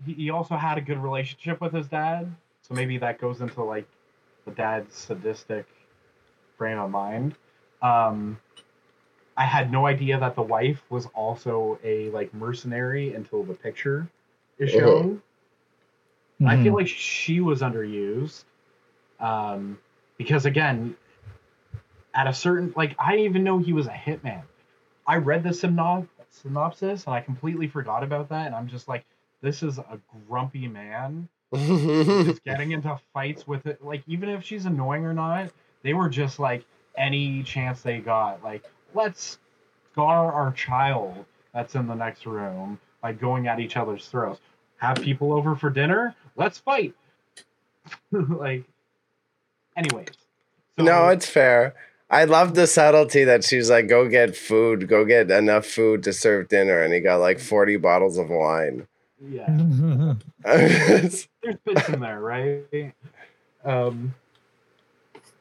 he, 0.05 0.13
he 0.13 0.29
also 0.29 0.55
had 0.55 0.77
a 0.77 0.83
good 0.83 0.99
relationship 0.99 1.63
with 1.63 1.73
his 1.73 1.87
dad, 1.89 2.31
so 2.61 2.75
maybe 2.75 2.99
that 2.99 3.19
goes 3.19 3.41
into 3.41 3.63
like 3.63 3.89
the 4.45 4.51
dad's 4.51 4.95
sadistic 4.95 5.65
frame 6.59 6.79
of 6.79 6.91
mind. 6.91 7.37
Um, 7.81 8.39
I 9.35 9.45
had 9.45 9.73
no 9.73 9.87
idea 9.87 10.21
that 10.21 10.35
the 10.35 10.43
wife 10.43 10.83
was 10.91 11.07
also 11.15 11.79
a 11.83 12.11
like 12.11 12.35
mercenary 12.35 13.15
until 13.15 13.45
the 13.45 13.55
picture 13.55 14.07
is 14.59 14.71
Mhm. 14.71 14.79
shown. 14.79 15.23
I 16.45 16.57
Mhm. 16.57 16.65
feel 16.65 16.75
like 16.75 16.89
she 16.89 17.41
was 17.41 17.63
underused. 17.63 18.45
Um, 19.21 19.79
because 20.19 20.45
again, 20.45 20.99
at 22.13 22.27
a 22.27 22.35
certain 22.35 22.75
like 22.77 22.95
I 22.99 23.13
didn't 23.13 23.25
even 23.25 23.45
know 23.45 23.57
he 23.57 23.73
was 23.73 23.87
a 23.87 23.91
hitman. 23.93 24.43
I 25.09 25.17
read 25.17 25.43
the 25.43 25.51
synop 25.51 26.07
synopsis, 26.31 27.07
and 27.07 27.15
I 27.15 27.21
completely 27.21 27.67
forgot 27.67 28.05
about 28.05 28.29
that. 28.29 28.47
And 28.47 28.55
I'm 28.55 28.69
just 28.69 28.87
like, 28.87 29.07
this 29.41 29.63
is 29.63 29.79
a 29.79 29.99
grumpy 30.29 30.69
man 30.69 31.29
just 31.55 32.45
getting 32.45 32.73
into 32.73 32.97
fights 33.15 33.47
with 33.47 33.67
it. 33.67 33.83
Like, 33.83 34.03
even 34.07 34.29
if 34.29 34.45
she's 34.45 34.67
annoying 34.67 35.07
or 35.07 35.15
not, 35.15 35.51
they 35.83 35.95
were 35.95 36.11
just 36.11 36.39
like 36.39 36.65
any 36.99 37.43
chance 37.43 37.81
they 37.81 37.99
got. 38.01 38.45
Like, 38.45 38.65
let's 38.95 39.39
scar 39.93 40.31
our 40.31 40.53
child 40.53 41.25
that's 41.55 41.75
in 41.75 41.87
the 41.87 41.95
next 41.95 42.27
room 42.27 42.79
by 43.01 43.13
going 43.13 43.49
at 43.49 43.61
each 43.61 43.79
other's 43.79 44.07
throats. 44.09 44.41
Have 44.77 44.97
people 44.97 45.33
over 45.33 45.57
for 45.57 45.71
dinner? 45.71 46.15
Let's 46.37 46.59
fight. 46.59 46.95
like, 48.13 48.65
anyways. 49.77 50.09
So, 50.77 50.85
no, 50.85 51.09
it's 51.09 51.29
fair. 51.29 51.75
I 52.11 52.25
love 52.25 52.55
the 52.55 52.67
subtlety 52.67 53.25
that 53.25 53.45
she's 53.45 53.69
like, 53.69 53.87
go 53.87 54.09
get 54.09 54.35
food, 54.35 54.89
go 54.89 55.05
get 55.05 55.31
enough 55.31 55.67
food 55.67 56.03
to 56.05 56.13
serve 56.13 56.49
dinner. 56.49 56.83
And 56.83 56.93
he 56.93 57.01
got 57.01 57.17
like 57.17 57.39
40 57.39 57.77
bottles 57.77 58.17
of 58.17 58.31
wine. 58.31 58.87
yeah. 59.21 60.15
There's 60.45 61.29
bits 61.65 61.89
in 61.89 62.01
there, 62.01 62.21
right? 62.21 62.95
Um, 63.65 64.15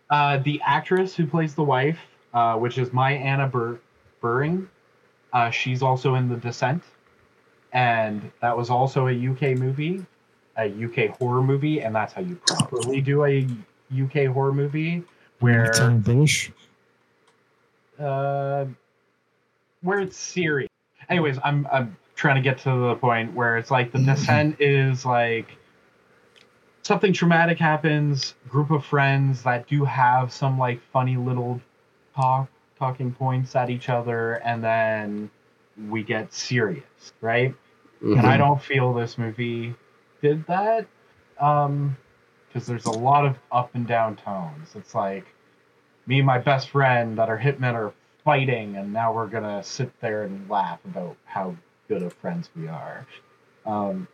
uh, 0.09 0.37
the 0.39 0.61
actress 0.65 1.15
who 1.15 1.25
plays 1.25 1.55
the 1.55 1.63
wife, 1.63 1.99
uh, 2.33 2.55
which 2.57 2.77
is 2.77 2.89
MyAnna 2.89 3.51
Bur- 3.51 3.79
Buring, 4.21 4.69
uh, 5.33 5.49
she's 5.49 5.81
also 5.81 6.15
in 6.15 6.29
The 6.29 6.37
Descent, 6.37 6.83
and 7.73 8.31
that 8.41 8.55
was 8.57 8.69
also 8.69 9.07
a 9.07 9.11
UK 9.11 9.57
movie, 9.57 10.05
a 10.57 10.65
UK 10.65 11.17
horror 11.17 11.43
movie, 11.43 11.81
and 11.81 11.93
that's 11.93 12.13
how 12.13 12.21
you 12.21 12.35
properly 12.47 13.01
do 13.01 13.25
a 13.25 13.47
UK 13.93 14.33
horror 14.33 14.53
movie, 14.53 15.03
where 15.39 15.73
Sound 15.73 16.03
British. 16.03 16.51
uh, 17.99 18.65
where 19.81 19.99
it's 19.99 20.17
serious. 20.17 20.69
Anyways, 21.09 21.37
I'm 21.43 21.67
I'm 21.71 21.95
trying 22.15 22.35
to 22.35 22.41
get 22.41 22.57
to 22.59 22.69
the 22.89 22.95
point 22.95 23.33
where 23.33 23.57
it's 23.57 23.71
like 23.71 23.91
the 23.91 23.99
descent 23.99 24.59
is 24.59 25.05
like 25.05 25.55
something 26.81 27.13
traumatic 27.13 27.57
happens, 27.59 28.33
group 28.49 28.71
of 28.71 28.83
friends 28.85 29.43
that 29.43 29.67
do 29.67 29.85
have 29.85 30.31
some 30.31 30.57
like 30.57 30.81
funny 30.91 31.17
little 31.17 31.61
talk 32.15 32.49
talking 32.79 33.11
points 33.11 33.55
at 33.55 33.69
each 33.69 33.89
other, 33.89 34.33
and 34.45 34.63
then 34.63 35.29
we 35.89 36.03
get 36.03 36.33
serious, 36.33 37.13
right? 37.21 37.53
And 38.01 38.27
I 38.27 38.37
don't 38.37 38.61
feel 38.61 38.93
this 38.93 39.17
movie 39.17 39.73
did 40.21 40.45
that. 40.47 40.85
Um, 41.39 41.97
because 42.57 42.67
there's 42.67 42.85
a 42.85 42.91
lot 42.99 43.23
of 43.23 43.35
up 43.51 43.69
and 43.75 43.85
down 43.85 44.15
tones. 44.15 44.69
It's 44.73 44.95
like 44.95 45.25
me 46.07 46.17
and 46.17 46.25
my 46.25 46.39
best 46.39 46.69
friend 46.69 47.15
that 47.19 47.29
are 47.29 47.37
hitmen 47.37 47.75
are 47.75 47.93
fighting, 48.25 48.77
and 48.77 48.91
now 48.91 49.13
we're 49.13 49.27
gonna 49.27 49.63
sit 49.63 49.91
there 50.01 50.23
and 50.23 50.49
laugh 50.49 50.79
about 50.85 51.15
how 51.25 51.55
good 51.87 52.01
of 52.01 52.13
friends 52.13 52.49
we 52.55 52.67
are. 52.67 53.05
Um, 53.67 54.07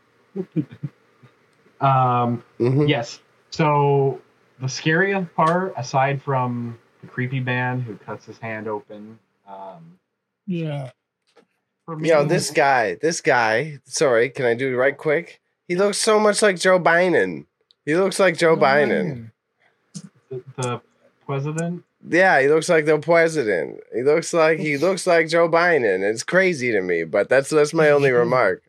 um, 1.79 2.43
Mhm. 2.59 2.89
yes. 2.89 3.21
So 3.51 4.21
the 4.59 4.67
scariest 4.67 5.33
part, 5.35 5.73
aside 5.77 6.21
from 6.21 6.77
the 7.01 7.07
creepy 7.07 7.39
man 7.39 7.79
who 7.79 7.95
cuts 7.95 8.25
his 8.25 8.37
hand 8.39 8.67
open, 8.67 9.17
um, 9.47 9.97
Yeah. 10.47 10.89
for 11.85 11.95
me, 11.95 12.09
Yo, 12.09 12.25
this 12.25 12.51
guy, 12.51 12.95
this 12.95 13.21
guy, 13.21 13.79
sorry, 13.85 14.29
can 14.29 14.45
I 14.45 14.53
do 14.53 14.73
it 14.73 14.75
right 14.75 14.97
quick? 14.97 15.39
He 15.69 15.77
looks 15.77 15.97
so 15.97 16.19
much 16.19 16.41
like 16.41 16.57
Joe 16.59 16.77
Biden. 16.77 17.45
He 17.86 17.95
looks 17.95 18.19
like 18.19 18.38
Joe 18.38 18.55
Biden. 18.55 19.31
the, 20.29 20.41
the 20.57 20.81
president. 21.25 21.84
Yeah, 22.07 22.41
he 22.41 22.47
looks 22.49 22.67
like 22.69 22.86
the 22.86 22.97
president. 22.99 23.79
He 23.93 24.01
looks 24.03 24.34
like 24.34 24.59
he 24.59 24.77
looks 24.77 25.07
like 25.07 25.27
Joe 25.29 25.47
Biden. 25.49 26.01
It's 26.01 26.23
crazy 26.23 26.71
to 26.71 26.81
me, 26.81 27.03
but 27.03 27.29
that's 27.29 27.49
that's 27.49 27.73
my 27.73 27.89
only 27.89 28.11
remark. 28.23 28.61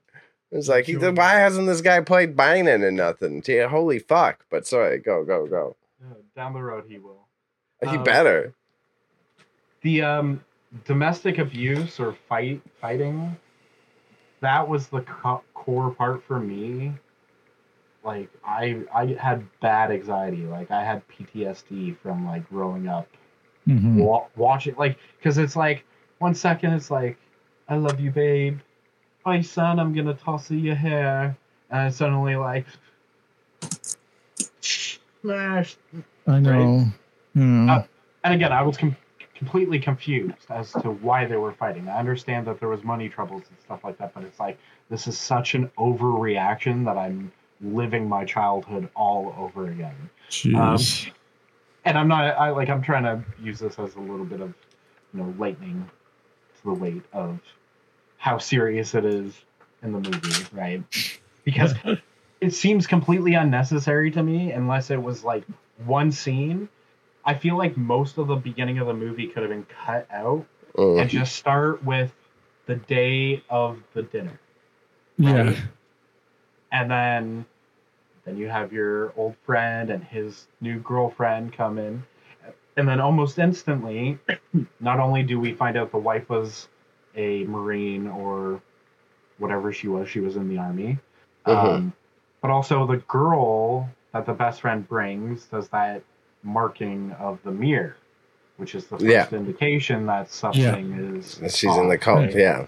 It's 0.52 0.68
like 0.68 0.84
he, 0.86 0.94
why 0.94 1.32
hasn't 1.34 1.66
this 1.66 1.80
guy 1.80 2.00
played 2.00 2.36
Biden 2.36 2.86
and 2.86 2.96
nothing? 2.96 3.42
Gee, 3.42 3.58
holy 3.58 3.98
fuck! 3.98 4.44
But 4.50 4.66
sorry, 4.66 4.98
go 4.98 5.24
go 5.24 5.46
go. 5.48 5.76
Uh, 6.00 6.14
down 6.36 6.52
the 6.52 6.62
road, 6.62 6.84
he 6.88 6.98
will. 6.98 7.26
He 7.82 7.88
Um, 7.96 8.04
better. 8.04 8.54
the 9.82 10.02
um 10.02 10.44
domestic 10.84 11.38
abuse 11.38 11.98
or 12.00 12.16
fight 12.28 12.60
fighting 12.80 13.36
that 14.40 14.66
was 14.68 14.88
the 14.88 15.00
co- 15.02 15.42
core 15.54 15.90
part 15.92 16.22
for 16.24 16.38
me 16.40 16.92
like 18.04 18.28
i 18.44 18.80
i 18.94 19.06
had 19.20 19.44
bad 19.60 19.90
anxiety 19.90 20.44
like 20.44 20.70
i 20.70 20.84
had 20.84 21.02
ptsd 21.08 21.96
from 21.98 22.26
like 22.26 22.48
growing 22.48 22.86
up 22.88 23.08
Mhm. 23.66 23.96
wa- 24.04 24.26
watching 24.36 24.74
like 24.76 24.98
because 25.18 25.38
it's 25.38 25.56
like 25.56 25.84
one 26.18 26.34
second 26.34 26.74
it's 26.74 26.90
like 26.90 27.16
i 27.68 27.76
love 27.76 27.98
you 27.98 28.10
babe 28.10 28.58
hi 29.24 29.40
son 29.40 29.78
i'm 29.80 29.94
gonna 29.94 30.12
toss 30.14 30.50
you 30.50 30.58
your 30.58 30.74
hair 30.74 31.34
and 31.70 31.94
suddenly 31.94 32.36
like 32.36 32.66
smash 34.60 35.76
I 36.26 36.40
know. 36.40 36.86
Hmm. 37.34 37.68
Uh, 37.68 37.82
and 38.24 38.32
again, 38.34 38.50
I 38.52 38.62
was 38.62 38.78
com- 38.78 38.96
completely 39.34 39.78
confused 39.78 40.46
as 40.48 40.72
to 40.72 40.90
why 40.90 41.26
they 41.26 41.36
were 41.36 41.52
fighting. 41.52 41.86
I 41.88 41.98
understand 41.98 42.46
that 42.46 42.60
there 42.60 42.68
was 42.70 42.82
money 42.82 43.10
troubles 43.10 43.42
and 43.50 43.58
stuff 43.62 43.84
like 43.84 43.98
that, 43.98 44.14
but 44.14 44.24
it's 44.24 44.40
like 44.40 44.58
this 44.88 45.06
is 45.06 45.18
such 45.18 45.54
an 45.54 45.70
overreaction 45.76 46.84
that 46.86 46.96
I'm 46.96 47.30
living 47.64 48.08
my 48.08 48.24
childhood 48.24 48.88
all 48.94 49.34
over 49.38 49.68
again. 49.70 50.10
Jeez. 50.30 51.10
And 51.84 51.98
I'm 51.98 52.08
not, 52.08 52.24
I 52.36 52.50
like, 52.50 52.68
I'm 52.68 52.82
trying 52.82 53.02
to 53.04 53.22
use 53.42 53.58
this 53.58 53.78
as 53.78 53.94
a 53.96 54.00
little 54.00 54.24
bit 54.24 54.40
of, 54.40 54.54
you 55.12 55.20
know, 55.20 55.34
lightning 55.38 55.88
to 56.56 56.62
the 56.64 56.72
weight 56.72 57.02
of 57.12 57.38
how 58.16 58.38
serious 58.38 58.94
it 58.94 59.04
is 59.04 59.34
in 59.82 59.92
the 59.92 60.00
movie, 60.00 60.46
right? 60.52 60.82
Because 61.44 61.74
it 62.40 62.54
seems 62.54 62.86
completely 62.86 63.34
unnecessary 63.34 64.10
to 64.12 64.22
me 64.22 64.52
unless 64.52 64.90
it 64.90 65.02
was 65.02 65.24
like 65.24 65.44
one 65.84 66.10
scene. 66.10 66.68
I 67.24 67.34
feel 67.34 67.56
like 67.56 67.76
most 67.76 68.18
of 68.18 68.28
the 68.28 68.36
beginning 68.36 68.78
of 68.78 68.86
the 68.86 68.94
movie 68.94 69.26
could 69.26 69.42
have 69.42 69.50
been 69.50 69.66
cut 69.84 70.06
out 70.10 70.46
Mm. 70.76 71.02
and 71.02 71.08
just 71.08 71.36
start 71.36 71.84
with 71.84 72.12
the 72.66 72.74
day 72.74 73.44
of 73.48 73.78
the 73.92 74.02
dinner. 74.02 74.40
yeah. 75.18 75.54
And 76.72 76.90
then 76.90 77.46
then 78.24 78.36
you 78.36 78.48
have 78.48 78.72
your 78.72 79.12
old 79.16 79.34
friend 79.44 79.90
and 79.90 80.02
his 80.04 80.46
new 80.60 80.78
girlfriend 80.80 81.52
come 81.52 81.78
in. 81.78 82.02
And 82.76 82.88
then 82.88 83.00
almost 83.00 83.38
instantly, 83.38 84.18
not 84.80 84.98
only 84.98 85.22
do 85.22 85.38
we 85.38 85.52
find 85.52 85.76
out 85.76 85.90
the 85.92 85.98
wife 85.98 86.28
was 86.28 86.68
a 87.14 87.44
Marine 87.44 88.06
or 88.08 88.60
whatever 89.38 89.72
she 89.72 89.88
was, 89.88 90.08
she 90.08 90.20
was 90.20 90.36
in 90.36 90.48
the 90.48 90.58
army. 90.58 90.98
Um, 91.46 91.92
but 92.40 92.50
also 92.50 92.86
the 92.86 92.96
girl 93.08 93.88
that 94.12 94.26
the 94.26 94.32
best 94.32 94.60
friend 94.62 94.88
brings 94.88 95.44
does 95.46 95.68
that 95.68 96.02
marking 96.42 97.12
of 97.18 97.38
the 97.44 97.50
mirror, 97.52 97.96
which 98.56 98.74
is 98.74 98.84
the 98.86 98.96
first 98.98 99.04
Yeah. 99.04 99.28
indication 99.32 100.06
that 100.06 100.30
something 100.30 101.16
is. 101.16 101.40
She's 101.54 101.76
in 101.76 101.88
the 101.88 101.94
off, 101.96 102.00
cult. 102.00 102.18
right? 102.20 102.34
Yeah. 102.34 102.66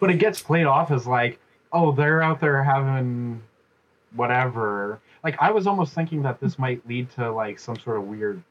but 0.00 0.10
it 0.10 0.18
gets 0.18 0.40
played 0.40 0.66
off 0.66 0.90
as 0.90 1.06
like, 1.06 1.38
oh, 1.72 1.92
they're 1.92 2.22
out 2.22 2.40
there 2.40 2.62
having 2.62 3.42
whatever. 4.16 5.00
Like 5.22 5.36
I 5.40 5.50
was 5.50 5.66
almost 5.66 5.94
thinking 5.94 6.22
that 6.22 6.40
this 6.40 6.58
might 6.58 6.86
lead 6.88 7.10
to 7.12 7.30
like 7.30 7.58
some 7.58 7.78
sort 7.78 7.96
of 7.98 8.04
weird 8.04 8.42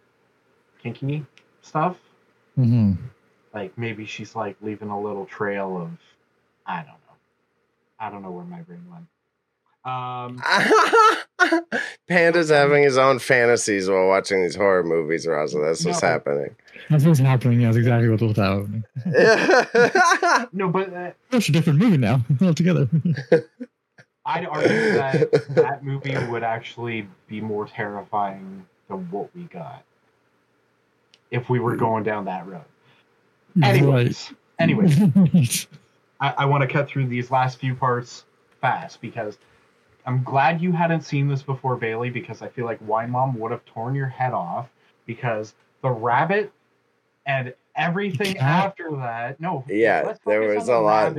kinky 0.82 1.26
stuff. 1.61 1.97
hmm 2.55 2.93
Like 3.53 3.78
maybe 3.78 4.05
she's 4.05 4.36
like 4.36 4.55
leaving 4.61 4.89
a 4.89 4.99
little 4.99 5.26
trail 5.26 5.78
of 5.78 5.89
I 6.66 6.78
don't 6.78 6.88
know. 6.88 7.18
I 7.99 8.09
don't 8.09 8.22
know 8.22 8.32
where 8.32 8.45
my 8.45 8.61
brain 8.61 8.84
went. 8.89 9.05
Um 9.86 10.41
Panda's 12.07 12.49
having 12.49 12.84
his 12.84 12.97
own 12.97 13.20
fantasies 13.20 13.89
while 13.89 14.07
watching 14.07 14.41
these 14.43 14.55
horror 14.55 14.84
movies, 14.84 15.26
Raza. 15.28 15.63
That's 15.66 15.84
what's 15.86 16.01
No. 16.01 16.07
happening. 16.07 16.55
That's 16.89 17.03
what's 17.05 17.20
happening. 17.20 17.61
Yeah, 17.61 17.68
that's 17.68 17.78
exactly 17.78 18.09
what 18.09 18.22
was 18.22 18.36
happening. 18.38 18.84
no, 20.53 20.70
but 20.70 20.93
uh, 20.93 21.11
It's 21.32 21.49
a 21.49 21.51
different 21.51 21.80
movie 21.80 21.97
now 21.97 22.24
altogether. 22.41 22.88
I'd 24.26 24.45
argue 24.51 24.93
that 24.93 25.47
that 25.49 25.84
movie 25.84 26.17
would 26.28 26.43
actually 26.43 27.07
be 27.28 27.41
more 27.41 27.67
terrifying 27.67 28.65
than 28.88 29.09
what 29.11 29.30
we 29.36 29.43
got 29.43 29.84
if 31.32 31.49
we 31.49 31.59
were 31.59 31.76
going 31.76 32.03
down 32.03 32.26
that 32.26 32.47
road. 32.47 32.63
Anyways, 33.63 34.34
anyways, 34.59 35.67
I, 36.19 36.34
I 36.39 36.45
want 36.45 36.61
to 36.61 36.67
cut 36.67 36.88
through 36.88 37.07
these 37.07 37.32
last 37.32 37.59
few 37.59 37.76
parts 37.76 38.26
fast 38.61 39.01
because 39.01 39.38
I'm 40.05 40.23
glad 40.23 40.61
you 40.61 40.71
hadn't 40.71 41.01
seen 41.01 41.28
this 41.28 41.41
before, 41.41 41.76
Bailey, 41.78 42.09
because 42.09 42.41
I 42.41 42.49
feel 42.49 42.65
like 42.65 42.80
Wine 42.82 43.11
Mom 43.11 43.38
would 43.39 43.51
have 43.51 43.65
torn 43.65 43.95
your 43.95 44.07
head 44.07 44.34
off 44.34 44.69
because 45.05 45.55
the 45.82 45.89
rabbit 45.89 46.51
and 47.26 47.53
everything 47.76 48.38
after 48.38 48.89
that. 48.97 49.39
No, 49.39 49.63
Yeah, 49.67 50.13
there 50.26 50.41
was 50.55 50.69
a 50.69 50.78
lot. 50.78 51.15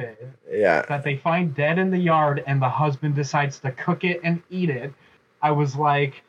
yeah. 0.51 0.83
that 0.83 1.03
they 1.05 1.17
find 1.17 1.55
dead 1.55 1.79
in 1.79 1.91
the 1.91 1.99
yard 1.99 2.43
and 2.47 2.61
the 2.61 2.69
husband 2.69 3.15
decides 3.15 3.59
to 3.61 3.71
cook 3.73 4.05
it 4.05 4.21
and 4.25 4.43
eat 4.51 4.71
it. 4.71 4.93
I 5.43 5.51
was 5.51 5.77
like, 5.77 6.23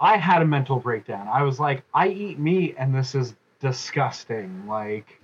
I 0.00 0.16
had 0.16 0.42
a 0.42 0.46
mental 0.46 0.78
breakdown. 0.78 1.28
I 1.32 1.42
was 1.42 1.60
like, 1.60 1.82
I 1.94 2.08
eat 2.08 2.38
meat 2.38 2.74
and 2.78 2.94
this 2.94 3.14
is 3.14 3.34
disgusting. 3.60 4.66
Like, 4.66 5.20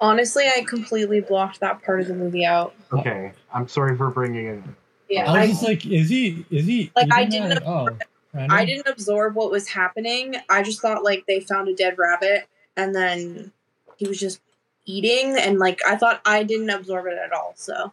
Honestly, 0.00 0.44
I 0.46 0.62
completely 0.62 1.20
blocked 1.20 1.60
that 1.60 1.82
part 1.82 2.00
of 2.00 2.08
the 2.08 2.14
movie 2.14 2.44
out. 2.44 2.74
Okay, 2.92 3.32
I'm 3.52 3.66
sorry 3.66 3.96
for 3.96 4.10
bringing 4.10 4.46
it. 4.46 4.50
in. 4.52 4.76
Yeah, 5.08 5.30
I 5.30 5.32
was 5.32 5.42
I, 5.42 5.46
just 5.48 5.62
like, 5.62 5.86
is 5.86 6.08
he? 6.10 6.44
Is 6.50 6.66
he? 6.66 6.90
Like, 6.94 7.12
I 7.12 7.24
didn't 7.24 7.48
that? 7.50 7.62
Oh, 7.66 7.88
random? 8.34 8.56
I 8.58 8.64
didn't 8.66 8.88
absorb 8.88 9.34
what 9.36 9.50
was 9.50 9.68
happening. 9.68 10.36
I 10.50 10.62
just 10.62 10.82
thought 10.82 11.02
like 11.04 11.24
they 11.26 11.40
found 11.40 11.68
a 11.68 11.74
dead 11.74 11.96
rabbit 11.98 12.46
and 12.76 12.94
then 12.94 13.52
he 13.96 14.06
was 14.08 14.18
just 14.18 14.40
eating 14.84 15.36
and 15.36 15.58
like 15.58 15.80
I 15.86 15.96
thought 15.96 16.20
I 16.24 16.42
didn't 16.42 16.70
absorb 16.70 17.06
it 17.06 17.18
at 17.18 17.32
all. 17.32 17.52
So 17.56 17.92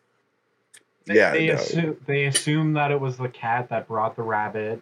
They, 1.05 1.15
Yeah, 1.15 1.31
they 1.31 1.47
no. 1.47 1.53
assume 1.53 1.97
they 2.05 2.25
assume 2.25 2.73
that 2.73 2.91
it 2.91 2.99
was 2.99 3.17
the 3.17 3.29
cat 3.29 3.69
that 3.69 3.87
brought 3.87 4.15
the 4.15 4.21
rabbit, 4.23 4.81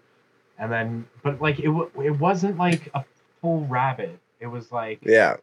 and 0.59 0.71
then 0.71 1.07
but 1.23 1.41
like 1.41 1.59
it 1.59 1.69
it 2.03 2.19
wasn't 2.19 2.57
like 2.57 2.89
a 2.93 3.03
full 3.41 3.65
rabbit. 3.67 4.19
It 4.39 4.47
was 4.47 4.71
like 4.71 4.99
Yeah, 5.03 5.37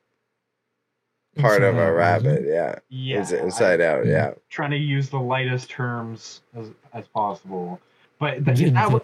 part 1.38 1.62
of 1.62 1.76
a 1.76 1.82
out, 1.82 1.94
rabbit. 1.94 2.44
Yeah, 2.46 2.76
yeah, 2.88 3.20
Is 3.20 3.32
it 3.32 3.42
inside 3.42 3.80
out? 3.80 4.06
Yeah. 4.06 4.34
trying 4.50 4.70
to 4.72 4.76
use 4.76 5.08
the 5.08 5.18
lightest 5.20 5.70
terms 5.70 6.42
as, 6.56 6.66
as 6.92 7.06
possible. 7.08 7.80
But 8.18 8.38
It 8.38 8.44
th- 8.56 8.72
that 8.72 8.90
was 8.90 9.02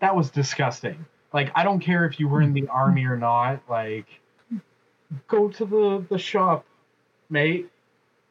that 0.00 0.14
was 0.14 0.30
disgusting. 0.30 1.04
Like 1.32 1.50
I 1.54 1.62
don't 1.64 1.80
care 1.80 2.04
if 2.04 2.18
you 2.20 2.28
were 2.28 2.42
in 2.42 2.52
the 2.52 2.66
army 2.68 3.04
or 3.04 3.16
not. 3.16 3.60
Like 3.68 4.06
go 5.28 5.48
to 5.48 5.64
the 5.64 6.04
the 6.08 6.18
shop, 6.18 6.64
mate, 7.30 7.68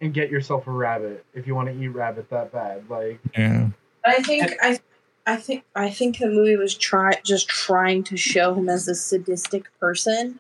and 0.02 0.14
get 0.14 0.30
yourself 0.30 0.68
a 0.68 0.72
rabbit 0.72 1.26
if 1.34 1.48
you 1.48 1.56
want 1.56 1.70
to 1.70 1.82
eat 1.82 1.90
rabbit 1.90 2.30
that 2.30 2.52
bad. 2.52 2.90
Like 2.90 3.20
Yeah. 3.36 3.70
I 4.06 4.22
think 4.22 4.52
I 4.62 4.80
I 5.26 5.38
think 5.38 5.64
I 5.76 5.90
think 5.90 6.20
the 6.20 6.28
movie 6.28 6.58
was 6.58 6.76
try 6.76 7.20
just 7.24 7.48
trying 7.48 8.04
to 8.06 8.18
show 8.18 8.54
him 8.54 8.70
as 8.70 8.88
a 8.88 8.96
sadistic 8.96 9.68
person. 9.80 10.40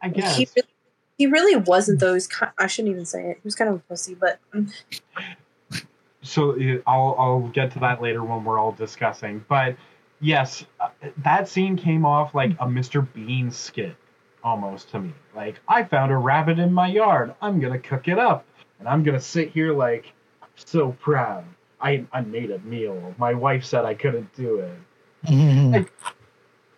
I 0.00 0.08
guess 0.08 0.36
He 0.36 0.48
really, 0.56 0.68
he 1.18 1.26
really 1.26 1.56
wasn't 1.56 2.00
those 2.00 2.26
ki 2.26 2.46
I 2.58 2.66
shouldn't 2.66 2.92
even 2.92 3.04
say 3.04 3.30
it. 3.30 3.36
He 3.36 3.44
was 3.44 3.54
kind 3.54 3.70
of 3.70 3.76
a 3.76 3.78
pussy, 3.80 4.14
but 4.14 4.38
um, 4.54 4.72
so 6.22 6.58
I'll 6.86 7.14
I'll 7.18 7.48
get 7.48 7.72
to 7.72 7.78
that 7.80 8.00
later 8.00 8.24
when 8.24 8.44
we're 8.44 8.58
all 8.58 8.72
discussing. 8.72 9.44
But 9.48 9.76
yes, 10.20 10.64
uh, 10.80 10.88
that 11.18 11.48
scene 11.48 11.76
came 11.76 12.06
off 12.06 12.34
like 12.34 12.52
a 12.52 12.66
Mr. 12.66 13.06
Bean 13.12 13.50
skit 13.50 13.96
almost 14.44 14.90
to 14.90 15.00
me. 15.00 15.14
Like 15.34 15.56
I 15.68 15.84
found 15.84 16.12
a 16.12 16.16
rabbit 16.16 16.60
in 16.60 16.72
my 16.72 16.88
yard. 16.88 17.34
I'm 17.42 17.60
gonna 17.60 17.80
cook 17.80 18.08
it 18.08 18.18
up, 18.18 18.46
and 18.78 18.88
I'm 18.88 19.02
gonna 19.02 19.20
sit 19.20 19.50
here 19.50 19.72
like 19.74 20.12
so 20.56 20.92
proud. 21.00 21.44
I 21.80 22.06
I 22.12 22.20
made 22.20 22.52
a 22.52 22.58
meal. 22.60 23.14
My 23.18 23.34
wife 23.34 23.64
said 23.64 23.84
I 23.86 23.94
couldn't 23.94 24.32
do 24.36 24.60
it. 24.60 24.78
Mhm. 25.26 25.88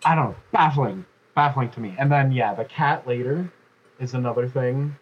I 0.04 0.14
don't 0.14 0.30
know. 0.30 0.36
Baffling, 0.52 1.04
baffling 1.34 1.70
to 1.70 1.80
me. 1.80 1.94
And 1.98 2.10
then 2.12 2.32
yeah, 2.32 2.54
the 2.54 2.64
cat 2.64 3.06
later 3.06 3.50
is 4.00 4.14
another 4.14 4.48
thing. 4.48 4.96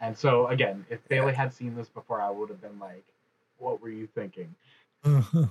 And 0.00 0.16
so 0.16 0.48
again, 0.48 0.86
if 0.90 1.06
Bailey 1.08 1.34
had 1.34 1.52
seen 1.52 1.74
this 1.76 1.88
before, 1.88 2.20
I 2.20 2.30
would 2.30 2.48
have 2.50 2.60
been 2.62 2.78
like, 2.78 3.04
"What 3.58 3.82
were 3.82 3.90
you 3.90 4.08
thinking?" 4.14 4.54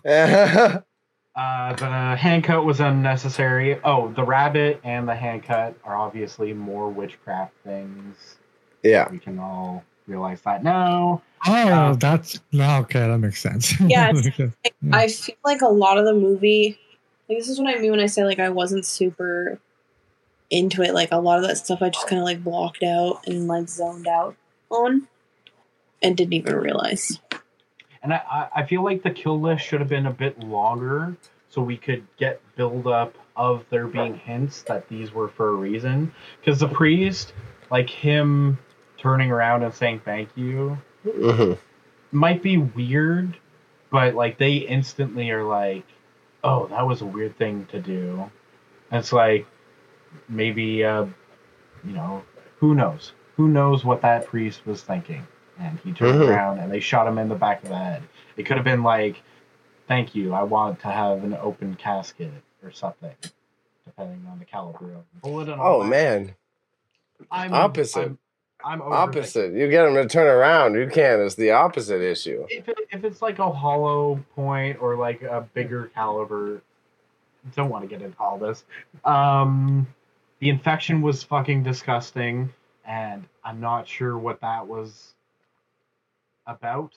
yeah. 0.05 0.79
Uh, 1.35 1.73
the 1.75 2.15
hand 2.15 2.43
cut 2.45 2.63
was 2.63 2.79
unnecessary. 2.79 3.79
Oh, 3.83 4.11
the 4.15 4.23
rabbit 4.23 4.79
and 4.83 5.07
the 5.07 5.15
hand 5.15 5.43
cut 5.43 5.75
are 5.83 5.95
obviously 5.97 6.53
more 6.53 6.89
witchcraft 6.89 7.53
things. 7.63 8.37
Yeah. 8.83 9.09
We 9.11 9.19
can 9.19 9.37
all 9.39 9.83
realize 10.07 10.39
that 10.41 10.63
now. 10.63 11.21
Oh, 11.45 11.51
Uh, 11.69 11.95
that's 11.95 12.39
no, 12.53 12.77
okay. 12.81 13.07
That 13.07 13.17
makes 13.17 13.41
sense. 13.41 13.77
Yeah, 13.81 14.13
That 14.13 14.23
makes 14.23 14.37
sense. 14.37 14.55
I 14.93 15.07
feel 15.09 15.35
like 15.43 15.61
a 15.61 15.67
lot 15.67 15.97
of 15.97 16.05
the 16.05 16.13
movie. 16.13 16.79
Like, 17.27 17.39
this 17.39 17.49
is 17.49 17.59
what 17.59 17.75
I 17.75 17.79
mean 17.81 17.91
when 17.91 17.99
I 17.99 18.05
say 18.05 18.23
like 18.23 18.39
I 18.39 18.49
wasn't 18.49 18.85
super 18.85 19.59
into 20.49 20.83
it. 20.83 20.93
Like 20.93 21.11
a 21.11 21.17
lot 21.17 21.39
of 21.39 21.47
that 21.47 21.57
stuff, 21.57 21.81
I 21.81 21.89
just 21.89 22.07
kind 22.07 22.19
of 22.19 22.25
like 22.25 22.43
blocked 22.43 22.83
out 22.83 23.27
and 23.27 23.47
like 23.47 23.67
zoned 23.67 24.07
out 24.07 24.35
on, 24.69 25.07
and 26.01 26.15
didn't 26.15 26.33
even 26.33 26.55
realize. 26.55 27.19
And 28.05 28.13
I, 28.13 28.47
I- 28.55 28.63
feel 28.65 28.83
like 28.83 29.01
the 29.01 29.09
kill 29.09 29.41
list 29.41 29.65
should 29.65 29.79
have 29.79 29.89
been 29.89 30.05
a 30.05 30.11
bit 30.11 30.39
longer 30.39 31.17
so 31.49 31.61
we 31.63 31.75
could 31.75 32.05
get 32.17 32.39
build 32.55 32.85
up 32.85 33.15
of 33.35 33.65
there 33.71 33.87
being 33.87 34.13
hints 34.15 34.61
that 34.63 34.87
these 34.87 35.11
were 35.11 35.27
for 35.27 35.49
a 35.49 35.53
reason. 35.53 36.13
Because 36.39 36.59
the 36.59 36.67
priest, 36.67 37.33
like 37.71 37.89
him 37.89 38.59
turning 38.97 39.31
around 39.31 39.63
and 39.63 39.73
saying 39.73 40.01
thank 40.05 40.29
you, 40.35 40.77
Mhm. 41.03 41.57
might 42.11 42.43
be 42.43 42.57
weird, 42.57 43.35
but 43.89 44.13
like 44.13 44.37
they 44.37 44.53
instantly 44.57 45.31
are 45.31 45.43
like, 45.43 45.83
oh, 46.43 46.67
that 46.67 46.85
was 46.85 47.01
a 47.01 47.05
weird 47.05 47.35
thing 47.37 47.65
to 47.71 47.79
do. 47.79 48.29
And 48.91 48.99
it's 48.99 49.11
like 49.11 49.47
maybe, 50.29 50.85
uh, 50.85 51.05
you 51.83 51.93
know, 51.93 52.21
who 52.59 52.75
knows? 52.75 53.13
Who 53.37 53.47
knows 53.47 53.83
what 53.83 54.01
that 54.01 54.27
priest 54.27 54.63
was 54.67 54.83
thinking? 54.83 55.25
And 55.59 55.79
he 55.79 55.93
turned 55.93 56.19
Mhm. 56.21 56.29
around 56.29 56.59
and 56.59 56.71
they 56.71 56.79
shot 56.79 57.07
him 57.07 57.17
in 57.17 57.29
the 57.29 57.35
back 57.35 57.63
of 57.63 57.69
the 57.69 57.77
head. 57.77 58.03
It 58.37 58.43
could 58.43 58.57
have 58.57 58.65
been 58.65 58.83
like, 58.83 59.21
thank 59.87 60.15
you, 60.15 60.33
I 60.33 60.43
want 60.43 60.79
to 60.81 60.87
have 60.87 61.23
an 61.23 61.33
open 61.35 61.75
casket 61.75 62.31
or 62.63 62.71
something, 62.71 63.13
depending 63.85 64.25
on 64.29 64.39
the 64.39 64.45
caliber 64.45 64.85
of 64.87 65.03
the 65.13 65.21
bullet 65.21 65.49
and 65.49 65.61
Oh 65.61 65.83
man, 65.83 66.35
I'm, 67.31 67.53
Opposite. 67.53 68.07
I'm, 68.07 68.19
I'm 68.63 68.81
opposite. 68.81 69.53
You 69.53 69.69
get 69.69 69.85
him 69.87 69.95
to 69.95 70.07
turn 70.07 70.27
around. 70.27 70.75
You 70.75 70.87
can't. 70.89 71.21
It's 71.21 71.35
the 71.35 71.51
opposite 71.51 72.01
issue. 72.01 72.45
if, 72.49 72.67
it, 72.67 72.77
if 72.91 73.03
it's 73.03 73.21
like 73.21 73.39
a 73.39 73.51
hollow 73.51 74.23
point 74.35 74.81
or 74.81 74.95
like 74.97 75.21
a 75.21 75.47
bigger 75.53 75.91
caliber 75.93 76.61
don't 77.55 77.69
want 77.69 77.83
to 77.83 77.87
get 77.87 78.01
into 78.01 78.17
all 78.19 78.37
this 78.39 78.63
um 79.05 79.85
the 80.39 80.49
infection 80.49 81.01
was 81.01 81.23
fucking 81.23 81.61
disgusting 81.63 82.51
and 82.85 83.23
i'm 83.43 83.59
not 83.61 83.87
sure 83.87 84.17
what 84.17 84.41
that 84.41 84.65
was 84.67 85.14
about 86.47 86.93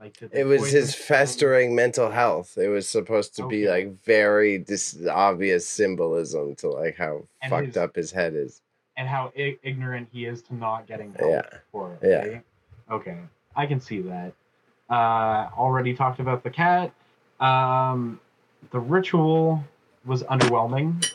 like 0.00 0.16
It 0.32 0.44
was 0.44 0.70
his 0.70 0.94
festering 0.94 1.74
mental 1.74 2.10
health. 2.10 2.56
It 2.56 2.68
was 2.68 2.88
supposed 2.88 3.36
to 3.36 3.46
be 3.46 3.68
like 3.68 4.02
very 4.02 4.56
dis- 4.58 4.98
obvious 5.10 5.68
symbolism 5.68 6.54
to 6.56 6.68
like 6.70 6.96
how 6.96 7.26
And 7.42 7.50
fucked 7.50 7.66
his- 7.66 7.76
up 7.76 7.94
his 7.96 8.10
head 8.10 8.34
is. 8.34 8.62
and 8.96 9.06
how 9.08 9.32
I- 9.36 9.58
ignorant 9.62 10.08
he 10.12 10.24
is 10.26 10.42
to 10.42 10.54
not 10.54 10.86
getting 10.86 11.12
help 11.14 11.30
Yeah. 11.30 11.58
for 11.72 11.92
it 11.94 12.08
Yeah. 12.08 12.26
right? 12.32 12.42
okay 12.90 13.18
i 13.56 13.64
can 13.66 13.80
see 13.80 14.00
that 14.02 14.32
uh 14.90 15.48
already 15.56 15.94
talked 15.94 16.18
about 16.20 16.42
the 16.42 16.50
cat 16.50 16.90
um 17.40 18.20
the 18.72 18.80
ritual 18.80 19.62
was 20.04 20.22
underwhelming 20.24 21.06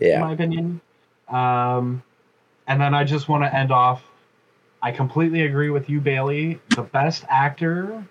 Yeah. 0.00 0.14
in 0.16 0.20
my 0.20 0.32
opinion. 0.32 0.80
Um, 1.28 2.02
and 2.66 2.80
then 2.80 2.94
I 2.94 3.04
just 3.04 3.28
want 3.28 3.44
to 3.44 3.54
end 3.54 3.70
off. 3.72 4.02
I 4.82 4.92
completely 4.92 5.42
agree 5.42 5.70
with 5.70 5.90
you, 5.90 6.00
Bailey. 6.00 6.60
The 6.70 6.82
best 6.82 7.24
actor 7.28 8.04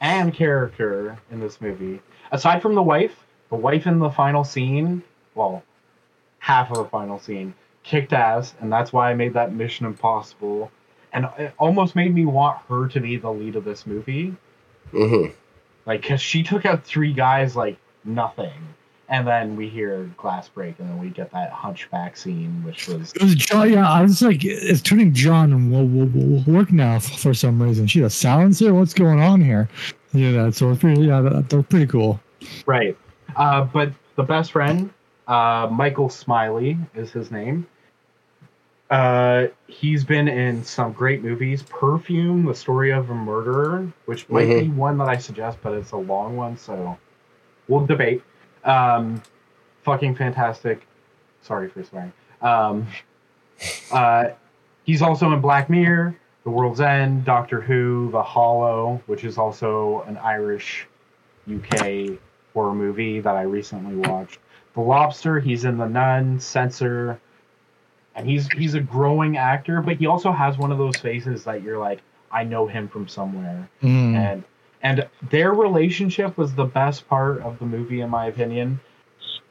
and 0.00 0.32
character 0.32 1.18
in 1.30 1.40
this 1.40 1.60
movie, 1.60 2.00
aside 2.32 2.62
from 2.62 2.74
the 2.74 2.82
wife, 2.82 3.24
the 3.50 3.56
wife 3.56 3.86
in 3.86 3.98
the 3.98 4.10
final 4.10 4.44
scene, 4.44 5.02
well, 5.34 5.62
half 6.38 6.70
of 6.70 6.78
the 6.78 6.84
final 6.84 7.18
scene, 7.18 7.54
kicked 7.82 8.12
ass, 8.12 8.54
and 8.60 8.72
that's 8.72 8.92
why 8.92 9.10
I 9.10 9.14
made 9.14 9.34
that 9.34 9.52
Mission 9.52 9.86
Impossible. 9.86 10.70
And 11.12 11.26
it 11.38 11.54
almost 11.58 11.94
made 11.94 12.12
me 12.14 12.24
want 12.24 12.58
her 12.68 12.88
to 12.88 13.00
be 13.00 13.16
the 13.16 13.30
lead 13.30 13.56
of 13.56 13.64
this 13.64 13.86
movie. 13.86 14.34
hmm 14.90 15.26
Like, 15.86 16.02
because 16.02 16.20
she 16.20 16.42
took 16.42 16.64
out 16.66 16.84
three 16.84 17.12
guys 17.12 17.54
like 17.54 17.76
nothing. 18.04 18.74
And 19.14 19.28
then 19.28 19.54
we 19.54 19.68
hear 19.68 20.10
glass 20.16 20.48
break, 20.48 20.76
and 20.80 20.88
then 20.88 20.98
we 20.98 21.08
get 21.08 21.30
that 21.30 21.52
hunchback 21.52 22.16
scene, 22.16 22.64
which 22.64 22.88
was 22.88 23.12
It 23.12 23.22
was 23.22 23.36
John. 23.36 23.72
Yeah, 23.72 23.88
I 23.88 24.02
was 24.02 24.20
like, 24.20 24.44
it's 24.44 24.82
turning 24.82 25.14
John 25.14 25.52
and 25.52 25.70
will, 25.70 25.86
will, 25.86 26.08
will 26.08 26.42
work 26.52 26.72
now 26.72 26.96
f- 26.96 27.20
for 27.20 27.32
some 27.32 27.62
reason. 27.62 27.86
She 27.86 28.00
a 28.00 28.10
here. 28.10 28.74
What's 28.74 28.92
going 28.92 29.20
on 29.20 29.40
here? 29.40 29.68
Yeah, 30.14 30.32
that 30.32 30.56
so 30.56 30.68
it's 30.72 30.80
pretty. 30.80 31.02
Yeah, 31.02 31.20
that, 31.20 31.48
that's 31.48 31.68
pretty 31.68 31.86
cool. 31.86 32.18
right. 32.66 32.96
Uh, 33.36 33.62
but 33.62 33.92
the 34.16 34.24
best 34.24 34.50
friend, 34.50 34.92
uh, 35.28 35.68
Michael 35.70 36.08
Smiley, 36.08 36.76
is 36.96 37.12
his 37.12 37.30
name. 37.30 37.68
Uh, 38.90 39.46
he's 39.68 40.02
been 40.02 40.26
in 40.26 40.64
some 40.64 40.92
great 40.92 41.22
movies. 41.22 41.62
Perfume, 41.62 42.46
The 42.46 42.54
Story 42.54 42.90
of 42.90 43.10
a 43.10 43.14
Murderer, 43.14 43.86
which 44.06 44.28
might 44.28 44.48
be 44.48 44.70
one 44.70 44.98
that 44.98 45.08
I 45.08 45.18
suggest, 45.18 45.58
but 45.62 45.72
it's 45.72 45.92
a 45.92 45.96
long 45.96 46.36
one, 46.36 46.56
so 46.56 46.98
we'll 47.68 47.86
debate. 47.86 48.20
Um, 48.64 49.22
fucking 49.82 50.14
fantastic. 50.16 50.86
Sorry 51.42 51.68
for 51.68 51.82
swearing. 51.84 52.12
Um, 52.42 52.86
uh, 53.92 54.30
he's 54.84 55.02
also 55.02 55.32
in 55.32 55.40
Black 55.40 55.68
Mirror, 55.70 56.16
The 56.44 56.50
World's 56.50 56.80
End, 56.80 57.24
Doctor 57.24 57.60
Who, 57.60 58.10
The 58.10 58.22
Hallow, 58.22 59.02
which 59.06 59.24
is 59.24 59.38
also 59.38 60.02
an 60.06 60.16
Irish 60.18 60.86
UK 61.52 62.18
horror 62.54 62.74
movie 62.74 63.20
that 63.20 63.36
I 63.36 63.42
recently 63.42 63.96
watched. 64.08 64.38
The 64.74 64.80
Lobster, 64.80 65.38
he's 65.40 65.64
in 65.64 65.76
The 65.76 65.86
Nun, 65.88 66.40
Censor, 66.40 67.20
and 68.16 68.28
he's 68.28 68.48
he's 68.52 68.74
a 68.74 68.80
growing 68.80 69.36
actor, 69.36 69.80
but 69.82 69.96
he 69.96 70.06
also 70.06 70.32
has 70.32 70.56
one 70.56 70.72
of 70.72 70.78
those 70.78 70.96
faces 70.96 71.44
that 71.44 71.62
you're 71.62 71.78
like, 71.78 72.00
I 72.30 72.44
know 72.44 72.66
him 72.66 72.88
from 72.88 73.06
somewhere 73.08 73.68
Mm. 73.82 74.14
and 74.14 74.44
and 74.84 75.08
their 75.30 75.52
relationship 75.52 76.38
was 76.38 76.54
the 76.54 76.64
best 76.64 77.08
part 77.08 77.42
of 77.42 77.58
the 77.58 77.66
movie 77.66 78.02
in 78.02 78.10
my 78.10 78.26
opinion 78.26 78.80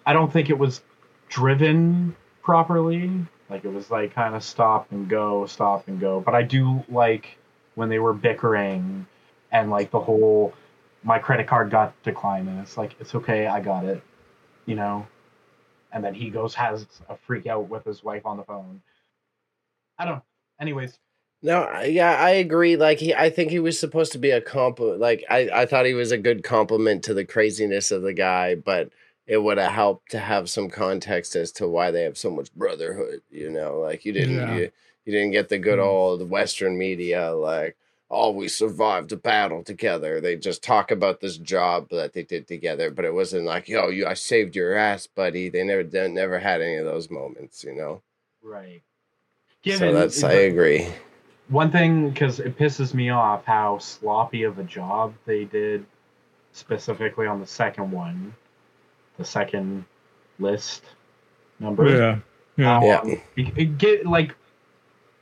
i 0.06 0.14
don't 0.14 0.32
think 0.32 0.50
it 0.50 0.58
was 0.58 0.82
driven 1.30 2.16
properly 2.44 3.10
Like 3.50 3.66
it 3.66 3.74
was 3.74 3.92
like 3.92 4.14
kind 4.14 4.36
of 4.36 4.44
stop 4.44 4.92
and 4.92 5.10
go, 5.10 5.46
stop 5.46 5.88
and 5.88 6.00
go. 6.00 6.22
But 6.22 6.36
I 6.36 6.44
do 6.44 6.84
like 6.90 7.38
when 7.76 7.90
they 7.90 8.00
were 8.00 8.14
bickering 8.14 9.08
and 9.52 9.70
like 9.70 9.92
the 9.92 10.00
whole 10.00 10.54
my 11.04 11.20
credit 11.20 11.48
card 11.48 11.70
got 11.70 11.94
declined 12.04 12.50
and 12.50 12.60
it's 12.60 12.78
like 12.78 12.96
it's 13.00 13.16
okay, 13.16 13.48
I 13.48 13.60
got 13.62 13.86
it. 13.86 14.04
You 14.66 14.76
know? 14.76 15.08
And 15.92 16.04
then 16.04 16.16
he 16.16 16.30
goes 16.32 16.56
has 16.56 16.88
a 17.10 17.16
freak 17.16 17.48
out 17.48 17.70
with 17.70 17.86
his 17.86 18.04
wife 18.04 18.26
on 18.26 18.38
the 18.38 18.44
phone. 18.44 18.82
I 20.00 20.06
don't 20.06 20.24
anyways, 20.60 20.98
No, 21.46 21.70
yeah, 21.82 22.16
I 22.16 22.30
agree. 22.32 22.78
Like 22.78 23.00
he, 23.00 23.14
I 23.14 23.30
think 23.30 23.52
he 23.52 23.60
was 23.60 23.78
supposed 23.78 24.14
to 24.14 24.18
be 24.18 24.32
a 24.32 24.40
comp. 24.40 24.80
Like 24.80 25.26
I, 25.30 25.50
I 25.54 25.66
thought 25.66 25.86
he 25.86 25.94
was 25.94 26.12
a 26.14 26.18
good 26.18 26.42
compliment 26.44 27.04
to 27.04 27.14
the 27.14 27.26
craziness 27.26 27.92
of 27.92 28.02
the 28.02 28.14
guy, 28.14 28.56
but 28.56 28.90
it 29.28 29.38
would 29.38 29.58
have 29.58 29.74
helped 29.74 30.12
to 30.12 30.20
have 30.20 30.50
some 30.50 30.70
context 30.70 31.36
as 31.36 31.52
to 31.54 31.68
why 31.68 31.92
they 31.92 32.04
have 32.04 32.18
so 32.18 32.32
much 32.32 32.54
brotherhood. 32.54 33.22
You 33.30 33.50
know, 33.50 33.80
like 33.80 34.06
you 34.06 34.14
didn't, 34.14 34.36
Yeah. 34.38 34.56
you, 34.56 34.72
you 35.06 35.12
didn't 35.12 35.32
get 35.32 35.50
the 35.50 35.58
good 35.58 35.80
Mm. 35.80 35.86
old 35.86 36.30
Western 36.30 36.78
media 36.78 37.32
like. 37.34 37.76
Oh, 38.16 38.30
we 38.30 38.48
survived 38.48 39.12
a 39.12 39.16
battle 39.16 39.64
together. 39.64 40.22
They 40.22 40.36
just 40.36 40.62
talk 40.62 40.92
about 40.92 41.20
this 41.20 41.38
job 41.38 41.90
that 41.90 42.14
they 42.14 42.22
did 42.22 42.48
together, 42.48 42.92
but 42.92 43.06
it 43.06 43.14
wasn't 43.14 43.46
like, 43.46 43.68
"Yo, 43.68 43.88
you, 43.88 44.06
I 44.06 44.14
saved 44.14 44.56
your 44.56 44.76
ass, 44.76 45.08
buddy." 45.08 45.50
They 45.50 45.64
never, 45.64 45.84
they 45.84 46.08
never 46.10 46.38
had 46.38 46.62
any 46.62 46.76
of 46.76 46.86
those 46.86 47.10
moments, 47.10 47.64
you 47.64 47.74
know. 47.74 48.04
right. 48.44 48.84
so 49.66 49.92
that's, 49.92 50.24
I 50.24 50.34
agree. 50.34 50.90
One 51.54 51.72
thing 51.72 52.10
because 52.10 52.40
it 52.40 52.58
pisses 52.58 52.94
me 52.94 53.10
off 53.10 53.46
how 53.46 53.78
sloppy 53.78 54.44
of 54.44 54.60
a 54.60 54.64
job 54.64 55.14
they 55.26 55.46
did 55.46 55.86
specifically 56.52 57.28
on 57.28 57.40
the 57.40 57.48
second 57.48 57.92
one 57.92 58.34
the 59.18 59.26
second 59.26 59.86
list 60.40 60.84
number 61.60 61.88
Yeah. 61.98 62.18
Yeah. 62.58 62.78
Um, 62.78 62.84
Yeah. 62.84 63.16
it- 63.36 63.58
it 63.58 63.78
get 63.78 64.06
like 64.06 64.36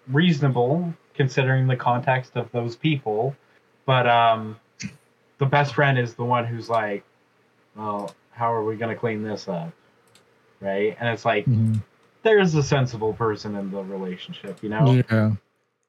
reasonable 0.10 0.94
considering 1.14 1.68
the 1.68 1.76
context 1.76 2.36
of 2.36 2.52
those 2.52 2.76
people 2.76 3.36
but 3.86 4.08
um 4.08 4.58
the 5.38 5.46
best 5.46 5.74
friend 5.76 5.98
is 6.00 6.14
the 6.16 6.24
one 6.24 6.46
who's 6.46 6.70
like 6.70 7.04
well 7.76 8.14
how 8.32 8.52
are 8.54 8.64
we 8.64 8.76
going 8.76 8.94
to 8.94 9.00
clean 9.00 9.22
this 9.24 9.48
up 9.48 9.72
right 10.62 10.96
and 11.00 11.10
it's 11.10 11.26
like 11.26 11.46
Mhm. 11.46 11.82
there's 12.24 12.56
a 12.56 12.64
sensible 12.64 13.14
person 13.14 13.56
in 13.56 13.72
the 13.72 13.84
relationship 13.84 14.62
you 14.64 14.70
know 14.70 15.02
Yeah. 15.10 15.32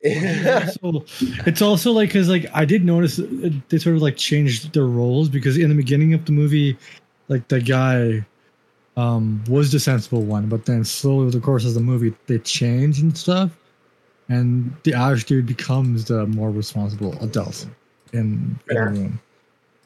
So 0.05 1.05
it's 1.47 1.63
also 1.63 1.93
like 1.93 2.09
because 2.09 2.29
like 2.29 2.47
I 2.53 2.65
did 2.65 2.85
notice 2.85 3.21
they 3.69 3.79
sort 3.79 3.95
of 3.97 4.03
like 4.03 4.17
changed 4.17 4.73
their 4.75 4.87
roles 4.87 5.29
because 5.29 5.57
in 5.57 5.69
the 5.69 5.75
beginning 5.77 6.13
of 6.15 6.25
the 6.25 6.33
movie, 6.33 6.77
like 7.29 7.47
the 7.49 7.61
guy 7.61 8.25
um 8.97 9.43
was 9.49 9.71
the 9.73 9.79
sensible 9.81 10.23
one, 10.23 10.49
but 10.49 10.67
then 10.67 10.85
slowly 10.85 11.23
over 11.23 11.31
the 11.31 11.41
course 11.41 11.65
of 11.65 11.75
the 11.75 11.81
movie 11.81 12.15
they 12.27 12.39
change 12.39 13.01
and 13.01 13.17
stuff, 13.17 13.51
and 14.29 14.75
the 14.83 14.95
Irish 14.95 15.25
dude 15.25 15.47
becomes 15.47 16.07
the 16.07 16.27
more 16.27 16.51
responsible 16.51 17.17
adult 17.23 17.67
in, 18.13 18.19
in 18.21 18.59
the 18.67 18.75
Fair. 18.75 18.89
room. 18.91 19.21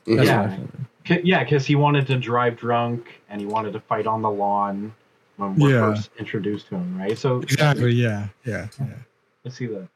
That's 0.07 0.27
Yeah. 0.29 0.41
what 0.43 0.51
I 0.51 0.57
felt. 0.57 0.71
K- 1.05 1.21
Yeah, 1.25 1.45
because 1.45 1.67
he 1.67 1.75
wanted 1.77 2.07
to 2.09 2.17
drive 2.19 2.57
drunk 2.57 3.21
and 3.29 3.41
he 3.41 3.47
wanted 3.47 3.73
to 3.75 3.81
fight 3.81 4.07
on 4.07 4.23
the 4.23 4.31
lawn 4.31 4.93
when 5.37 5.55
we're 5.57 5.73
Yeah. 5.75 5.95
first 5.95 6.11
introduced 6.19 6.69
to 6.69 6.77
him, 6.77 6.99
right? 6.99 7.17
So 7.19 7.41
Exactly. 7.43 7.93
Yeah. 7.93 8.29
Yeah. 8.45 8.67
Yeah. 8.81 8.87
let's 9.45 9.57
see 9.57 9.67
that. 9.67 9.87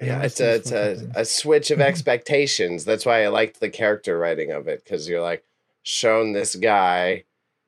Yeah, 0.00 0.22
it's 0.22 0.40
a 0.40 0.54
it's 0.54 0.70
a, 0.72 1.10
a 1.14 1.24
switch 1.24 1.70
of 1.70 1.80
expectations. 1.90 2.84
That's 2.84 3.04
why 3.06 3.24
I 3.24 3.28
liked 3.28 3.60
the 3.60 3.70
character 3.70 4.18
writing 4.18 4.52
of 4.52 4.68
it 4.68 4.84
because 4.84 5.08
you're 5.08 5.20
like 5.22 5.44
shown 5.82 6.32
this 6.32 6.54
guy, 6.54 7.24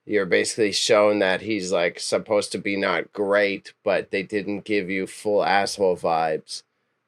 you're 0.06 0.26
basically 0.26 0.72
shown 0.72 1.18
that 1.20 1.40
he's 1.42 1.72
like 1.72 1.98
supposed 1.98 2.52
to 2.52 2.58
be 2.58 2.76
not 2.76 3.12
great, 3.12 3.72
but 3.84 4.10
they 4.10 4.22
didn't 4.22 4.64
give 4.64 4.88
you 4.90 5.06
full 5.06 5.44
asshole 5.44 5.96
vibes. 5.96 6.62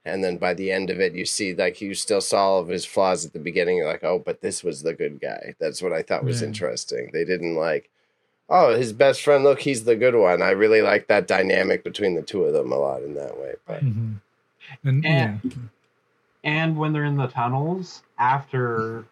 And 0.04 0.24
then 0.24 0.36
by 0.38 0.52
the 0.54 0.72
end 0.72 0.90
of 0.90 0.98
it, 0.98 1.14
you 1.14 1.24
see 1.24 1.54
like 1.54 1.80
you 1.80 1.94
still 1.94 2.20
saw 2.20 2.54
all 2.54 2.58
of 2.60 2.68
his 2.68 2.84
flaws 2.84 3.24
at 3.24 3.32
the 3.32 3.38
beginning. 3.38 3.76
You're 3.76 3.86
like, 3.86 4.02
oh, 4.02 4.18
but 4.18 4.40
this 4.40 4.64
was 4.64 4.82
the 4.82 4.94
good 4.94 5.20
guy. 5.20 5.54
That's 5.60 5.80
what 5.80 5.92
I 5.92 6.02
thought 6.02 6.24
was 6.24 6.40
Yeah. 6.42 6.48
interesting. 6.48 7.10
They 7.12 7.24
didn't 7.24 7.54
like, 7.54 7.88
oh, 8.48 8.74
his 8.74 8.92
best 8.92 9.22
friend. 9.22 9.44
Look, 9.44 9.60
he's 9.60 9.84
the 9.84 9.94
good 9.94 10.16
one. 10.16 10.42
I 10.42 10.50
really 10.50 10.82
like 10.82 11.06
that 11.06 11.28
dynamic 11.28 11.84
between 11.84 12.16
the 12.16 12.22
two 12.22 12.42
of 12.42 12.52
them 12.52 12.72
a 12.72 12.76
lot 12.78 13.02
in 13.04 13.14
that 13.14 13.38
way. 13.38 13.54
But 13.64 13.84
Mhm. 13.84 14.16
And, 14.84 15.04
And- 15.06 15.40
yeah. 15.44 15.52
And 16.44 16.76
when 16.76 16.92
they're 16.92 17.04
in 17.04 17.16
the 17.16 17.28
tunnels, 17.28 18.02
after 18.18 19.04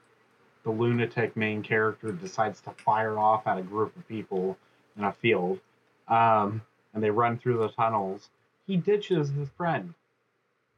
the 0.65 0.71
lunatic 0.71 1.37
main 1.37 1.63
character 1.63 2.11
decides 2.11 2.61
to 2.63 2.73
fire 2.73 3.19
off 3.19 3.47
at 3.47 3.57
a 3.57 3.63
group 3.63 3.97
of 3.97 4.07
people 4.09 4.59
in 4.99 5.05
a 5.05 5.13
field, 5.13 5.61
um, 6.09 6.61
and 6.93 7.03
they 7.03 7.11
run 7.11 7.39
through 7.39 7.59
the 7.59 7.69
tunnels, 7.69 8.31
he 8.67 8.77
ditches 8.77 9.31
his 9.31 9.49
friend. 9.51 9.95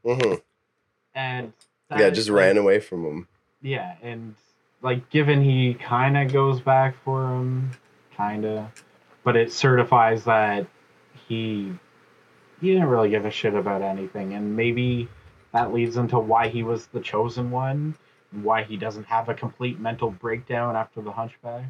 hmm 0.04 0.34
And 1.14 1.52
that 1.88 1.98
yeah, 2.00 2.06
is, 2.08 2.16
just 2.18 2.28
like- 2.28 2.38
ran 2.38 2.58
away 2.58 2.80
from 2.80 3.04
him. 3.04 3.28
Yeah, 3.62 3.94
and 4.02 4.34
like 4.82 5.08
given 5.08 5.40
he 5.42 5.72
kind 5.74 6.16
of 6.18 6.32
goes 6.32 6.60
back 6.60 6.96
for 7.04 7.24
him, 7.34 7.70
kind 8.16 8.44
of, 8.44 8.66
but 9.24 9.36
it 9.36 9.52
certifies 9.52 10.24
that 10.24 10.66
he 11.28 11.72
he 12.62 12.68
didn't 12.72 12.88
really 12.88 13.10
give 13.10 13.26
a 13.26 13.30
shit 13.30 13.54
about 13.54 13.82
anything, 13.82 14.34
and 14.34 14.56
maybe 14.56 15.08
that 15.52 15.74
leads 15.74 15.96
into 15.98 16.18
why 16.18 16.48
he 16.48 16.62
was 16.62 16.86
the 16.86 17.00
chosen 17.00 17.50
one, 17.50 17.94
and 18.32 18.44
why 18.44 18.62
he 18.62 18.76
doesn't 18.78 19.04
have 19.04 19.28
a 19.28 19.34
complete 19.34 19.78
mental 19.80 20.10
breakdown 20.12 20.76
after 20.76 21.02
the 21.02 21.12
Hunchback. 21.12 21.64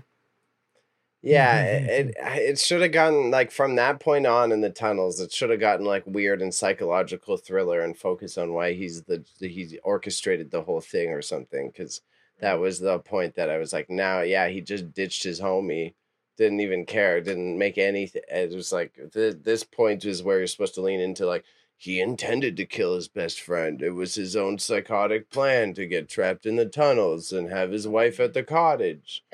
Yeah, 1.23 1.63
it 1.63 2.07
it, 2.09 2.17
it 2.19 2.59
should 2.59 2.83
have 2.83 2.93
gotten 2.93 3.31
like 3.31 3.53
from 3.53 3.77
that 3.77 4.01
point 4.01 4.27
on 4.27 4.53
in 4.53 4.61
the 4.61 4.71
tunnels. 4.71 5.21
It 5.21 5.33
should 5.33 5.51
have 5.51 5.61
gotten 5.61 5.87
like 5.87 6.03
weird 6.05 6.43
and 6.43 6.53
psychological 6.53 7.37
thriller 7.37 7.81
and 7.81 7.97
focus 7.97 8.37
on 8.37 8.53
why 8.53 8.73
he's 8.73 9.03
the 9.05 9.25
the- 9.39 9.49
he's 9.49 9.75
orchestrated 9.85 10.51
the 10.51 10.63
whole 10.63 10.81
thing 10.81 11.11
or 11.11 11.23
something. 11.23 11.69
Because 11.69 12.03
that 12.41 12.59
was 12.59 12.81
the 12.81 12.99
point 12.99 13.37
that 13.37 13.49
I 13.51 13.59
was 13.59 13.73
like, 13.73 13.89
now, 13.89 14.21
yeah, 14.21 14.49
he 14.49 14.61
just 14.61 14.93
ditched 14.93 15.23
his 15.23 15.41
homie, 15.41 15.95
didn't 16.37 16.61
even 16.61 16.87
care, 16.87 17.21
didn't 17.21 17.59
make 17.59 17.79
anything. 17.79 18.23
It 18.29 18.55
was 18.55 18.73
like 18.73 18.99
th- 19.13 19.39
this 19.43 19.65
point 19.65 20.05
is 20.05 20.23
where 20.23 20.39
you're 20.39 20.47
supposed 20.47 20.75
to 20.75 20.83
lean 20.83 21.01
into 21.01 21.27
like 21.27 21.45
he 21.77 22.01
intended 22.01 22.57
to 22.57 22.65
kill 22.65 22.95
his 22.95 23.09
best 23.09 23.41
friend. 23.41 23.83
It 23.83 23.91
was 23.91 24.15
his 24.15 24.37
own 24.37 24.59
psychotic 24.59 25.31
plan 25.31 25.75
to 25.75 25.87
get 25.87 26.09
trapped 26.09 26.47
in 26.47 26.57
the 26.57 26.67
tunnels 26.67 27.33
and 27.33 27.51
have 27.51 27.73
his 27.73 27.89
wife 27.89 28.21
at 28.21 28.35
the 28.35 28.45
cottage 28.45 29.25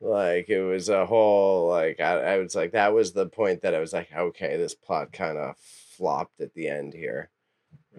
like 0.00 0.48
it 0.48 0.62
was 0.62 0.88
a 0.88 1.06
whole 1.06 1.68
like 1.68 2.00
I, 2.00 2.34
I 2.34 2.38
was 2.38 2.54
like 2.54 2.72
that 2.72 2.94
was 2.94 3.12
the 3.12 3.26
point 3.26 3.62
that 3.62 3.74
I 3.74 3.80
was 3.80 3.92
like 3.92 4.08
okay 4.14 4.56
this 4.56 4.74
plot 4.74 5.12
kind 5.12 5.36
of 5.36 5.56
flopped 5.58 6.40
at 6.40 6.54
the 6.54 6.68
end 6.68 6.94
here 6.94 7.28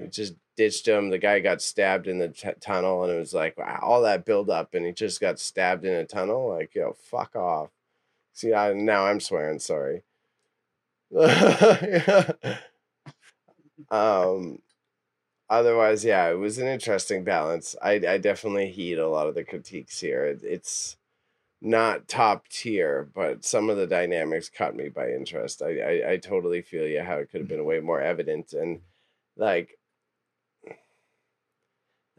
just 0.09 0.33
ditched 0.57 0.87
him 0.87 1.09
the 1.09 1.19
guy 1.19 1.39
got 1.39 1.61
stabbed 1.61 2.07
in 2.07 2.17
the 2.17 2.29
t- 2.29 2.49
tunnel 2.59 3.03
and 3.03 3.13
it 3.13 3.17
was 3.17 3.33
like 3.33 3.57
wow, 3.57 3.79
all 3.83 4.01
that 4.01 4.25
build 4.25 4.49
up 4.49 4.73
and 4.73 4.85
he 4.85 4.91
just 4.91 5.21
got 5.21 5.39
stabbed 5.39 5.85
in 5.85 5.93
a 5.93 6.05
tunnel 6.05 6.49
like 6.49 6.73
yo 6.73 6.93
fuck 6.93 7.35
off 7.35 7.69
see 8.41 8.53
I, 8.53 8.73
now 8.73 9.05
I'm 9.05 9.19
swearing 9.19 9.59
sorry. 9.59 10.03
Um 13.89 14.59
otherwise 15.49 16.05
yeah 16.05 16.29
it 16.29 16.35
was 16.35 16.57
an 16.59 16.67
interesting 16.67 17.23
balance. 17.23 17.75
I 17.81 17.93
I 18.07 18.17
definitely 18.19 18.71
heed 18.71 18.99
a 18.99 19.09
lot 19.09 19.27
of 19.27 19.35
the 19.35 19.43
critiques 19.43 19.99
here. 20.01 20.25
It, 20.25 20.43
it's 20.43 20.97
not 21.61 22.07
top 22.07 22.47
tier, 22.49 23.09
but 23.15 23.45
some 23.45 23.69
of 23.69 23.77
the 23.77 23.87
dynamics 23.87 24.49
caught 24.49 24.75
me 24.75 24.89
by 24.89 25.11
interest. 25.11 25.61
I, 25.63 25.79
I, 25.81 26.11
I 26.13 26.17
totally 26.17 26.61
feel 26.63 26.87
you 26.87 27.01
how 27.03 27.17
it 27.17 27.31
could 27.31 27.41
have 27.41 27.49
been 27.49 27.65
way 27.65 27.79
more 27.81 28.01
evident 28.01 28.53
and 28.53 28.81
like 29.37 29.79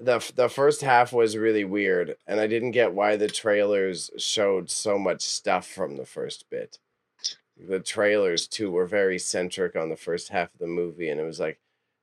the 0.05 0.17
f- 0.17 0.35
the 0.35 0.49
first 0.49 0.81
half 0.81 1.13
was 1.13 1.37
really 1.37 1.65
weird 1.65 2.17
and 2.27 2.41
I 2.41 2.47
didn't 2.47 2.73
get 2.73 2.93
why 2.93 3.17
the 3.17 3.29
trailers 3.29 4.11
showed 4.19 4.71
so 4.71 4.99
much 4.99 5.21
stuff 5.23 5.67
from 5.67 5.97
the 5.97 6.07
first 6.07 6.49
bit. 6.51 6.79
The 7.69 7.81
trailers 7.81 8.47
too 8.47 8.71
were 8.71 8.87
very 8.87 9.19
centric 9.19 9.77
on 9.77 9.89
the 9.89 9.97
first 9.97 10.29
half 10.31 10.53
of 10.53 10.59
the 10.61 10.67
movie 10.67 11.09
and 11.11 11.21
it 11.21 11.25
was 11.25 11.39
like 11.41 11.59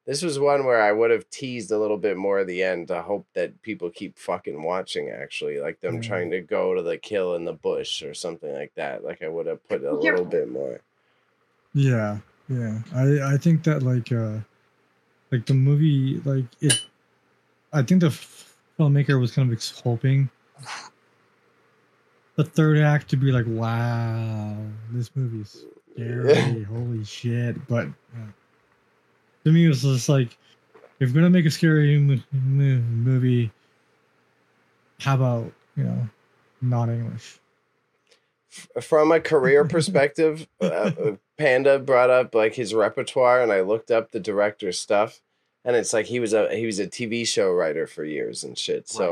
this 0.06 0.24
was 0.24 0.40
one 0.40 0.66
where 0.66 0.82
I 0.82 0.92
would 0.92 1.12
have 1.12 1.30
teased 1.30 1.72
a 1.72 1.78
little 1.78 1.98
bit 1.98 2.18
more 2.18 2.40
at 2.40 2.48
the 2.48 2.64
end 2.64 2.88
to 2.88 3.02
hope 3.02 3.28
that 3.36 3.62
people 3.62 3.92
keep 3.92 4.18
fucking 4.18 4.64
watching 4.64 5.10
actually, 5.12 5.60
like 5.60 5.80
them 5.82 5.98
Mm. 6.02 6.04
trying 6.04 6.32
to 6.32 6.42
go 6.42 6.74
to 6.74 6.82
the 6.82 6.98
kill 6.98 7.36
in 7.36 7.46
the 7.46 7.54
bush 7.54 8.02
or 8.02 8.16
something 8.16 8.52
like 8.52 8.74
that. 8.76 9.04
Like 9.04 9.22
I 9.22 9.28
would 9.28 9.46
have 9.46 9.68
put 9.68 9.82
a 9.84 10.00
Yeah. 10.02 10.12
little 10.12 10.26
bit 10.26 10.50
more. 10.50 10.82
Yeah, 11.74 12.20
yeah. 12.48 12.80
I 12.96 13.34
I 13.34 13.38
think 13.38 13.64
that 13.66 13.84
like 13.84 14.12
uh 14.12 14.40
like 15.32 15.46
the 15.46 15.54
movie 15.54 16.20
like 16.26 16.46
it 16.62 16.74
I 17.72 17.84
think 17.84 18.02
the 18.02 18.10
filmmaker 18.80 19.20
was 19.20 19.32
kind 19.32 19.52
of 19.52 19.64
hoping 19.84 20.30
the 22.36 22.44
third 22.44 22.78
act 22.78 23.10
to 23.10 23.18
be 23.18 23.32
like 23.32 23.46
wow 23.48 24.56
this 24.92 25.12
movie's 25.16 25.66
scary. 25.94 26.64
Holy 26.64 27.04
shit. 27.04 27.68
But 27.68 27.88
uh, 28.16 28.32
to 29.44 29.52
me 29.52 29.66
it 29.66 29.70
was 29.70 29.82
just 29.82 30.10
like 30.10 30.38
if 31.00 31.10
you're 31.10 31.14
gonna 31.14 31.30
make 31.30 31.46
a 31.46 31.52
scary 31.52 31.98
mo- 32.00 32.24
mo- 32.32 32.82
movie 32.82 33.52
how 35.00 35.16
about 35.16 35.52
you 35.76 35.84
know 35.84 36.10
not 36.62 36.90
English? 36.90 37.40
From 38.82 39.12
a 39.12 39.20
career 39.20 39.64
perspective, 39.70 40.48
uh, 40.60 40.92
Panda 41.38 41.80
brought 41.80 42.10
up 42.10 42.36
like 42.36 42.56
his 42.56 42.74
repertoire, 42.74 43.42
and 43.42 43.52
I 43.52 43.62
looked 43.62 43.92
up 43.92 44.12
the 44.12 44.20
director's 44.20 44.80
stuff, 44.80 45.22
and 45.70 45.78
it's 45.78 45.94
like 45.94 46.08
he 46.08 46.20
was 46.20 46.34
a 46.34 46.54
he 46.56 46.66
was 46.66 46.80
a 46.80 46.88
TV 46.88 47.28
show 47.28 47.52
writer 47.52 47.86
for 47.86 48.04
years 48.04 48.44
and 48.44 48.58
shit. 48.58 48.90
So 48.90 49.12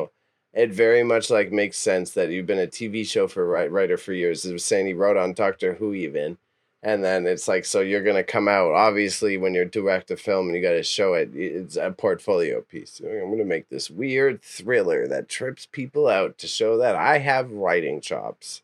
Right. 0.55 0.64
it 0.64 0.72
very 0.72 1.03
much 1.03 1.30
like 1.30 1.51
makes 1.51 1.78
sense 1.78 2.12
that 2.12 2.30
you've 2.30 2.47
been 2.47 2.58
a 2.60 2.68
TV 2.68 3.05
show 3.08 3.28
for 3.28 3.45
writer 3.45 3.97
for 3.97 4.12
years. 4.14 4.43
It 4.45 4.53
was 4.53 4.66
saying 4.66 4.88
he 4.88 4.93
wrote 4.93 5.18
on 5.18 5.34
Doctor 5.34 5.74
Who 5.76 5.93
even, 5.93 6.38
and 6.82 7.03
then 7.03 7.28
it's 7.28 7.47
like 7.47 7.64
so 7.66 7.82
you're 7.82 8.01
gonna 8.03 8.24
come 8.24 8.47
out 8.47 8.72
obviously 8.72 9.38
when 9.38 9.53
you're 9.53 9.66
direct 9.66 10.10
a 10.10 10.18
film 10.18 10.47
and 10.47 10.55
you 10.55 10.62
got 10.64 10.72
to 10.72 10.84
show 10.84 11.14
it. 11.14 11.30
It's 11.36 11.76
a 11.76 11.91
portfolio 11.91 12.62
piece. 12.62 12.99
I'm 13.03 13.30
gonna 13.30 13.45
make 13.45 13.70
this 13.70 13.89
weird 13.91 14.41
thriller 14.41 15.08
that 15.08 15.30
trips 15.30 15.68
people 15.72 16.08
out 16.08 16.38
to 16.39 16.47
show 16.47 16.78
that 16.78 16.95
I 16.95 17.20
have 17.20 17.51
writing 17.51 18.01
chops 18.01 18.64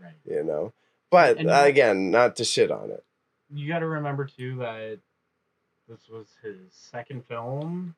Right. 0.00 0.12
you 0.24 0.44
know. 0.44 0.72
But 1.10 1.38
And- 1.38 1.50
again, 1.50 2.10
not 2.10 2.36
to 2.36 2.44
shit 2.44 2.70
on 2.70 2.90
it. 2.90 3.04
You 3.54 3.68
got 3.68 3.80
to 3.80 3.86
remember 3.86 4.24
too 4.24 4.56
that 4.60 4.98
this 5.92 6.08
was 6.08 6.26
his 6.42 6.56
second 6.72 7.24
film, 7.26 7.94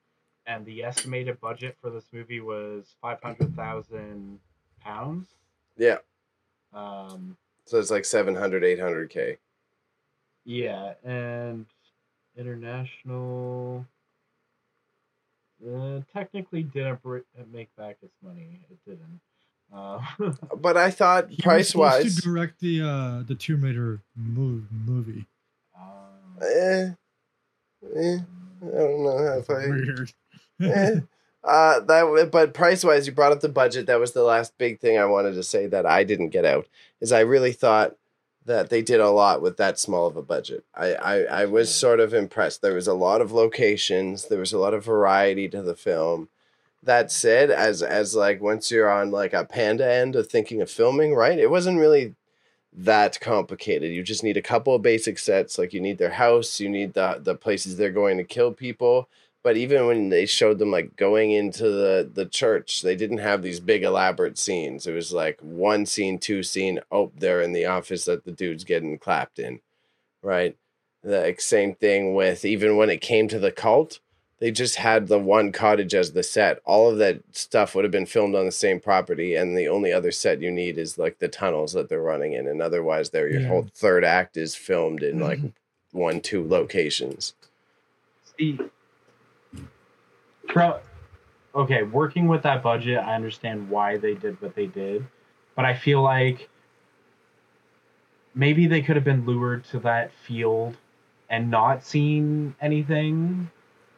and 0.46 0.66
the 0.66 0.82
estimated 0.82 1.40
budget 1.40 1.76
for 1.80 1.90
this 1.90 2.06
movie 2.12 2.40
was 2.40 2.94
five 3.00 3.22
hundred 3.22 3.54
thousand 3.54 4.40
pounds. 4.80 5.28
Yeah. 5.76 5.98
Um, 6.72 7.36
So 7.66 7.78
it's 7.78 7.90
like 7.90 8.04
700, 8.04 8.62
800K. 8.64 9.38
yeah, 10.44 10.94
and 11.04 11.66
international 12.36 13.86
uh, 15.66 16.00
technically 16.12 16.62
didn't 16.64 17.00
br- 17.02 17.18
make 17.52 17.74
back 17.76 17.96
its 18.02 18.16
money. 18.22 18.60
It 18.70 18.78
didn't. 18.84 19.20
Uh, 19.72 20.00
But 20.56 20.76
I 20.76 20.90
thought 20.90 21.28
He 21.30 21.36
was 21.36 21.42
price 21.44 21.68
supposed 21.70 22.04
wise, 22.04 22.16
to 22.16 22.22
direct 22.22 22.60
the 22.60 22.82
uh 22.82 23.22
the 23.26 23.34
Tomb 23.34 23.62
Raider 23.62 24.00
movie. 24.16 25.26
um, 25.80 26.38
eh, 26.42 26.90
eh, 27.96 28.18
I 28.62 28.70
don't 28.70 29.04
know 29.04 29.38
if 29.38 29.50
I. 29.50 29.66
Weird. 29.68 30.12
eh. 30.60 31.00
Uh, 31.44 31.80
that 31.80 32.28
but 32.32 32.54
price 32.54 32.82
wise, 32.82 33.06
you 33.06 33.12
brought 33.12 33.32
up 33.32 33.40
the 33.40 33.48
budget. 33.48 33.86
That 33.86 34.00
was 34.00 34.12
the 34.12 34.22
last 34.22 34.56
big 34.56 34.80
thing 34.80 34.98
I 34.98 35.04
wanted 35.04 35.34
to 35.34 35.42
say 35.42 35.66
that 35.66 35.84
I 35.84 36.02
didn't 36.02 36.30
get 36.30 36.46
out. 36.46 36.66
Is 37.00 37.12
I 37.12 37.20
really 37.20 37.52
thought 37.52 37.96
that 38.46 38.70
they 38.70 38.82
did 38.82 39.00
a 39.00 39.10
lot 39.10 39.42
with 39.42 39.56
that 39.58 39.78
small 39.78 40.06
of 40.06 40.16
a 40.16 40.22
budget. 40.22 40.64
I, 40.74 40.94
I, 40.94 41.22
I 41.22 41.44
was 41.46 41.74
sort 41.74 42.00
of 42.00 42.12
impressed. 42.12 42.62
There 42.62 42.74
was 42.74 42.86
a 42.86 42.94
lot 42.94 43.20
of 43.20 43.32
locations. 43.32 44.26
There 44.26 44.38
was 44.38 44.52
a 44.52 44.58
lot 44.58 44.74
of 44.74 44.84
variety 44.84 45.48
to 45.48 45.62
the 45.62 45.76
film. 45.76 46.28
That 46.82 47.10
said, 47.10 47.50
as 47.50 47.82
as 47.82 48.14
like 48.14 48.42
once 48.42 48.70
you're 48.70 48.90
on 48.90 49.10
like 49.10 49.32
a 49.32 49.44
panda 49.44 49.90
end 49.90 50.16
of 50.16 50.28
thinking 50.28 50.60
of 50.60 50.70
filming, 50.70 51.14
right? 51.14 51.38
It 51.38 51.50
wasn't 51.50 51.78
really 51.78 52.14
that 52.74 53.20
complicated. 53.20 53.92
You 53.92 54.02
just 54.02 54.24
need 54.24 54.36
a 54.36 54.42
couple 54.42 54.74
of 54.74 54.82
basic 54.82 55.18
sets. 55.18 55.58
Like 55.58 55.72
you 55.72 55.80
need 55.80 55.98
their 55.98 56.10
house, 56.10 56.60
you 56.60 56.68
need 56.68 56.94
the 56.94 57.20
the 57.22 57.34
places 57.34 57.76
they're 57.76 57.90
going 57.90 58.18
to 58.18 58.24
kill 58.24 58.52
people. 58.52 59.08
But 59.42 59.56
even 59.58 59.86
when 59.86 60.08
they 60.08 60.24
showed 60.26 60.58
them 60.58 60.70
like 60.70 60.96
going 60.96 61.30
into 61.32 61.64
the 61.64 62.10
the 62.12 62.26
church, 62.26 62.82
they 62.82 62.96
didn't 62.96 63.18
have 63.18 63.42
these 63.42 63.60
big 63.60 63.84
elaborate 63.84 64.38
scenes. 64.38 64.86
It 64.86 64.94
was 64.94 65.12
like 65.12 65.38
one 65.40 65.86
scene, 65.86 66.18
two 66.18 66.42
scene. 66.42 66.80
Oh, 66.90 67.12
they're 67.16 67.42
in 67.42 67.52
the 67.52 67.66
office 67.66 68.06
that 68.06 68.24
the 68.24 68.32
dude's 68.32 68.64
getting 68.64 68.98
clapped 68.98 69.38
in, 69.38 69.60
right? 70.22 70.56
The 71.02 71.34
same 71.38 71.74
thing 71.74 72.14
with 72.14 72.44
even 72.44 72.76
when 72.76 72.90
it 72.90 73.02
came 73.02 73.28
to 73.28 73.38
the 73.38 73.52
cult, 73.52 74.00
they 74.40 74.50
just 74.50 74.76
had 74.76 75.06
the 75.06 75.18
one 75.18 75.52
cottage 75.52 75.94
as 75.94 76.12
the 76.12 76.22
set. 76.22 76.60
All 76.64 76.90
of 76.90 76.98
that 76.98 77.22
stuff 77.32 77.74
would 77.74 77.84
have 77.84 77.92
been 77.92 78.06
filmed 78.06 78.34
on 78.34 78.44
the 78.44 78.52
same 78.52 78.80
property, 78.80 79.34
and 79.34 79.56
the 79.56 79.68
only 79.68 79.92
other 79.92 80.10
set 80.10 80.40
you 80.42 80.50
need 80.50 80.76
is 80.76 80.98
like 80.98 81.18
the 81.18 81.28
tunnels 81.28 81.72
that 81.72 81.88
they're 81.88 82.02
running 82.02 82.32
in, 82.32 82.46
and 82.46 82.60
otherwise, 82.60 83.10
there 83.10 83.28
your 83.28 83.40
Yeah. 83.40 83.48
whole 83.48 83.66
third 83.74 84.04
act 84.04 84.36
is 84.36 84.54
filmed 84.54 85.02
in 85.02 85.20
like 85.20 85.38
mm-hmm. 85.38 85.98
one, 85.98 86.20
two 86.20 86.46
locations. 86.46 87.34
See, 88.36 88.58
pro, 90.48 90.80
okay, 91.54 91.84
working 91.84 92.26
with 92.26 92.42
that 92.42 92.62
budget, 92.62 92.98
I 92.98 93.14
understand 93.14 93.70
why 93.70 93.96
they 93.96 94.14
did 94.14 94.40
what 94.42 94.54
they 94.54 94.66
did, 94.66 95.06
but 95.54 95.64
I 95.64 95.74
feel 95.74 96.02
like 96.02 96.48
maybe 98.34 98.66
they 98.66 98.82
could 98.82 98.96
have 98.96 99.04
been 99.04 99.24
lured 99.24 99.64
to 99.66 99.78
that 99.80 100.10
field 100.12 100.76
and 101.30 101.50
not 101.50 101.84
seen 101.84 102.54
anything. 102.60 103.50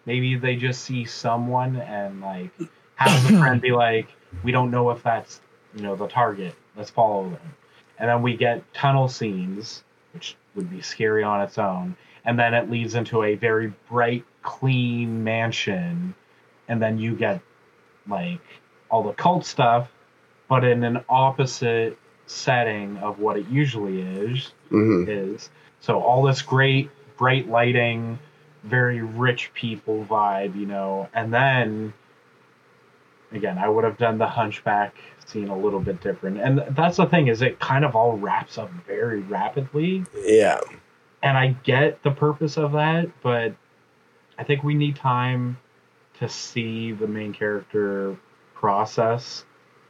Maybe 0.06 0.36
they 0.36 0.56
just 0.56 0.82
see 0.82 1.04
someone 1.04 1.76
and 1.76 2.20
like 2.20 2.50
have 2.94 3.30
a 3.34 3.38
friend 3.38 3.60
be 3.60 3.72
like, 3.72 4.08
"We 4.42 4.52
don't 4.52 4.70
know 4.70 4.90
if 4.90 5.02
that's 5.02 5.40
you 5.74 5.82
know 5.82 5.96
the 5.96 6.08
target. 6.08 6.54
Let's 6.76 6.90
follow 6.90 7.24
them." 7.28 7.54
And 7.98 8.08
then 8.08 8.22
we 8.22 8.36
get 8.36 8.62
tunnel 8.74 9.08
scenes, 9.08 9.82
which 10.14 10.36
would 10.54 10.70
be 10.70 10.80
scary 10.80 11.22
on 11.22 11.40
its 11.42 11.58
own 11.58 11.96
and 12.26 12.38
then 12.38 12.52
it 12.52 12.68
leads 12.68 12.94
into 12.96 13.22
a 13.22 13.36
very 13.36 13.72
bright, 13.88 14.24
clean 14.42 15.22
mansion, 15.24 16.14
and 16.68 16.82
then 16.82 16.98
you 16.98 17.14
get 17.14 17.40
like 18.08 18.40
all 18.90 19.04
the 19.04 19.12
cult 19.12 19.46
stuff, 19.46 19.88
but 20.48 20.64
in 20.64 20.82
an 20.82 21.04
opposite 21.08 21.96
setting 22.26 22.96
of 22.98 23.20
what 23.20 23.36
it 23.36 23.48
usually 23.48 24.02
is. 24.02 24.52
hmm 24.68 25.04
Is 25.08 25.48
so 25.80 26.00
all 26.00 26.22
this 26.22 26.42
great, 26.42 26.90
bright 27.16 27.48
lighting, 27.48 28.18
very 28.66 29.00
rich 29.02 29.50
people 29.54 30.04
vibe, 30.08 30.56
you 30.56 30.66
know, 30.66 31.08
and 31.14 31.32
then 31.32 31.92
again, 33.32 33.58
I 33.58 33.68
would 33.68 33.84
have 33.84 33.98
done 33.98 34.18
the 34.18 34.26
Hunchback 34.26 34.94
scene 35.26 35.48
a 35.48 35.56
little 35.56 35.80
bit 35.80 36.00
different, 36.00 36.38
and 36.38 36.62
that's 36.70 36.96
the 36.98 37.06
thing 37.06 37.28
is 37.28 37.42
it 37.42 37.58
kind 37.58 37.84
of 37.84 37.96
all 37.96 38.16
wraps 38.16 38.58
up 38.58 38.70
very 38.86 39.20
rapidly 39.22 40.04
Yeah. 40.24 40.60
and 41.22 41.36
I 41.36 41.56
get 41.64 42.02
the 42.02 42.10
purpose 42.10 42.56
of 42.56 42.72
that, 42.72 43.08
but 43.22 43.52
I 44.38 44.44
think 44.44 44.62
we 44.62 44.74
need 44.74 44.96
time 44.96 45.58
to 46.20 46.28
see 46.28 46.92
the 46.92 47.06
main 47.06 47.32
character 47.32 48.16
process 48.54 49.44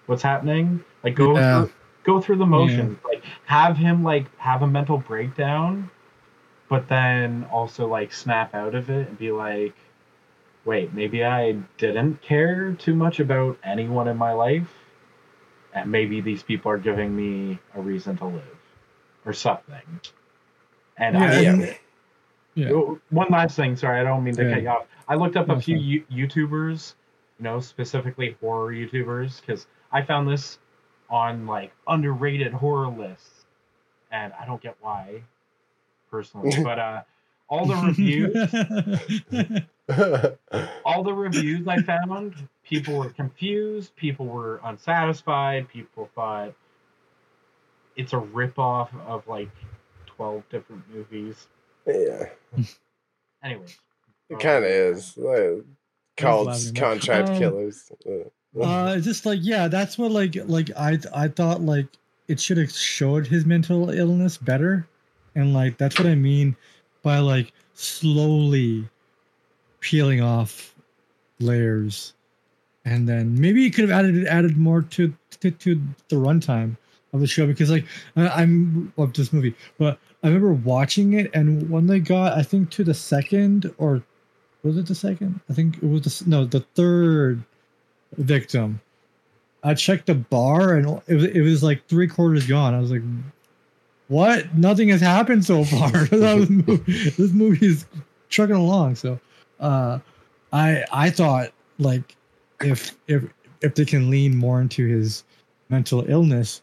what's 0.07 0.23
happening. 0.23 0.83
Like 1.03 1.15
go 1.15 1.37
Yeah. 1.37 1.65
through, 1.67 1.73
go 2.05 2.21
through 2.21 2.37
the 2.37 2.47
motions. 2.47 2.99
Like 3.05 3.23
have 3.45 3.77
him 3.77 4.03
like 4.03 4.27
have 4.39 4.63
a 4.63 4.67
mental 4.67 4.99
breakdown, 4.99 5.91
but 6.69 6.89
then 6.89 7.47
also 7.53 7.87
like 7.87 8.13
snap 8.13 8.55
out 8.55 8.75
of 8.75 8.91
it 8.91 9.09
and 9.09 9.19
be 9.19 9.31
like, 9.33 9.75
wait, 10.65 10.93
maybe 10.93 11.25
I 11.25 11.53
didn't 11.79 12.21
care 12.23 12.73
too 12.73 12.95
much 12.95 13.21
about 13.21 13.59
anyone 13.63 14.09
in 14.09 14.17
my 14.17 14.33
life, 14.33 14.73
and 15.73 15.91
maybe 15.91 16.21
these 16.21 16.43
people 16.43 16.71
are 16.73 16.79
giving 16.79 17.15
me 17.15 17.59
a 17.75 17.81
reason 17.81 18.17
to 18.19 18.25
live 18.27 18.59
or 19.25 19.33
something. 19.33 20.01
And 20.97 21.17
Yeah, 21.17 21.25
I, 21.25 21.41
Yeah. 21.41 21.51
and- 21.53 21.79
yeah. 22.55 22.71
Oh, 22.71 22.99
One 23.11 23.29
last 23.31 23.55
thing, 23.57 23.77
sorry, 23.77 24.01
I 24.01 24.05
don't 24.05 24.25
mean 24.25 24.35
to 24.37 24.45
Yeah. 24.45 24.55
cut 24.55 24.63
you 24.63 24.69
off. 24.71 24.87
I 25.09 25.15
looked 25.15 25.37
up 25.37 25.49
No, 25.49 25.55
a 25.55 25.61
few 25.61 25.77
fine. 25.79 26.19
YouTubers, 26.19 26.95
you 27.39 27.45
know, 27.45 27.61
specifically 27.61 28.37
horror 28.41 28.73
YouTubers, 28.73 29.41
because 29.41 29.67
I 29.93 30.03
found 30.03 30.29
this 30.29 30.59
on 31.11 31.47
like 31.47 31.71
underrated 31.87 32.53
horror 32.53 32.89
lists, 32.89 33.45
and 34.11 34.33
I 34.33 34.47
don't 34.47 34.61
get 34.61 34.75
why, 34.81 35.23
personally. 36.17 36.63
but 36.65 36.79
uh, 36.79 37.03
all 37.49 37.67
the 37.67 37.77
reviews, 37.77 38.35
all 40.85 41.03
the 41.03 41.13
reviews 41.13 41.69
I 41.69 41.83
found, 41.83 42.35
people 42.65 42.97
were 42.99 43.11
confused, 43.11 43.95
people 43.97 44.27
were 44.27 44.61
unsatisfied, 44.65 45.69
people 45.69 46.09
thought 46.15 46.55
it's 47.97 48.13
a 48.13 48.17
ripoff 48.17 48.89
of 49.07 49.27
like 49.29 49.51
twelve 50.07 50.43
different 50.51 50.83
movies. 50.93 51.47
yeah. 51.87 52.25
Anyways, 53.45 53.79
It 54.29 54.39
kind 54.41 54.65
of 54.65 54.71
is. 54.71 55.17
Like, 55.17 55.65
cults, 56.17 56.67
laughing. 56.67 56.75
contract 56.75 57.29
Um, 57.29 57.39
killers. 57.39 57.93
Uh, 58.07 58.61
uh 58.63 58.99
just 58.99 59.27
like 59.27 59.39
yeah 59.43 59.69
that's 59.69 59.99
what 59.99 60.11
like 60.11 60.35
like 60.47 60.71
i 60.79 60.99
i 61.15 61.29
thought 61.29 61.61
like 61.61 61.87
it 62.27 62.41
should 62.41 62.57
have 62.57 62.71
showed 62.73 63.27
his 63.27 63.45
mental 63.45 63.91
illness 63.91 64.39
better 64.39 64.89
and 65.37 65.55
like 65.55 65.79
that's 65.79 65.99
what 65.99 66.09
i 66.09 66.15
mean 66.15 66.57
by 67.03 67.19
like 67.19 67.53
slowly 67.75 68.89
peeling 69.81 70.21
off 70.21 70.75
layers 71.39 72.15
and 72.85 73.09
then 73.09 73.39
maybe 73.41 73.63
you 73.63 73.71
could 73.71 73.89
have 73.89 73.97
added 73.97 74.27
added 74.27 74.57
more 74.57 74.83
to 74.83 75.15
to, 75.41 75.51
to 75.53 75.81
the 76.09 76.17
runtime 76.17 76.77
of 77.13 77.21
the 77.21 77.27
show 77.27 77.47
because 77.47 77.71
like 77.71 77.85
i'm 78.17 78.93
of 78.99 79.13
this 79.13 79.33
movie 79.33 79.55
but 79.79 79.99
i 80.25 80.27
remember 80.27 80.53
watching 80.53 81.13
it 81.13 81.31
and 81.35 81.71
when 81.71 81.87
they 81.87 82.01
got 82.01 82.37
i 82.37 82.43
think 82.43 82.69
to 82.71 82.83
the 82.83 82.95
second 82.95 83.73
or 83.79 84.03
was 84.65 84.77
it 84.77 84.87
the 84.87 84.95
second 84.95 85.39
i 85.49 85.53
think 85.53 85.77
it 85.77 85.85
was 85.85 86.03
the 86.03 86.29
no 86.29 86.45
the 86.45 86.61
third 86.75 87.45
victim. 88.19 88.81
I 89.63 89.75
checked 89.75 90.07
the 90.07 90.15
bar 90.15 90.75
and 90.75 91.03
it 91.07 91.15
was, 91.15 91.25
it 91.25 91.41
was 91.41 91.63
like 91.63 91.87
three 91.89 92.07
quarters 92.07 92.47
gone. 92.47 92.75
I 92.75 92.81
was 92.81 92.91
like, 92.91 93.03
"What? 94.09 94.55
Nothing 94.57 94.89
has 94.91 95.01
happened 95.01 95.45
so 95.45 95.65
far. 95.65 95.91
this 96.07 96.51
movie 96.51 97.11
this 97.11 97.33
movie 97.33 97.67
is 97.67 97.87
trucking 98.29 98.57
along." 98.57 98.97
So, 98.97 99.19
uh, 99.61 99.99
I 100.53 100.85
I 100.93 101.11
thought 101.11 101.53
like 101.79 102.17
if 102.61 102.97
if 103.09 103.25
if 103.63 103.75
they 103.75 103.85
can 103.85 104.11
lean 104.11 104.37
more 104.37 104.61
into 104.61 104.87
his 104.87 105.25
mental 105.69 106.05
illness, 106.09 106.63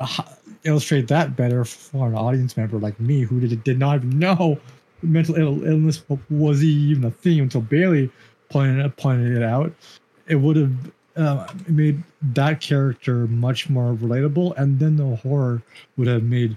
uh, 0.00 0.22
illustrate 0.64 1.08
that 1.08 1.36
better 1.36 1.64
for 1.64 2.06
an 2.06 2.14
audience 2.14 2.56
member 2.56 2.78
like 2.78 2.98
me 3.00 3.22
who 3.22 3.40
did, 3.40 3.64
did 3.64 3.78
not 3.78 3.96
even 3.96 4.18
know 4.18 4.58
mental 5.02 5.34
Ill- 5.36 5.64
illness 5.64 6.02
was 6.28 6.62
even 6.62 7.04
a 7.04 7.10
theme 7.10 7.44
until 7.44 7.62
Bailey 7.62 8.10
pointed 8.50 8.96
pointed 8.96 9.36
it 9.36 9.42
out. 9.42 9.72
It 10.26 10.36
would 10.36 10.56
have 10.56 10.72
uh, 11.16 11.46
made 11.68 12.02
that 12.22 12.60
character 12.60 13.26
much 13.26 13.68
more 13.68 13.94
relatable, 13.94 14.56
and 14.56 14.78
then 14.78 14.96
the 14.96 15.16
horror 15.16 15.62
would 15.96 16.08
have 16.08 16.22
made 16.22 16.56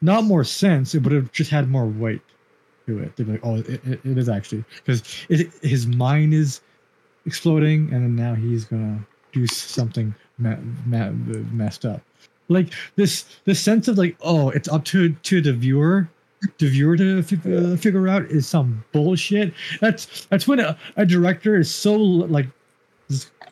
not 0.00 0.24
more 0.24 0.44
sense. 0.44 0.94
It 0.94 1.02
would 1.02 1.12
have 1.12 1.32
just 1.32 1.50
had 1.50 1.68
more 1.68 1.86
weight 1.86 2.22
to 2.86 2.98
it. 3.00 3.16
They'd 3.16 3.26
be 3.26 3.32
like, 3.32 3.40
"Oh, 3.44 3.56
it, 3.56 3.68
it, 3.68 4.00
it 4.04 4.18
is 4.18 4.28
actually," 4.28 4.64
because 4.84 5.02
his 5.62 5.86
mind 5.86 6.34
is 6.34 6.60
exploding, 7.26 7.92
and 7.92 8.16
now 8.16 8.34
he's 8.34 8.64
gonna 8.64 9.04
do 9.32 9.46
something 9.46 10.14
ma- 10.38 10.56
ma- 10.86 11.10
messed 11.52 11.84
up. 11.84 12.00
Like 12.48 12.72
this, 12.94 13.24
this 13.44 13.60
sense 13.60 13.88
of 13.88 13.98
like, 13.98 14.16
oh, 14.20 14.50
it's 14.50 14.68
up 14.68 14.84
to 14.86 15.12
to 15.12 15.40
the 15.40 15.52
viewer, 15.52 16.08
the 16.58 16.68
viewer 16.68 16.96
to 16.96 17.18
uh, 17.18 17.76
figure 17.76 18.08
out 18.08 18.22
is 18.26 18.46
some 18.46 18.84
bullshit. 18.92 19.52
That's 19.80 20.26
that's 20.26 20.46
when 20.46 20.60
a, 20.60 20.78
a 20.96 21.04
director 21.04 21.56
is 21.56 21.74
so 21.74 21.94
like. 21.94 22.46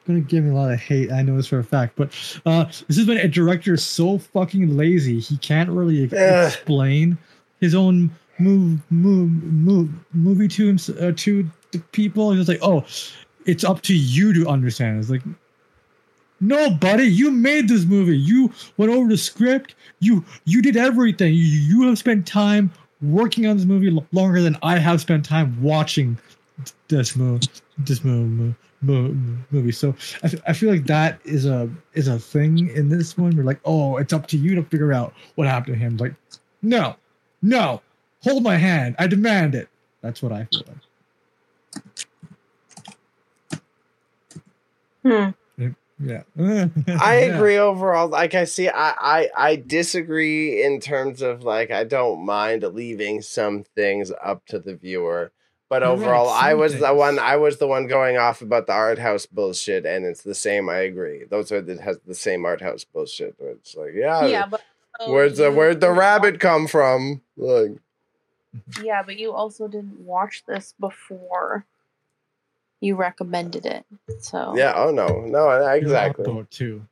Gonna 0.07 0.20
give 0.20 0.44
me 0.44 0.50
a 0.50 0.55
lot 0.55 0.70
of 0.70 0.78
hate. 0.78 1.11
I 1.11 1.22
know 1.22 1.36
this 1.36 1.46
for 1.46 1.59
a 1.59 1.64
fact, 1.64 1.94
but 1.96 2.12
uh, 2.44 2.64
this 2.64 2.98
is 2.98 3.07
when 3.07 3.16
a 3.16 3.28
director 3.28 3.74
is 3.74 3.82
so 3.82 4.18
fucking 4.18 4.76
lazy 4.76 5.18
he 5.18 5.38
can't 5.38 5.70
really 5.70 6.02
explain 6.02 7.16
his 7.61 7.74
own 7.74 8.11
move, 8.38 8.80
move, 8.90 9.30
move, 9.44 9.90
movie 10.12 10.48
to 10.48 10.68
him 10.68 10.78
uh, 11.00 11.12
to 11.16 11.48
the 11.72 11.78
people. 11.92 12.32
He's 12.32 12.48
like, 12.48 12.59
oh, 12.62 12.84
it's 13.46 13.64
up 13.64 13.80
to 13.82 13.94
you 13.94 14.32
to 14.34 14.48
understand. 14.48 15.00
It's 15.00 15.11
like, 15.11 15.22
no, 16.40 16.70
buddy, 16.70 17.05
you 17.05 17.30
made 17.30 17.68
this 17.68 17.84
movie. 17.84 18.18
You 18.18 18.52
went 18.76 18.92
over 18.92 19.09
the 19.09 19.16
script. 19.16 19.74
You 20.00 20.24
you 20.44 20.61
did 20.61 20.76
everything. 20.76 21.32
You, 21.32 21.44
you 21.44 21.82
have 21.88 21.98
spent 21.98 22.26
time 22.26 22.70
working 23.00 23.46
on 23.46 23.57
this 23.57 23.66
movie 23.66 23.90
lo- 23.90 24.07
longer 24.12 24.42
than 24.42 24.59
I 24.62 24.78
have 24.78 25.00
spent 25.00 25.24
time 25.24 25.62
watching 25.62 26.18
this 26.88 27.16
movie. 27.16 27.46
This 27.78 28.05
movie. 28.05 28.55
Movie. 28.87 29.72
So 29.72 29.95
I 30.47 30.53
feel 30.53 30.70
like 30.70 30.87
that 30.87 31.20
is 31.24 31.47
a 31.47 31.70
is 31.95 32.09
a 32.09 32.18
thing 32.18 32.68
in 32.70 32.89
this 32.89 33.16
one. 33.16 33.37
We're 33.37 33.45
like, 33.45 33.61
oh, 33.64 33.97
it's 33.99 34.12
up 34.12 34.26
to 34.28 34.37
you 34.39 34.55
to 34.57 34.62
figure 34.64 34.93
out 34.93 35.14
what 35.37 35.47
happened 35.49 35.74
to 35.76 35.78
him. 35.80 35.97
Like, 35.97 36.14
no, 36.62 36.97
no, 37.43 37.82
hold 38.22 38.43
my 38.43 38.57
hand. 38.57 38.97
I 38.99 39.07
demand 39.07 39.55
it. 39.55 39.68
That's 40.03 40.22
what 40.22 40.32
I 40.32 40.45
feel 40.45 40.64
like. 40.68 40.78
Hmm. 45.05 45.70
Yeah. 45.99 46.22
I 47.01 47.20
Yeah. 47.20 47.37
agree 47.37 47.57
overall. 47.59 48.09
Like 48.09 48.35
I 48.35 48.45
see, 48.45 48.68
I, 48.68 48.95
I 48.99 49.30
I 49.37 49.57
disagree 49.57 50.62
in 50.64 50.80
terms 50.80 51.22
of 51.22 51.45
like 51.45 51.70
I 51.70 51.85
don't 51.85 52.24
mind 52.24 52.62
leaving 52.64 53.22
some 53.22 53.64
things 53.76 54.12
up 54.22 54.45
to 54.47 54.59
the 54.59 54.74
viewer, 54.74 55.32
but 55.68 55.82
You're 55.82 55.90
right, 55.92 55.98
overall, 55.98 56.28
I 56.28 56.50
some 56.50 56.60
was 56.60 56.78
the 56.78 56.94
one. 56.94 57.18
I 57.18 57.36
was 57.36 57.58
the 57.58 57.66
one 57.66 57.86
going 57.86 58.16
off 58.18 58.42
about 58.42 58.66
the 58.66 58.72
art 58.72 58.98
house 58.98 59.26
bullshit, 59.26 59.86
and 59.86 60.04
it's 60.04 60.22
the 60.22 60.34
same. 60.34 60.68
I 60.68 60.78
agree. 60.78 61.24
Those 61.24 61.50
are 61.52 61.60
the 61.60 61.80
has 61.82 61.98
the 62.06 62.14
same 62.14 62.44
art 62.44 62.60
house 62.60 62.84
bullshit. 62.84 63.34
Where 63.38 63.50
it's 63.50 63.74
like, 63.74 63.92
yeah, 63.94 64.26
yeah, 64.26 64.46
but 64.46 64.62
also 65.00 65.12
where's 65.12 65.36
the 65.38 65.50
where'd 65.50 65.80
the 65.80 65.90
rabbit 65.90 66.38
come 66.40 66.66
from? 66.66 67.22
Like, 67.36 67.72
Yeah, 68.82 69.02
but 69.02 69.18
you 69.18 69.32
also 69.32 69.66
didn't 69.68 70.00
watch 70.00 70.44
this 70.46 70.74
before 70.78 71.64
you 72.80 72.94
recommended 72.96 73.64
it. 73.66 73.84
So 74.20 74.54
yeah, 74.56 74.74
oh 74.76 74.90
no, 74.90 75.06
no, 75.22 75.50
exactly. 75.68 76.46
too. 76.50 76.86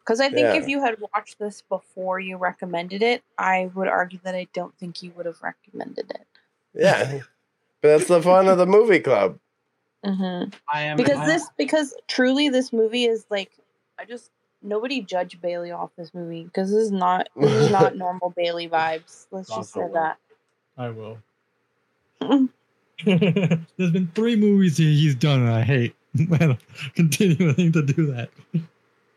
Because 0.00 0.20
I 0.20 0.28
think 0.28 0.40
Yeah. 0.40 0.54
if 0.54 0.68
you 0.68 0.82
had 0.82 0.96
watched 1.14 1.38
this 1.38 1.62
before 1.62 2.20
you 2.20 2.36
recommended 2.36 3.02
it, 3.02 3.22
I 3.38 3.70
would 3.74 3.88
argue 3.88 4.18
that 4.24 4.34
I 4.34 4.46
don't 4.52 4.76
think 4.76 5.02
you 5.02 5.12
would 5.16 5.26
have 5.26 5.40
recommended 5.42 6.10
it. 6.10 6.26
Yeah, 6.74 7.20
but 7.82 7.88
that's 7.88 8.08
the 8.08 8.20
fun 8.22 8.48
of 8.48 8.58
the 8.58 8.66
movie 8.66 9.00
club. 9.00 9.38
hmm 10.04 10.44
I 10.72 10.82
am 10.82 10.96
Because 10.96 11.18
I- 11.18 11.26
this, 11.26 11.48
because 11.58 11.94
truly, 12.08 12.48
this 12.48 12.72
movie 12.72 13.04
is 13.04 13.26
like, 13.30 13.50
I 13.98 14.04
just 14.04 14.30
nobody 14.62 15.00
judge 15.00 15.40
Bailey 15.40 15.70
off 15.70 15.90
this 15.96 16.12
movie 16.14 16.44
because 16.44 16.70
this 16.70 16.80
is 16.80 16.90
not 16.92 17.28
this 17.36 17.50
is 17.52 17.70
not 17.70 17.96
normal 17.96 18.30
Bailey 18.36 18.68
vibes. 18.68 19.26
Let's 19.30 19.48
just 19.48 19.72
say 19.72 19.80
Also- 19.82 19.92
that. 19.94 20.16
I 20.78 20.88
will. 20.90 21.18
There's 23.04 23.90
been 23.92 24.10
three 24.14 24.36
movies 24.36 24.76
he- 24.76 24.98
he's 25.00 25.14
done, 25.14 25.40
and 25.40 25.50
I 25.50 25.62
hate 25.62 25.94
continuing 26.94 27.72
to 27.72 27.82
do 27.82 28.06
that. 28.12 28.28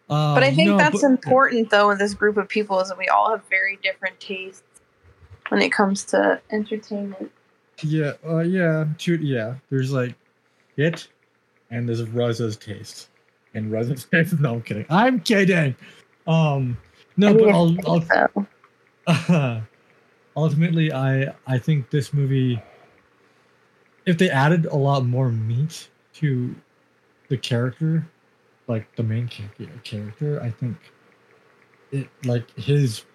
Um, 0.10 0.36
But 0.36 0.44
I 0.44 0.54
think 0.54 0.70
no, 0.70 0.78
that's 0.78 1.02
but- 1.02 1.08
important 1.08 1.70
though 1.70 1.90
in 1.92 1.98
this 1.98 2.14
group 2.14 2.38
of 2.38 2.48
people 2.48 2.80
is 2.80 2.90
that 2.90 2.98
we 2.98 3.08
all 3.08 3.32
have 3.32 3.44
very 3.50 3.78
different 3.84 4.20
tastes 4.20 4.64
when 5.50 5.62
it 5.62 5.72
comes 5.72 6.04
to 6.06 6.42
entertainment. 6.52 7.32
Yeah, 7.82 8.14
uh, 8.28 8.40
yeah, 8.40 8.86
shoot, 8.98 9.22
yeah. 9.22 9.56
There's 9.70 9.92
like 9.92 10.16
it, 10.78 11.08
and 11.72 11.88
there's 11.88 12.04
Ruza's 12.04 12.58
taste, 12.58 13.10
and 13.54 13.72
Ruza's 13.72 14.06
taste. 14.12 14.40
No, 14.40 14.56
I'm 14.56 14.62
kidding. 14.62 14.86
I'm 14.90 15.20
kidding. 15.20 15.76
Um, 16.28 16.78
no, 17.18 17.30
I 17.30 17.34
but 17.34 17.50
I'll, 17.50 17.76
I'll 17.88 18.02
so. 19.08 19.62
ultimately 20.36 20.92
i 20.92 21.34
i 21.48 21.58
think 21.58 21.90
this 21.90 22.14
movie 22.14 22.62
if 24.06 24.18
they 24.18 24.30
added 24.30 24.66
a 24.66 24.76
lot 24.76 25.06
more 25.06 25.30
meat 25.30 25.90
to 26.14 26.54
the 27.30 27.38
character 27.38 28.06
like 28.68 28.94
the 28.96 29.04
main 29.04 29.30
character 29.84 30.42
i 30.42 30.50
think 30.50 30.78
it 31.92 32.08
like 32.26 32.50
his 32.58 33.06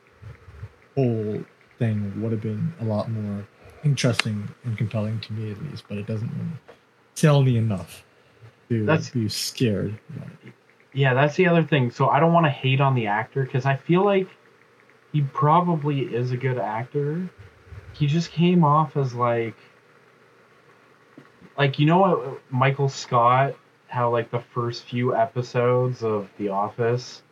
whole 0.95 1.43
thing 1.79 2.21
would 2.23 2.33
have 2.33 2.41
been 2.41 2.73
a 2.81 2.85
lot 2.85 3.11
more 3.11 3.47
interesting 3.85 4.49
and 4.65 4.77
compelling 4.77 5.21
to 5.21 5.33
me 5.33 5.51
at 5.51 5.63
least 5.65 5.85
but 5.89 5.97
it 5.99 6.07
doesn't 6.07 6.29
really 6.31 6.51
tell 7.15 7.43
me 7.43 7.57
enough 7.57 8.05
to 8.69 8.85
That's- 8.85 9.11
be 9.11 9.29
scared. 9.29 9.99
Yeah, 10.93 11.15
that's 11.15 11.37
the 11.37 11.47
other 11.47 11.63
thing. 11.63 11.91
So 11.91 12.09
I 12.09 12.19
don't 12.19 12.33
want 12.33 12.47
to 12.47 12.51
hate 12.51 12.81
on 12.81 12.95
the 12.95 13.07
actor 13.07 13.45
because 13.45 13.67
I 13.67 13.77
feel 13.77 14.05
like 14.05 14.27
he 15.13 15.23
probably 15.23 16.01
is 16.01 16.33
a 16.33 16.37
good 16.37 16.59
actor. 16.59 17.29
He 17.93 18.07
just 18.07 18.31
came 18.33 18.65
off 18.65 18.97
as 18.97 19.15
like, 19.15 19.55
like 21.57 21.79
you 21.79 21.87
know 21.87 21.99
what 21.99 22.41
Michael 22.51 22.89
Scott, 22.89 23.55
how 23.89 24.11
like 24.11 24.31
the 24.31 24.41
first 24.41 24.85
few 24.85 25.15
episodes 25.15 26.03
of 26.03 26.29
The 26.39 26.49
Office, 26.49 27.23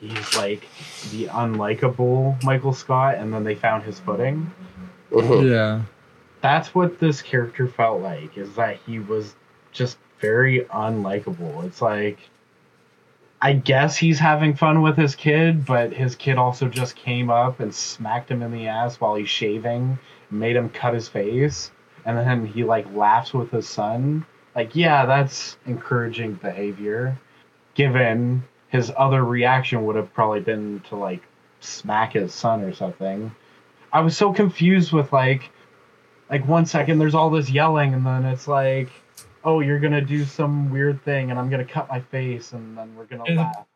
he's 0.00 0.36
like 0.36 0.66
the 1.10 1.26
unlikable 1.26 2.42
Michael 2.44 2.72
Scott, 2.74 3.16
and 3.16 3.32
then 3.32 3.44
they 3.44 3.54
found 3.54 3.82
his 3.82 3.98
footing. 4.00 4.50
Mhm. 5.10 5.50
yeah 5.50 5.82
That's 6.40 6.74
what 6.74 6.98
this 7.00 7.22
character 7.22 7.66
felt 7.68 8.00
like. 8.02 8.36
Is 8.36 8.54
that 8.54 8.78
he 8.86 8.98
was 8.98 9.34
just 9.72 9.98
very 10.20 10.60
unlikable. 10.72 11.64
It's 11.64 11.82
like 11.82 12.18
I 13.40 13.52
guess 13.52 13.96
he's 13.96 14.18
having 14.18 14.54
fun 14.54 14.80
with 14.82 14.96
his 14.96 15.14
kid, 15.14 15.66
but 15.66 15.92
his 15.92 16.16
kid 16.16 16.38
also 16.38 16.68
just 16.68 16.96
came 16.96 17.30
up 17.30 17.60
and 17.60 17.74
smacked 17.74 18.30
him 18.30 18.42
in 18.42 18.50
the 18.52 18.66
ass 18.66 18.98
while 19.00 19.14
he's 19.14 19.28
shaving, 19.28 19.98
made 20.30 20.56
him 20.56 20.70
cut 20.70 20.94
his 20.94 21.08
face, 21.08 21.70
and 22.04 22.16
then 22.16 22.46
he 22.46 22.64
like 22.64 22.86
laughs 22.94 23.34
with 23.34 23.50
his 23.50 23.68
son. 23.68 24.24
Like, 24.54 24.74
yeah, 24.74 25.04
that's 25.04 25.58
encouraging 25.66 26.34
behavior. 26.34 27.18
Given 27.74 28.42
his 28.68 28.90
other 28.96 29.22
reaction 29.22 29.84
would 29.84 29.96
have 29.96 30.12
probably 30.14 30.40
been 30.40 30.80
to 30.88 30.96
like 30.96 31.22
smack 31.60 32.14
his 32.14 32.32
son 32.32 32.62
or 32.62 32.72
something. 32.72 33.30
I 33.96 34.00
was 34.00 34.14
so 34.14 34.30
confused 34.30 34.92
with 34.92 35.10
like 35.10 35.48
like 36.28 36.46
one 36.46 36.66
second 36.66 36.98
there's 36.98 37.14
all 37.14 37.30
this 37.30 37.48
yelling 37.48 37.94
and 37.94 38.04
then 38.04 38.26
it's 38.26 38.46
like 38.46 38.90
oh 39.42 39.60
you're 39.60 39.80
gonna 39.80 40.02
do 40.02 40.26
some 40.26 40.70
weird 40.70 41.02
thing 41.02 41.30
and 41.30 41.40
i'm 41.40 41.48
gonna 41.48 41.64
cut 41.64 41.88
my 41.88 42.00
face 42.00 42.52
and 42.52 42.76
then 42.76 42.94
we're 42.94 43.06
gonna 43.06 43.24
laugh 43.34 43.66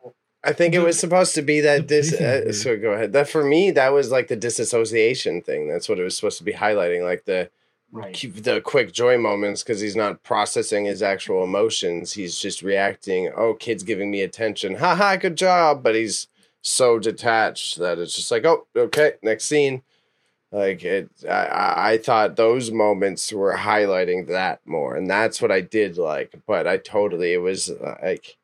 I 0.43 0.53
think 0.53 0.73
it 0.73 0.79
was 0.79 0.97
supposed 0.99 1.35
to 1.35 1.43
be 1.43 1.61
that 1.61 1.87
this. 1.87 2.13
Uh, 2.13 2.51
so 2.51 2.75
go 2.75 2.93
ahead. 2.93 3.13
That 3.13 3.29
for 3.29 3.43
me, 3.43 3.69
that 3.69 3.89
was 3.89 4.09
like 4.09 4.27
the 4.27 4.35
disassociation 4.35 5.39
thing. 5.43 5.67
That's 5.67 5.87
what 5.87 5.99
it 5.99 6.03
was 6.03 6.15
supposed 6.15 6.39
to 6.39 6.43
be 6.43 6.53
highlighting, 6.53 7.03
like 7.03 7.25
the 7.25 7.51
right 7.91 8.11
the 8.37 8.59
quick 8.59 8.91
joy 8.91 9.19
moments 9.19 9.61
because 9.61 9.81
he's 9.81 9.95
not 9.95 10.23
processing 10.23 10.85
his 10.85 11.03
actual 11.03 11.43
emotions. 11.43 12.13
He's 12.13 12.39
just 12.39 12.63
reacting. 12.63 13.31
Oh, 13.37 13.53
kid's 13.53 13.83
giving 13.83 14.09
me 14.09 14.21
attention. 14.21 14.77
Ha 14.77 14.95
ha, 14.95 15.15
good 15.15 15.35
job. 15.35 15.83
But 15.83 15.93
he's 15.93 16.27
so 16.63 16.97
detached 16.97 17.77
that 17.77 17.99
it's 17.99 18.15
just 18.15 18.31
like, 18.31 18.43
oh, 18.43 18.65
okay, 18.75 19.13
next 19.21 19.43
scene. 19.43 19.83
Like 20.51 20.83
it, 20.83 21.09
I, 21.25 21.29
I 21.45 21.91
I 21.93 21.97
thought 21.97 22.35
those 22.35 22.71
moments 22.71 23.31
were 23.31 23.55
highlighting 23.55 24.27
that 24.27 24.59
more, 24.65 24.95
and 24.95 25.09
that's 25.09 25.41
what 25.41 25.51
I 25.51 25.61
did 25.61 25.97
like. 25.97 26.33
But 26.45 26.67
I 26.67 26.77
totally, 26.77 27.33
it 27.33 27.37
was 27.37 27.71
like, 28.03 28.37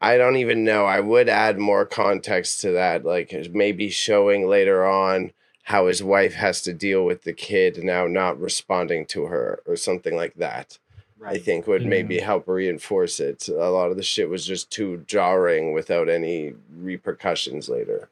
I 0.00 0.16
don't 0.16 0.36
even 0.36 0.64
know. 0.64 0.86
I 0.86 1.00
would 1.00 1.28
add 1.28 1.58
more 1.58 1.84
context 1.86 2.60
to 2.62 2.70
that, 2.72 3.04
like 3.04 3.34
maybe 3.52 3.90
showing 3.90 4.48
later 4.48 4.86
on 4.86 5.32
how 5.64 5.86
his 5.88 6.02
wife 6.02 6.34
has 6.34 6.62
to 6.62 6.72
deal 6.72 7.04
with 7.04 7.22
the 7.24 7.32
kid 7.32 7.82
now 7.84 8.06
not 8.06 8.40
responding 8.40 9.06
to 9.06 9.26
her 9.26 9.60
or 9.66 9.76
something 9.76 10.16
like 10.16 10.34
that. 10.36 10.78
I 11.22 11.36
think 11.38 11.66
would 11.66 11.84
maybe 11.84 12.18
help 12.20 12.48
reinforce 12.48 13.20
it. 13.20 13.46
A 13.48 13.52
lot 13.70 13.90
of 13.90 13.96
the 13.98 14.02
shit 14.02 14.30
was 14.30 14.46
just 14.46 14.70
too 14.70 15.04
jarring 15.06 15.72
without 15.74 16.08
any 16.08 16.54
repercussions 16.74 17.68
later. 17.68 18.08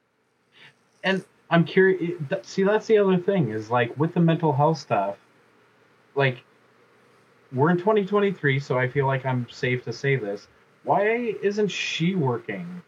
and 1.02 1.24
I'm 1.50 1.64
curious. 1.64 2.12
See, 2.42 2.62
that's 2.62 2.86
the 2.86 2.98
other 2.98 3.16
thing 3.16 3.50
is 3.50 3.70
like 3.70 3.96
with 3.98 4.14
the 4.14 4.20
mental 4.20 4.52
health 4.52 4.78
stuff. 4.78 5.16
Like, 6.14 6.42
we're 7.52 7.70
in 7.70 7.78
2023, 7.78 8.58
so 8.60 8.78
I 8.78 8.88
feel 8.88 9.06
like 9.06 9.24
I'm 9.24 9.48
safe 9.50 9.84
to 9.84 9.92
say 9.92 10.16
this. 10.16 10.48
Why 10.84 11.36
isn't 11.42 11.68
she 11.68 12.14
working? 12.14 12.82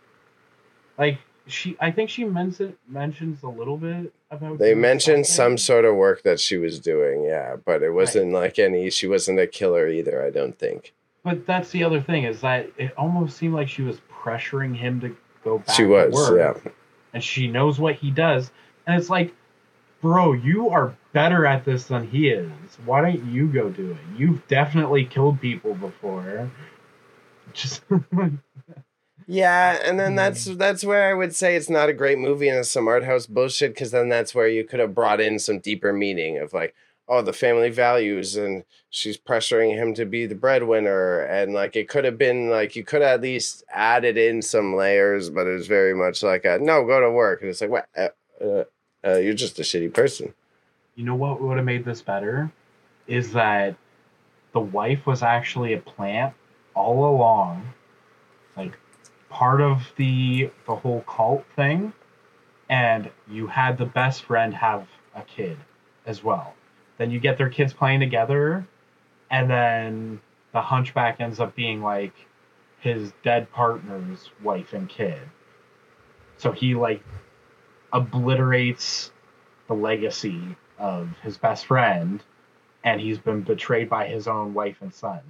Like 0.99 1.19
she, 1.47 1.77
I 1.81 1.91
think 1.91 2.11
she 2.11 2.25
mentions 2.25 2.75
mentions 2.89 3.43
a 3.43 3.49
little 3.49 3.77
bit 3.77 4.13
about. 4.31 4.59
They 4.59 4.75
mentioned 4.75 5.27
some 5.27 5.59
sort 5.59 5.85
of 5.85 5.97
work 5.97 6.23
that 6.23 6.41
she 6.41 6.57
was 6.57 6.79
doing, 6.79 7.25
yeah, 7.25 7.57
but 7.65 7.83
it 7.83 7.91
wasn't 7.91 8.33
like 8.33 8.59
any. 8.59 8.91
She 8.91 9.07
wasn't 9.07 9.39
a 9.39 9.47
killer 9.47 9.89
either. 9.89 10.25
I 10.25 10.31
don't 10.31 10.59
think 10.59 10.93
But 11.25 11.47
that's 11.47 11.71
the 11.71 11.85
other 11.85 12.01
thing 12.01 12.25
is 12.25 12.41
that 12.43 12.71
it 12.79 12.93
almost 12.97 13.37
seemed 13.37 13.55
like 13.55 13.69
she 13.69 13.83
was 13.83 13.99
pressuring 14.23 14.77
him 14.77 15.01
to 15.01 15.17
go 15.43 15.59
back. 15.59 15.75
she 15.75 15.85
was. 15.85 16.15
Yeah, 16.37 16.55
and 17.13 17.23
she 17.23 17.47
knows 17.47 17.79
what 17.79 17.97
he 17.97 18.11
does. 18.11 18.51
And 18.87 18.99
it's 18.99 19.11
like 19.11 19.35
bro 20.01 20.33
you 20.33 20.71
are 20.71 20.95
better 21.13 21.47
at 21.47 21.65
this 21.65 21.85
than 21.85 22.07
he 22.07 22.29
is. 22.29 22.51
Why 22.85 23.01
don't 23.01 23.25
you 23.27 23.49
go 23.49 23.69
do 23.69 23.93
it? 23.93 23.99
You've 24.17 24.47
definitely 24.49 25.05
killed 25.05 25.41
people 25.41 25.75
before. 25.75 26.51
Just 27.53 27.83
yeah, 29.27 29.81
and 29.85 29.99
then 29.99 30.15
that's 30.15 30.45
that's 30.45 30.85
where 30.85 31.11
I 31.11 31.15
would 31.15 31.35
say 31.35 31.57
it's 31.57 31.71
not 31.71 31.89
a 31.89 31.95
great 31.95 32.19
movie 32.19 32.49
and 32.49 32.59
it's 32.59 32.71
some 32.71 32.89
art 32.89 33.05
house 33.05 33.27
bullshit 33.27 33.75
because 33.75 33.91
then 33.91 34.09
that's 34.09 34.35
where 34.35 34.49
you 34.49 34.65
could 34.65 34.81
have 34.81 34.95
brought 34.95 35.21
in 35.21 35.39
some 35.39 35.59
deeper 35.59 35.93
meaning 35.93 36.39
of 36.39 36.53
like, 36.53 36.75
oh, 37.11 37.23
the 37.23 37.33
family 37.33 37.71
values 37.71 38.37
and 38.37 38.65
she's 38.91 39.19
pressuring 39.19 39.75
him 39.75 39.95
to 39.95 40.07
be 40.07 40.27
the 40.27 40.35
breadwinner 40.35 41.21
and 41.21 41.53
like 41.53 41.77
it 41.77 41.89
could 41.89 42.05
have 42.05 42.17
been 42.19 42.49
like 42.51 42.77
you 42.77 42.85
could 42.85 43.03
at 43.03 43.21
least 43.21 43.65
added 43.73 44.17
in 44.17 44.43
some 44.43 44.75
layers, 44.77 45.31
but 45.31 45.47
it 45.47 45.53
was 45.53 45.67
very 45.67 45.95
much 45.95 46.23
like 46.23 46.45
a, 46.45 46.59
no, 46.61 46.85
go 46.87 47.01
to 47.01 47.11
work 47.11 47.43
and 47.43 47.51
it's 47.51 47.61
like 47.61 47.71
what. 47.71 47.89
Uh, 47.97 48.09
uh, 48.43 48.65
uh, 49.05 49.17
you're 49.19 49.35
just 49.35 49.59
a 49.59 49.63
shitty 49.63 49.93
person. 49.93 50.35
you 50.95 51.05
know 51.05 51.15
what 51.15 51.41
would 51.41 51.57
have 51.57 51.67
made 51.67 51.85
this 51.85 52.03
better 52.03 52.51
is 53.07 53.33
that 53.33 53.75
the 54.53 54.61
wife 54.61 55.07
was 55.07 55.23
actually 55.23 55.73
a 55.75 55.79
plant 55.79 56.35
all 56.75 57.15
along 57.15 57.63
like 58.57 58.79
part 59.29 59.61
of 59.61 59.93
the 59.97 60.51
the 60.67 60.75
whole 60.77 61.03
cult 61.03 61.45
thing 61.57 61.93
and 62.69 63.11
you 63.29 63.47
had 63.47 63.79
the 63.79 63.87
best 63.87 64.23
friend 64.25 64.55
have 64.55 64.87
a 65.15 65.23
kid 65.23 65.57
as 66.07 66.23
well 66.25 66.55
then 67.01 67.11
you 67.11 67.19
get 67.19 67.39
their 67.39 67.49
kids 67.49 67.73
playing 67.73 67.99
together 67.99 68.67
and 69.31 69.49
then 69.49 70.21
the 70.53 70.61
hunchback 70.61 71.19
ends 71.19 71.41
up 71.41 71.57
being 71.57 71.81
like 71.81 72.13
his 72.81 73.11
dead 73.25 73.51
partner's 73.51 74.29
wife 74.43 74.75
and 74.75 74.87
kid. 74.87 75.19
So 76.37 76.53
he 76.53 76.75
like 76.75 77.03
obliterates 77.91 79.13
the 79.67 79.73
legacy 79.73 80.43
of 80.79 81.09
his 81.23 81.39
best 81.39 81.65
friend 81.65 82.23
and 82.85 83.01
he's 83.01 83.19
been 83.19 83.41
betrayed 83.41 83.89
by 83.89 84.07
his 84.07 84.29
own 84.29 84.53
wife 84.53 84.77
and 84.83 84.93
son 84.93 85.21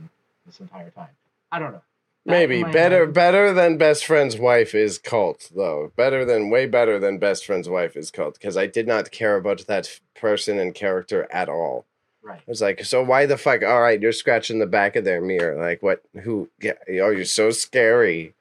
this 0.47 0.59
entire 0.59 0.91
time. 0.91 1.15
I 1.53 1.61
don't 1.61 1.71
know 1.71 1.83
Maybe 2.27 2.63
better 2.63 3.07
head- 3.07 3.15
better 3.15 3.53
than 3.53 3.79
best 3.79 4.05
friend's 4.05 4.37
wife 4.39 4.75
is 4.75 4.99
cult 4.99 5.51
though. 5.55 5.91
Better 5.97 6.25
than 6.25 6.51
way 6.51 6.67
better 6.67 6.99
than 6.99 7.19
best 7.19 7.47
friend's 7.47 7.69
wife 7.69 7.97
is 7.97 8.11
cult 8.11 8.35
because 8.35 8.57
I 8.57 8.67
did 8.67 8.87
not 8.87 9.11
care 9.11 9.37
about 9.37 9.67
that 9.67 10.01
person 10.15 10.59
and 10.59 10.75
character 10.75 11.27
at 11.33 11.49
all. 11.49 11.87
right 12.23 12.39
I 12.41 12.43
was 12.47 12.61
like, 12.61 12.85
so 12.85 13.03
why 13.03 13.25
the 13.27 13.39
fuck? 13.39 13.63
All 13.65 13.81
right, 13.81 14.01
you're 14.01 14.13
scratching 14.13 14.59
the 14.59 14.67
back 14.67 14.97
of 14.97 15.05
their 15.05 15.21
mirror. 15.23 15.57
Like 15.59 15.83
what? 15.83 16.03
Who? 16.23 16.51
Yeah, 16.61 16.73
oh, 16.89 17.09
you're 17.11 17.25
so 17.25 17.51
scary. 17.51 18.35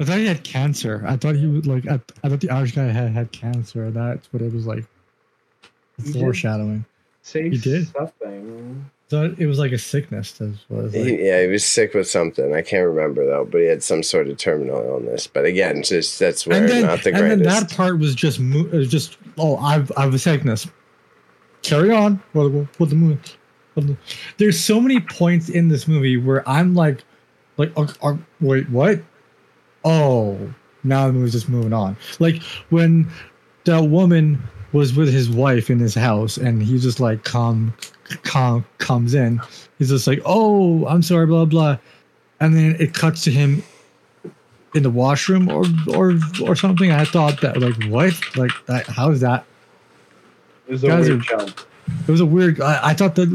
I 0.00 0.04
thought 0.04 0.18
he 0.18 0.26
had 0.26 0.42
cancer. 0.42 1.04
I 1.06 1.16
thought 1.16 1.36
he 1.36 1.46
was 1.46 1.66
like. 1.66 1.86
I, 1.86 2.00
I 2.24 2.28
thought 2.28 2.40
the 2.40 2.50
Irish 2.50 2.72
guy 2.74 2.84
had 2.86 3.12
had 3.12 3.30
cancer. 3.30 3.90
That's 3.92 4.32
what 4.32 4.42
it 4.42 4.52
was 4.52 4.66
like. 4.66 4.84
Foreshadowing. 6.12 6.84
say 7.22 7.48
He 7.50 7.58
did? 7.58 7.86
something 7.92 8.90
Thought 9.12 9.38
it 9.38 9.44
was 9.44 9.58
like 9.58 9.72
a 9.72 9.78
sickness. 9.78 10.40
It 10.40 10.54
was 10.70 10.94
like. 10.94 11.04
He, 11.04 11.26
yeah, 11.26 11.42
he 11.42 11.46
was 11.46 11.66
sick 11.66 11.92
with 11.92 12.08
something. 12.08 12.54
I 12.54 12.62
can't 12.62 12.88
remember 12.88 13.26
though, 13.26 13.44
but 13.44 13.60
he 13.60 13.66
had 13.66 13.82
some 13.82 14.02
sort 14.02 14.28
of 14.28 14.38
terminal 14.38 14.82
illness. 14.82 15.26
But 15.26 15.44
again, 15.44 15.82
just 15.82 16.18
that's 16.18 16.46
where 16.46 16.66
then, 16.66 16.86
not 16.86 17.02
the 17.02 17.14
and 17.14 17.30
then 17.30 17.42
that 17.42 17.70
part 17.70 17.98
was 17.98 18.14
just 18.14 18.40
mo- 18.40 18.70
just 18.84 19.18
oh 19.36 19.58
I've 19.58 19.92
I've 19.98 20.14
a 20.14 20.18
sickness. 20.18 20.66
Carry 21.60 21.90
on. 21.90 22.22
What, 22.32 22.52
what, 22.52 22.80
what 22.80 22.88
the 22.88 22.96
movie? 22.96 23.98
There's 24.38 24.58
so 24.58 24.80
many 24.80 24.98
points 24.98 25.50
in 25.50 25.68
this 25.68 25.86
movie 25.86 26.16
where 26.16 26.48
I'm 26.48 26.74
like, 26.74 27.04
like, 27.58 27.70
uh, 27.76 27.88
uh, 28.02 28.16
wait, 28.40 28.66
what? 28.70 29.02
Oh, 29.84 30.54
now 30.84 31.06
the 31.06 31.12
movie's 31.12 31.32
just 31.32 31.50
moving 31.50 31.74
on. 31.74 31.98
Like 32.18 32.42
when 32.70 33.10
that 33.64 33.90
woman 33.90 34.42
was 34.72 34.94
with 34.94 35.12
his 35.12 35.28
wife 35.28 35.68
in 35.68 35.78
his 35.80 35.94
house, 35.94 36.38
and 36.38 36.62
he 36.62 36.78
just 36.78 36.98
like 36.98 37.24
come, 37.24 37.74
come 38.22 38.64
comes 38.78 39.14
in. 39.14 39.40
He's 39.78 39.88
just 39.90 40.06
like, 40.06 40.20
oh, 40.24 40.86
I'm 40.86 41.02
sorry, 41.02 41.26
blah 41.26 41.44
blah, 41.44 41.78
and 42.40 42.54
then 42.56 42.76
it 42.78 42.94
cuts 42.94 43.22
to 43.24 43.30
him 43.30 43.62
in 44.74 44.82
the 44.82 44.90
washroom 44.90 45.48
or 45.48 45.64
or 45.94 46.14
or 46.42 46.56
something. 46.56 46.90
I 46.90 47.04
thought 47.04 47.40
that 47.40 47.60
like 47.60 47.82
what 47.90 48.14
like 48.36 48.52
that, 48.66 48.86
how 48.86 49.10
is 49.10 49.20
that? 49.20 49.44
it 50.66 50.72
was 50.72 50.84
a 50.84 50.88
Guys 50.88 51.08
weird 51.08 51.20
are- 51.20 51.24
jump 51.24 51.60
It 52.06 52.10
was 52.10 52.20
a 52.20 52.26
weird. 52.26 52.60
I, 52.60 52.90
I 52.90 52.94
thought 52.94 53.16
that 53.16 53.28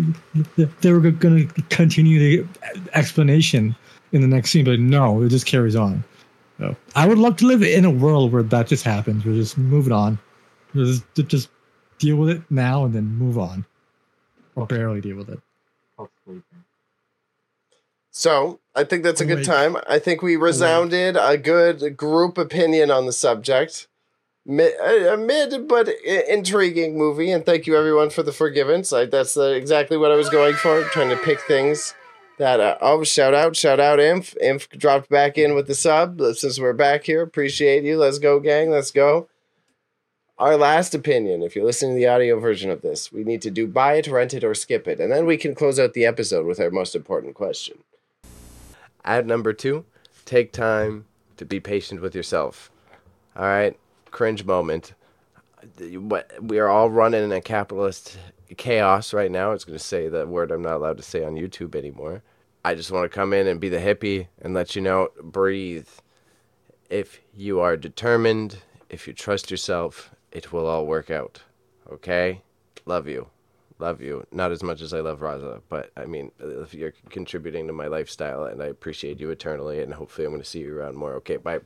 that 0.56 0.82
they 0.82 0.92
were 0.94 1.00
going 1.12 1.48
to 1.50 1.62
continue 1.70 2.20
the 2.44 2.48
explanation 2.94 3.76
in 4.14 4.22
the 4.22 4.28
next 4.28 4.52
scene, 4.52 4.64
but 4.66 4.80
no, 4.80 5.22
it 5.22 5.30
just 5.30 5.46
carries 5.46 5.76
on. 5.76 6.04
So 6.58 6.76
I 6.96 7.06
would 7.08 7.18
love 7.20 7.36
to 7.38 7.46
live 7.46 7.62
in 7.62 7.86
a 7.86 7.92
world 7.92 8.32
where 8.32 8.42
that 8.44 8.68
just 8.68 8.84
happens. 8.84 9.26
We're 9.26 9.34
just 9.36 9.58
moving 9.58 9.92
on. 9.94 10.18
Just 10.74 11.04
just 11.28 11.50
deal 12.00 12.16
with 12.16 12.30
it 12.30 12.42
now 12.50 12.86
and 12.86 12.94
then 12.96 13.06
move 13.18 13.38
on, 13.38 13.66
or 14.58 14.66
barely 14.66 15.00
deal 15.00 15.16
with 15.16 15.30
it. 15.30 15.40
So 18.12 18.60
I 18.76 18.84
think 18.84 19.04
that's 19.04 19.22
a 19.22 19.26
good 19.26 19.38
wait. 19.38 19.46
time. 19.46 19.78
I 19.88 20.00
think 20.00 20.24
we 20.24 20.36
resounded 20.36 21.16
a 21.16 21.38
good 21.38 21.96
group 21.96 22.38
opinion 22.40 22.90
on 22.90 23.06
the 23.06 23.14
subject. 23.14 23.88
Mid, 24.44 24.74
a 24.82 25.14
a 25.14 25.18
mid 25.18 25.68
but 25.68 25.88
intriguing 25.90 26.98
movie, 26.98 27.30
and 27.30 27.46
thank 27.46 27.68
you 27.68 27.78
everyone 27.78 28.10
for 28.10 28.24
the 28.24 28.32
forgiveness. 28.32 28.92
I, 28.92 29.06
that's 29.06 29.38
uh, 29.38 29.50
exactly 29.50 29.98
what 29.98 30.12
I 30.12 30.16
was 30.16 30.30
going 30.30 30.56
for. 30.56 30.84
Trying 30.86 31.10
to 31.10 31.18
pick 31.18 31.42
things 31.42 31.94
that. 32.40 32.60
Uh, 32.60 32.78
oh, 32.82 33.04
shout 33.04 33.36
out, 33.36 33.56
shout 33.56 33.80
out, 33.80 34.00
Inf. 34.00 34.36
Inf 34.38 34.70
dropped 34.70 35.10
back 35.10 35.38
in 35.38 35.54
with 35.54 35.68
the 35.68 35.76
sub. 35.76 36.20
Since 36.34 36.60
we're 36.60 36.74
back 36.74 37.04
here, 37.04 37.22
appreciate 37.22 37.84
you. 37.84 37.98
Let's 37.98 38.18
go, 38.20 38.40
gang. 38.40 38.72
Let's 38.72 38.90
go. 38.90 39.28
Our 40.40 40.56
last 40.56 40.94
opinion, 40.94 41.42
if 41.42 41.56
you're 41.56 41.66
listening 41.66 41.96
to 41.96 42.00
the 42.00 42.08
audio 42.08 42.40
version 42.40 42.70
of 42.70 42.84
this, 42.84 43.12
we 43.12 43.24
need 43.24 43.42
to 43.42 43.50
do 43.50 43.66
buy 43.66 43.96
it, 43.96 44.08
rent 44.08 44.36
it, 44.36 44.44
or 44.44 44.54
skip 44.54 44.88
it, 44.88 45.00
and 45.00 45.12
then 45.12 45.26
we 45.26 45.36
can 45.36 45.56
close 45.56 45.80
out 45.80 45.94
the 45.94 46.06
episode 46.06 46.46
with 46.46 46.60
our 46.60 46.70
most 46.70 46.94
important 46.96 47.34
question. 47.34 47.80
At 49.04 49.26
number 49.26 49.52
two, 49.52 49.86
take 50.26 50.52
time 50.52 51.06
to 51.38 51.46
be 51.46 51.60
patient 51.60 52.02
with 52.02 52.14
yourself. 52.14 52.70
All 53.36 53.46
right, 53.46 53.76
cringe 54.12 54.46
moment. 54.46 54.94
We 56.40 56.60
are 56.60 56.68
all 56.68 56.92
running 56.92 57.24
in 57.24 57.32
a 57.32 57.42
capitalist 57.42 58.20
chaos 58.58 59.14
right 59.14 59.32
now. 59.32 59.54
It's 59.54 59.66
going 59.66 59.80
to 59.80 59.84
say 59.84 60.08
the 60.08 60.28
word 60.28 60.52
I'm 60.52 60.62
not 60.62 60.76
allowed 60.76 60.98
to 60.98 61.04
say 61.04 61.24
on 61.24 61.34
YouTube 61.34 61.74
anymore. 61.74 62.22
I 62.64 62.76
just 62.76 62.92
want 62.92 63.10
to 63.10 63.16
come 63.16 63.34
in 63.34 63.48
and 63.48 63.60
be 63.60 63.70
the 63.70 63.80
hippie 63.80 64.28
and 64.40 64.54
let 64.54 64.76
you 64.76 64.84
know 64.84 65.10
breathe. 65.20 65.88
If 66.92 67.22
you 67.36 67.60
are 67.60 67.76
determined, 67.76 68.60
if 68.88 69.08
you 69.08 69.14
trust 69.14 69.50
yourself, 69.50 70.12
it 70.32 70.52
will 70.52 70.68
all 70.68 70.86
work 70.86 71.10
out. 71.10 71.42
Okay? 71.92 72.42
Love 72.86 73.08
you. 73.08 73.28
Love 73.80 74.02
you. 74.02 74.26
Not 74.32 74.52
as 74.52 74.64
much 74.64 74.82
as 74.82 74.94
I 74.94 75.02
love 75.02 75.20
Raza, 75.20 75.62
but 75.70 75.92
I 75.96 76.06
mean, 76.06 76.32
if 76.40 76.74
you're 76.74 76.94
contributing 77.10 77.68
to 77.68 77.74
my 77.74 77.88
lifestyle, 77.88 78.46
and 78.46 78.62
I 78.62 78.68
appreciate 78.68 79.20
you 79.20 79.30
eternally, 79.30 79.82
and 79.82 79.94
hopefully 79.94 80.26
I'm 80.26 80.32
going 80.32 80.42
to 80.42 80.50
see 80.50 80.60
you 80.60 80.76
around 80.76 80.96
more. 80.96 81.14
Okay, 81.16 81.38
bye. 81.38 81.60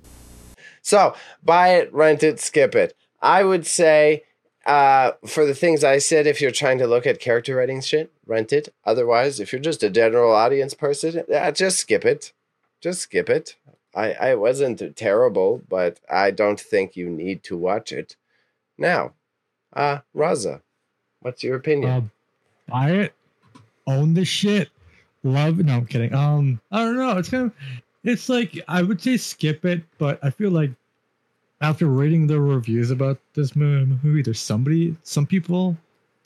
So, 0.81 1.15
buy 1.43 1.69
it, 1.75 1.93
rent 1.93 2.23
it, 2.23 2.39
skip 2.39 2.75
it. 2.75 2.95
I 3.21 3.43
would 3.43 3.65
say, 3.65 4.23
uh, 4.65 5.13
for 5.25 5.45
the 5.45 5.55
things 5.55 5.83
I 5.83 5.99
said, 5.99 6.27
if 6.27 6.41
you're 6.41 6.51
trying 6.51 6.79
to 6.79 6.87
look 6.87 7.07
at 7.07 7.19
character 7.19 7.55
writing 7.55 7.81
shit, 7.81 8.11
rent 8.25 8.51
it. 8.51 8.73
Otherwise, 8.85 9.39
if 9.39 9.51
you're 9.51 9.61
just 9.61 9.83
a 9.83 9.89
general 9.89 10.33
audience 10.33 10.73
person, 10.73 11.23
yeah, 11.29 11.49
just 11.51 11.79
skip 11.79 12.03
it. 12.03 12.33
Just 12.81 13.01
skip 13.01 13.29
it. 13.29 13.55
I, 13.95 14.13
I 14.13 14.35
wasn't 14.35 14.95
terrible, 14.95 15.61
but 15.69 15.99
I 16.09 16.31
don't 16.31 16.59
think 16.59 16.95
you 16.95 17.09
need 17.09 17.43
to 17.43 17.57
watch 17.57 17.91
it. 17.91 18.15
Now, 18.77 19.13
uh, 19.73 19.99
Raza, 20.15 20.61
what's 21.21 21.43
your 21.43 21.55
opinion? 21.55 21.91
Uh, 21.91 22.01
buy 22.71 22.91
it, 22.91 23.13
own 23.87 24.13
the 24.13 24.25
shit, 24.25 24.69
love. 25.23 25.57
No, 25.59 25.75
I'm 25.75 25.85
kidding. 25.85 26.13
Um, 26.13 26.59
I 26.71 26.79
don't 26.79 26.95
know. 26.97 27.17
It's 27.17 27.29
kind 27.29 27.45
of, 27.45 27.53
it's 28.03 28.29
like 28.29 28.59
I 28.67 28.81
would 28.81 29.01
say 29.01 29.17
skip 29.17 29.65
it, 29.65 29.83
but 29.97 30.19
I 30.23 30.29
feel 30.29 30.51
like 30.51 30.71
after 31.61 31.85
reading 31.85 32.25
the 32.27 32.39
reviews 32.41 32.89
about 32.89 33.19
this 33.35 33.55
movie, 33.55 34.21
there's 34.23 34.39
somebody, 34.39 34.95
some 35.03 35.27
people 35.27 35.77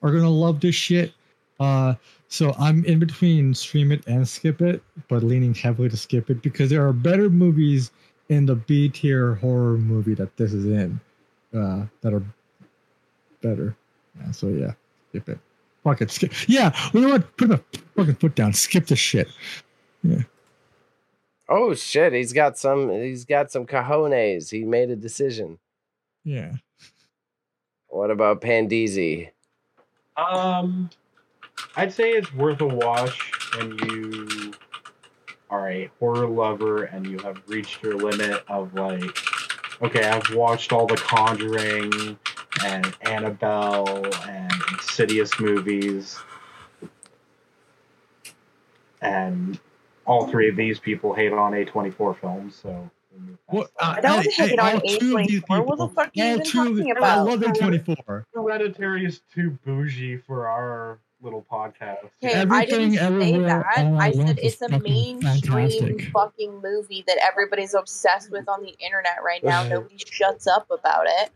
are 0.01 0.11
gonna 0.11 0.29
love 0.29 0.59
this 0.61 0.75
shit, 0.75 1.13
Uh, 1.59 1.95
so 2.27 2.53
I'm 2.59 2.83
in 2.85 2.99
between 2.99 3.53
stream 3.53 3.91
it 3.91 4.05
and 4.07 4.27
skip 4.27 4.61
it, 4.61 4.83
but 5.07 5.23
leaning 5.23 5.53
heavily 5.53 5.89
to 5.89 5.97
skip 5.97 6.29
it 6.29 6.41
because 6.41 6.69
there 6.69 6.85
are 6.85 6.93
better 6.93 7.29
movies 7.29 7.91
in 8.29 8.45
the 8.45 8.55
B 8.55 8.89
tier 8.89 9.35
horror 9.35 9.77
movie 9.77 10.15
that 10.15 10.35
this 10.37 10.51
is 10.51 10.65
in, 10.65 10.99
uh, 11.55 11.85
that 12.01 12.13
are 12.13 12.23
better. 13.41 13.75
Yeah, 14.19 14.31
so 14.31 14.47
yeah, 14.49 14.73
skip 15.09 15.29
it. 15.29 15.39
Fuck 15.83 16.01
it, 16.01 16.11
skip. 16.11 16.33
Yeah, 16.47 16.75
you 16.93 17.01
know 17.01 17.09
what? 17.09 17.37
Put 17.37 17.49
my 17.49 17.59
fucking 17.95 18.15
foot 18.15 18.35
down. 18.35 18.53
Skip 18.53 18.87
the 18.87 18.95
shit. 18.95 19.27
Yeah. 20.03 20.23
Oh 21.47 21.75
shit, 21.75 22.13
he's 22.13 22.33
got 22.33 22.57
some 22.57 22.89
he's 22.89 23.25
got 23.25 23.51
some 23.51 23.65
cojones. 23.65 24.49
He 24.51 24.63
made 24.63 24.89
a 24.89 24.95
decision. 24.95 25.59
Yeah. 26.23 26.53
What 27.87 28.11
about 28.11 28.41
Pandeezy? 28.41 29.29
Um, 30.17 30.89
I'd 31.75 31.93
say 31.93 32.11
it's 32.11 32.33
worth 32.33 32.61
a 32.61 32.67
watch 32.67 33.31
when 33.57 33.77
you 33.77 34.53
are 35.49 35.69
a 35.69 35.89
horror 35.99 36.27
lover 36.27 36.83
and 36.85 37.05
you 37.05 37.19
have 37.19 37.41
reached 37.47 37.83
your 37.83 37.95
limit 37.95 38.43
of 38.47 38.73
like, 38.73 39.24
okay, 39.81 40.03
I've 40.07 40.33
watched 40.35 40.71
all 40.71 40.85
the 40.87 40.95
Conjuring 40.97 42.17
and 42.65 42.95
Annabelle 43.01 44.05
and 44.27 44.51
Insidious 44.73 45.39
movies, 45.39 46.17
and 49.01 49.59
all 50.05 50.27
three 50.27 50.49
of 50.49 50.55
these 50.55 50.79
people 50.79 51.13
hate 51.13 51.33
on 51.33 51.51
A24 51.53 52.17
films, 52.19 52.55
so. 52.55 52.89
we'll 53.11 53.21
move 53.21 53.37
past 53.47 53.55
What? 53.55 53.71
Uh, 53.79 53.93
I 53.97 54.01
don't 54.01 54.23
hey, 54.23 54.31
hate 54.31 54.49
hey, 54.51 54.57
on 54.57 54.73
all 54.75 54.79
two 54.81 55.15
A24. 55.15 55.65
What 55.65 55.77
the 55.77 55.87
people- 55.87 55.87
fuck 55.89 56.07
are 56.07 56.11
you 56.13 56.23
all 56.23 56.29
even 56.31 56.45
two 56.45 56.57
talking 56.59 56.93
the- 56.93 57.03
I 57.03 57.19
love 57.21 57.39
A24. 57.41 58.25
Hereditary 58.33 59.05
is 59.05 59.21
too 59.33 59.57
bougie 59.65 60.17
for 60.17 60.47
our 60.47 60.99
little 61.25 61.45
podcast. 61.51 62.09
Okay, 62.23 62.41
I 62.49 62.65
didn't 62.65 62.93
say 62.93 63.37
that. 63.39 63.65
all 63.77 63.99
I 63.99 64.11
said 64.11 64.39
it's 64.41 64.61
a 64.61 64.69
mainstream 64.79 65.41
fantastic. 65.41 66.11
fucking 66.11 66.61
movie 66.61 67.03
that 67.07 67.17
everybody's 67.21 67.73
obsessed 67.73 68.31
with 68.31 68.47
on 68.47 68.61
the 68.61 68.73
internet 68.79 69.17
right 69.25 69.43
now. 69.43 69.67
Nobody 69.67 69.97
shuts 69.97 70.47
up 70.47 70.67
about 70.71 71.07
it. 71.07 71.31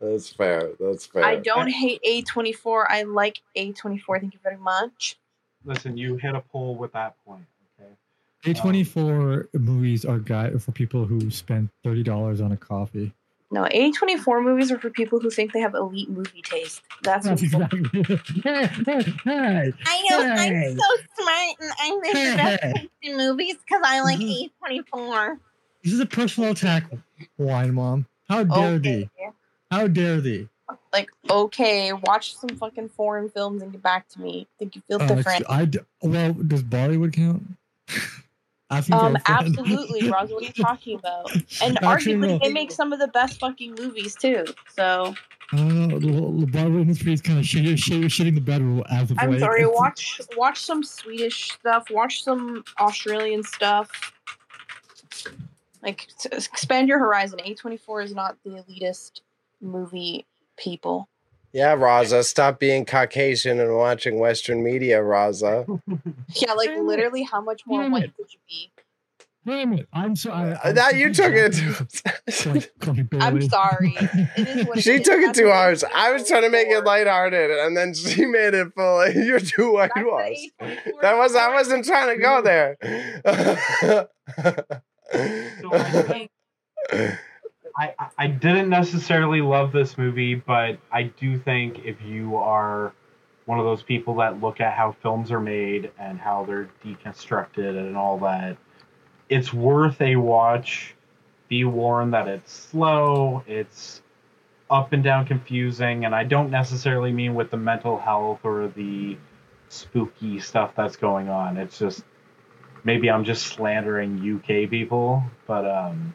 That's 0.00 0.30
fair. 0.30 0.70
That's 0.80 1.06
fair. 1.06 1.24
I 1.24 1.36
don't 1.36 1.68
hate 1.68 2.00
A24. 2.06 2.86
I 2.88 3.02
like 3.04 3.40
A24. 3.56 4.20
Thank 4.20 4.34
you 4.34 4.40
very 4.42 4.56
much. 4.58 5.16
Listen, 5.64 5.96
you 5.96 6.16
hit 6.16 6.34
a 6.34 6.40
poll 6.40 6.74
with 6.74 6.92
that 6.92 7.14
point. 7.24 7.44
Okay. 7.80 8.52
A24 8.52 9.46
movies 9.54 10.04
are 10.04 10.18
guide 10.18 10.60
for 10.62 10.72
people 10.72 11.06
who 11.06 11.30
spend 11.30 11.70
thirty 11.84 12.02
dollars 12.02 12.40
on 12.40 12.52
a 12.52 12.56
coffee. 12.56 13.12
No, 13.54 13.62
A24 13.66 14.42
movies 14.42 14.72
are 14.72 14.80
for 14.80 14.90
people 14.90 15.20
who 15.20 15.30
think 15.30 15.52
they 15.52 15.60
have 15.60 15.76
elite 15.76 16.08
movie 16.10 16.42
taste. 16.42 16.82
That's 17.02 17.24
what 17.24 17.38
That's 17.38 17.42
exactly. 17.44 18.02
hey, 18.42 18.66
hey, 18.66 19.02
hey. 19.24 19.72
I 19.86 20.06
know 20.10 20.34
Hey. 20.34 20.70
I'm 20.72 20.76
so 20.76 21.22
smart 21.22 21.56
and 21.60 21.70
I 21.78 21.96
make 22.02 22.12
the 22.14 22.34
best 22.36 22.62
Hey. 22.64 22.88
in 23.02 23.16
movies 23.16 23.54
because 23.64 23.80
I 23.86 24.00
like 24.00 24.18
Mhm. 24.18 24.50
A24. 24.60 25.38
This 25.84 25.92
is 25.92 26.00
a 26.00 26.06
personal 26.06 26.50
attack, 26.50 26.90
wine 27.38 27.74
mom. 27.74 28.06
How 28.28 28.42
dare 28.42 28.80
thee? 28.80 29.08
How 29.70 29.86
dare 29.86 30.20
thee? 30.20 30.48
Like, 30.92 31.10
okay, 31.30 31.92
watch 31.92 32.34
some 32.34 32.50
fucking 32.56 32.88
foreign 32.88 33.28
films 33.30 33.62
and 33.62 33.70
get 33.70 33.82
back 33.82 34.08
to 34.08 34.20
me. 34.20 34.48
Think 34.58 34.74
you 34.74 34.82
feel 34.88 35.00
Uh, 35.00 35.06
different. 35.14 35.44
I 35.48 35.66
d- 35.66 35.78
well, 36.02 36.32
does 36.32 36.64
Bollywood 36.64 37.12
count? 37.12 37.44
Um, 38.70 39.16
absolutely, 39.26 40.10
Roz. 40.10 40.30
What 40.30 40.42
are 40.42 40.46
you 40.46 40.52
talking 40.64 40.98
about? 40.98 41.30
And 41.62 41.82
Actually, 41.82 42.14
arguably, 42.14 42.28
no. 42.28 42.38
they 42.42 42.52
make 42.52 42.72
some 42.72 42.92
of 42.92 42.98
the 42.98 43.08
best 43.08 43.38
fucking 43.38 43.76
movies 43.78 44.14
too. 44.14 44.44
So 44.74 45.14
I 45.52 45.56
don't 45.56 45.88
know. 45.88 45.98
The, 45.98 46.46
the 46.46 46.50
Bollywood 46.50 46.82
industry 46.82 47.12
is 47.12 47.20
kind 47.20 47.38
of 47.38 47.44
shitting, 47.44 47.74
shitting, 47.74 48.04
shitting 48.04 48.34
the 48.34 48.40
bed 48.40 48.62
as 48.90 49.10
of 49.10 49.18
I'm 49.20 49.30
late. 49.30 49.40
sorry. 49.40 49.66
Watch 49.66 50.20
watch 50.36 50.60
some 50.60 50.82
Swedish 50.82 51.52
stuff. 51.52 51.84
Watch 51.90 52.24
some 52.24 52.64
Australian 52.80 53.42
stuff. 53.42 53.90
Like 55.82 56.08
expand 56.32 56.88
your 56.88 56.98
horizon. 56.98 57.40
A24 57.44 58.04
is 58.04 58.14
not 58.14 58.36
the 58.44 58.50
elitist 58.50 59.20
movie 59.60 60.26
people. 60.56 61.08
Yeah, 61.54 61.76
Raza, 61.76 62.24
stop 62.24 62.58
being 62.58 62.84
Caucasian 62.84 63.60
and 63.60 63.76
watching 63.76 64.18
Western 64.18 64.62
media, 64.64 64.98
Raza. 65.00 65.80
Yeah, 66.34 66.52
like 66.54 66.70
literally, 66.76 67.22
how 67.22 67.40
much 67.40 67.62
more 67.64 67.82
Damn 67.82 67.92
white 67.92 68.04
it. 68.04 68.16
could 68.16 68.26
you 68.32 68.40
be? 68.48 68.72
Damn 69.46 69.74
it! 69.74 69.86
I'm 69.92 70.16
sorry. 70.16 70.54
Uh, 70.64 70.72
now 70.72 70.88
you 70.88 71.14
took 71.14 71.32
it. 71.32 71.54
I'm 73.20 73.40
sorry. 73.48 73.94
It 74.36 74.48
is 74.48 74.66
what 74.66 74.78
it 74.78 74.82
she 74.82 74.98
took 74.98 75.18
it 75.20 75.26
That's 75.26 75.38
too 75.38 75.50
hard. 75.52 75.80
I 75.94 76.10
was 76.12 76.26
trying 76.26 76.42
to 76.42 76.50
make 76.50 76.66
it 76.68 76.78
for. 76.78 76.84
lighthearted, 76.86 77.50
and 77.52 77.76
then 77.76 77.94
she 77.94 78.26
made 78.26 78.54
it 78.54 78.72
full. 78.74 79.06
You're 79.10 79.38
too 79.38 79.76
That's 79.78 79.94
what 79.94 79.96
whitewashed. 79.96 80.50
A24 80.60 81.00
That 81.02 81.16
was 81.18 81.36
I 81.36 81.54
wasn't 81.54 81.84
trying 81.84 82.16
to 82.16 82.22
go 82.22 82.42
there. 82.42 82.76
I- 87.76 87.94
I 88.18 88.26
didn't 88.28 88.68
necessarily 88.68 89.40
love 89.40 89.72
this 89.72 89.98
movie, 89.98 90.34
but 90.36 90.78
I 90.92 91.04
do 91.04 91.38
think 91.38 91.84
if 91.84 92.00
you 92.02 92.36
are 92.36 92.92
one 93.46 93.58
of 93.58 93.64
those 93.64 93.82
people 93.82 94.14
that 94.16 94.40
look 94.40 94.60
at 94.60 94.74
how 94.74 94.92
films 94.92 95.30
are 95.30 95.40
made 95.40 95.90
and 95.98 96.18
how 96.18 96.44
they're 96.44 96.68
deconstructed 96.84 97.76
and 97.76 97.96
all 97.96 98.18
that, 98.18 98.56
it's 99.28 99.52
worth 99.52 100.00
a 100.00 100.16
watch. 100.16 100.94
Be 101.48 101.64
warned 101.64 102.14
that 102.14 102.26
it's 102.26 102.52
slow, 102.52 103.42
it's 103.46 104.02
up 104.70 104.92
and 104.92 105.04
down 105.04 105.26
confusing, 105.26 106.04
and 106.04 106.14
I 106.14 106.24
don't 106.24 106.50
necessarily 106.50 107.12
mean 107.12 107.34
with 107.34 107.50
the 107.50 107.56
mental 107.56 107.98
health 107.98 108.40
or 108.44 108.68
the 108.68 109.16
spooky 109.68 110.40
stuff 110.40 110.72
that's 110.74 110.96
going 110.96 111.28
on. 111.28 111.56
It's 111.56 111.78
just 111.78 112.02
maybe 112.84 113.10
I'm 113.10 113.24
just 113.24 113.46
slandering 113.46 114.18
UK 114.18 114.70
people, 114.70 115.22
but 115.46 115.66
um 115.66 116.14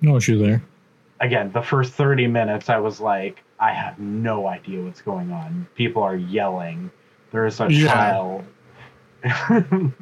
no 0.00 0.16
issue 0.16 0.38
there. 0.38 0.62
Again, 1.20 1.52
the 1.52 1.62
first 1.62 1.92
30 1.92 2.26
minutes, 2.26 2.68
I 2.68 2.78
was 2.78 3.00
like, 3.00 3.42
I 3.58 3.72
have 3.72 3.98
no 3.98 4.46
idea 4.46 4.82
what's 4.82 5.02
going 5.02 5.30
on. 5.32 5.66
People 5.74 6.02
are 6.02 6.16
yelling. 6.16 6.90
There 7.30 7.46
is 7.46 7.60
a 7.60 7.70
Yeah. 7.70 7.86
child. 7.88 8.44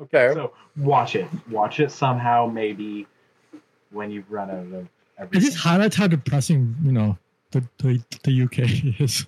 okay. 0.00 0.30
so 0.34 0.52
watch 0.76 1.16
it. 1.16 1.26
Watch 1.50 1.80
it 1.80 1.90
somehow, 1.90 2.46
maybe 2.46 3.06
when 3.90 4.10
you've 4.10 4.30
run 4.30 4.50
out 4.50 4.58
of 4.58 4.72
It 4.74 4.88
everything. 5.18 5.40
just 5.46 5.58
highlights 5.58 5.96
how 5.96 6.06
depressing 6.06 6.76
you 6.82 6.92
know 6.92 7.18
the 7.50 7.64
the, 7.78 8.02
the 8.24 8.42
UK 8.42 9.00
is. 9.00 9.26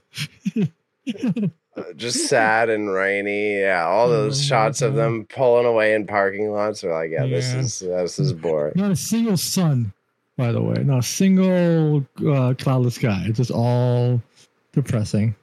Uh, 1.77 1.93
just 1.95 2.27
sad 2.29 2.69
and 2.71 2.91
rainy. 2.91 3.61
Yeah, 3.61 3.87
all 3.87 4.09
those 4.09 4.39
Oh, 4.41 4.43
shots 4.43 4.83
of 4.83 4.95
them 4.95 5.27
pulling 5.29 5.65
away 5.67 5.95
in 5.95 6.07
parking 6.07 6.51
lots 6.51 6.83
are 6.85 6.93
like, 6.93 7.11
yeah, 7.11 7.25
this 7.27 7.53
is 7.55 7.79
this 7.81 8.19
is 8.19 8.33
boring. 8.33 8.73
Not 8.77 8.91
a 8.91 8.97
single 8.97 9.37
sun, 9.37 9.93
by 10.39 10.53
the 10.53 10.63
way. 10.63 10.83
Not 10.85 11.01
a 11.01 11.03
single 11.03 12.07
uh, 12.27 12.55
cloudless 12.57 12.95
sky. 12.95 13.25
It's 13.27 13.37
just 13.37 13.51
all 13.51 14.23
depressing. 14.73 15.35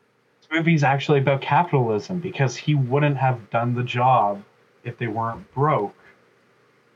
This 0.42 0.50
movie's 0.52 0.84
actually 0.84 1.20
about 1.20 1.42
capitalism 1.42 2.20
because 2.20 2.56
he 2.56 2.74
wouldn't 2.74 3.18
have 3.18 3.48
done 3.52 3.76
the 3.76 3.84
job 3.84 4.42
if 4.84 4.98
they 4.98 5.08
weren't 5.08 5.54
broke 5.54 5.94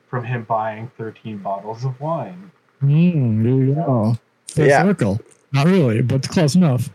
from 0.08 0.24
him 0.24 0.44
buying 0.46 0.90
13 0.98 1.38
bottles 1.40 1.86
of 1.86 2.00
wine. 2.00 2.50
Mm, 2.82 3.44
there 3.44 3.52
you 3.54 3.76
go. 3.76 4.18
Full 4.48 4.66
Yeah. 4.66 4.84
circle. 4.84 5.20
Not 5.52 5.68
really, 5.68 6.02
but 6.02 6.28
close 6.30 6.56
enough. 6.56 6.90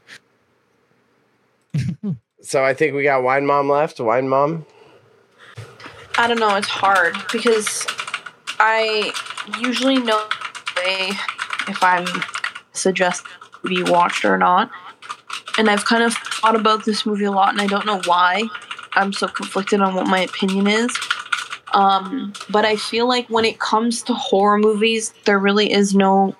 So 2.40 2.64
I 2.64 2.72
think 2.72 2.94
we 2.94 3.02
got 3.02 3.22
Wine 3.22 3.46
Mom 3.46 3.68
left. 3.68 4.00
Wine 4.00 4.28
Mom. 4.28 4.64
I 6.16 6.28
don't 6.28 6.38
know. 6.38 6.54
It's 6.56 6.68
hard 6.68 7.16
because 7.32 7.84
I 8.60 9.12
usually 9.60 9.96
know 9.98 10.24
if 10.84 11.82
I'm 11.82 12.06
suggest 12.72 13.24
to 13.62 13.68
be 13.68 13.82
watched 13.82 14.24
or 14.24 14.36
not, 14.36 14.70
and 15.58 15.70
I've 15.70 15.84
kind 15.84 16.02
of 16.02 16.14
thought 16.14 16.56
about 16.56 16.84
this 16.84 17.06
movie 17.06 17.24
a 17.24 17.30
lot, 17.30 17.50
and 17.50 17.60
I 17.60 17.66
don't 17.66 17.86
know 17.86 18.00
why. 18.06 18.42
I'm 18.92 19.12
so 19.12 19.26
conflicted 19.28 19.80
on 19.80 19.94
what 19.94 20.06
my 20.06 20.20
opinion 20.20 20.66
is. 20.66 20.96
Um, 21.72 22.32
but 22.50 22.64
I 22.64 22.76
feel 22.76 23.08
like 23.08 23.28
when 23.28 23.44
it 23.44 23.58
comes 23.58 24.02
to 24.02 24.14
horror 24.14 24.58
movies, 24.58 25.12
there 25.24 25.38
really 25.38 25.72
is 25.72 25.94
no 25.94 26.36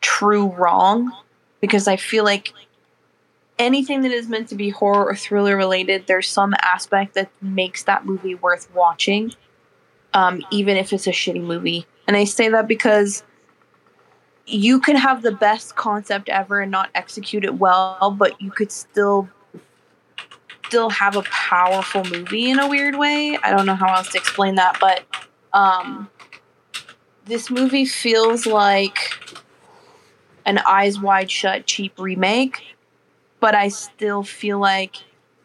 true 0.00 0.46
wrong 0.48 1.12
because 1.60 1.86
I 1.86 1.96
feel 1.96 2.24
like 2.24 2.52
anything 3.58 4.02
that 4.02 4.10
is 4.10 4.28
meant 4.28 4.48
to 4.48 4.54
be 4.54 4.70
horror 4.70 5.06
or 5.06 5.14
thriller 5.14 5.56
related, 5.56 6.06
there's 6.06 6.28
some 6.28 6.54
aspect 6.60 7.14
that 7.14 7.30
makes 7.40 7.84
that 7.84 8.04
movie 8.04 8.34
worth 8.34 8.68
watching, 8.74 9.32
um, 10.12 10.42
even 10.50 10.76
if 10.76 10.92
it's 10.92 11.06
a 11.06 11.10
shitty 11.10 11.42
movie. 11.42 11.86
And 12.06 12.16
I 12.16 12.24
say 12.24 12.48
that 12.48 12.66
because 12.66 13.22
you 14.46 14.80
can 14.80 14.96
have 14.96 15.22
the 15.22 15.32
best 15.32 15.76
concept 15.76 16.28
ever 16.28 16.60
and 16.60 16.70
not 16.70 16.90
execute 16.94 17.44
it 17.44 17.54
well, 17.54 18.14
but 18.18 18.40
you 18.40 18.50
could 18.50 18.70
still 18.70 19.28
still 20.66 20.90
have 20.90 21.16
a 21.16 21.22
powerful 21.22 22.02
movie 22.04 22.50
in 22.50 22.58
a 22.58 22.68
weird 22.68 22.96
way. 22.96 23.38
I 23.42 23.50
don't 23.50 23.66
know 23.66 23.74
how 23.74 23.94
else 23.94 24.10
to 24.12 24.18
explain 24.18 24.56
that, 24.56 24.78
but 24.80 25.04
um, 25.52 26.10
this 27.26 27.50
movie 27.50 27.84
feels 27.84 28.46
like 28.46 28.98
an 30.46 30.58
eyes 30.66 31.00
wide 31.00 31.30
shut 31.30 31.66
cheap 31.66 31.98
remake 31.98 32.74
but 33.44 33.54
I 33.54 33.68
still 33.68 34.22
feel 34.22 34.58
like 34.58 34.96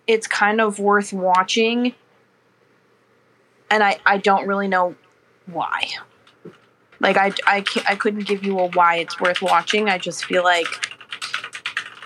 it's 0.07 0.26
kind 0.26 0.61
of 0.61 0.80
worth 0.80 1.11
watching 1.11 1.93
and 3.69 3.84
I, 3.84 3.99
I 4.05 4.19
don't 4.19 4.47
really 4.47 4.69
know 4.69 4.95
why. 5.47 5.89
Like 6.99 7.17
I, 7.17 7.31
I, 7.45 7.63
I 7.88 7.95
couldn't 7.95 8.27
give 8.27 8.43
you 8.43 8.59
a 8.59 8.67
why 8.69 8.95
it's 8.95 9.19
worth 9.19 9.41
watching. 9.41 9.89
I 9.89 9.97
just 9.97 10.26
feel 10.26 10.43
like 10.43 10.67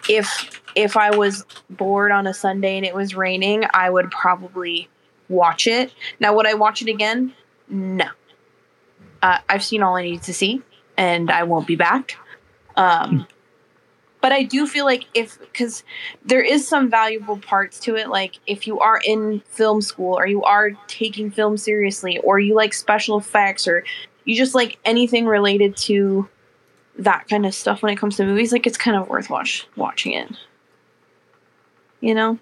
if 0.09 0.61
if 0.75 0.97
I 0.97 1.15
was 1.15 1.45
bored 1.69 2.11
on 2.11 2.27
a 2.27 2.33
Sunday 2.33 2.77
and 2.77 2.85
it 2.85 2.95
was 2.95 3.15
raining, 3.15 3.63
I 3.73 3.89
would 3.89 4.09
probably 4.11 4.89
watch 5.29 5.67
it. 5.67 5.93
Now, 6.19 6.35
would 6.35 6.47
I 6.47 6.55
watch 6.55 6.81
it 6.81 6.87
again? 6.87 7.33
No. 7.69 8.05
Uh, 9.21 9.39
I've 9.47 9.63
seen 9.63 9.83
all 9.83 9.95
I 9.95 10.03
need 10.03 10.23
to 10.23 10.33
see, 10.33 10.61
and 10.97 11.31
I 11.31 11.43
won't 11.43 11.67
be 11.67 11.75
back. 11.75 12.17
Um, 12.75 13.27
but 14.19 14.31
I 14.31 14.43
do 14.43 14.65
feel 14.67 14.85
like 14.85 15.05
if 15.13 15.39
because 15.39 15.83
there 16.25 16.41
is 16.41 16.67
some 16.67 16.89
valuable 16.89 17.37
parts 17.37 17.79
to 17.81 17.95
it, 17.95 18.09
like 18.09 18.39
if 18.47 18.67
you 18.67 18.79
are 18.79 18.99
in 19.05 19.41
film 19.47 19.81
school 19.81 20.17
or 20.17 20.25
you 20.25 20.43
are 20.43 20.71
taking 20.87 21.29
film 21.29 21.57
seriously, 21.57 22.19
or 22.19 22.39
you 22.39 22.55
like 22.55 22.73
special 22.73 23.17
effects, 23.17 23.67
or 23.67 23.83
you 24.25 24.35
just 24.35 24.55
like 24.55 24.77
anything 24.85 25.25
related 25.25 25.75
to 25.77 26.27
that 26.99 27.27
kind 27.27 27.45
of 27.45 27.53
stuff 27.53 27.81
when 27.81 27.91
it 27.91 27.97
comes 27.97 28.17
to 28.17 28.25
movies, 28.25 28.51
like 28.51 28.67
it's 28.67 28.77
kind 28.77 28.95
of 28.95 29.07
worth 29.09 29.29
watch 29.29 29.67
watching 29.75 30.13
it. 30.13 30.31
You 32.01 32.13
know. 32.13 32.39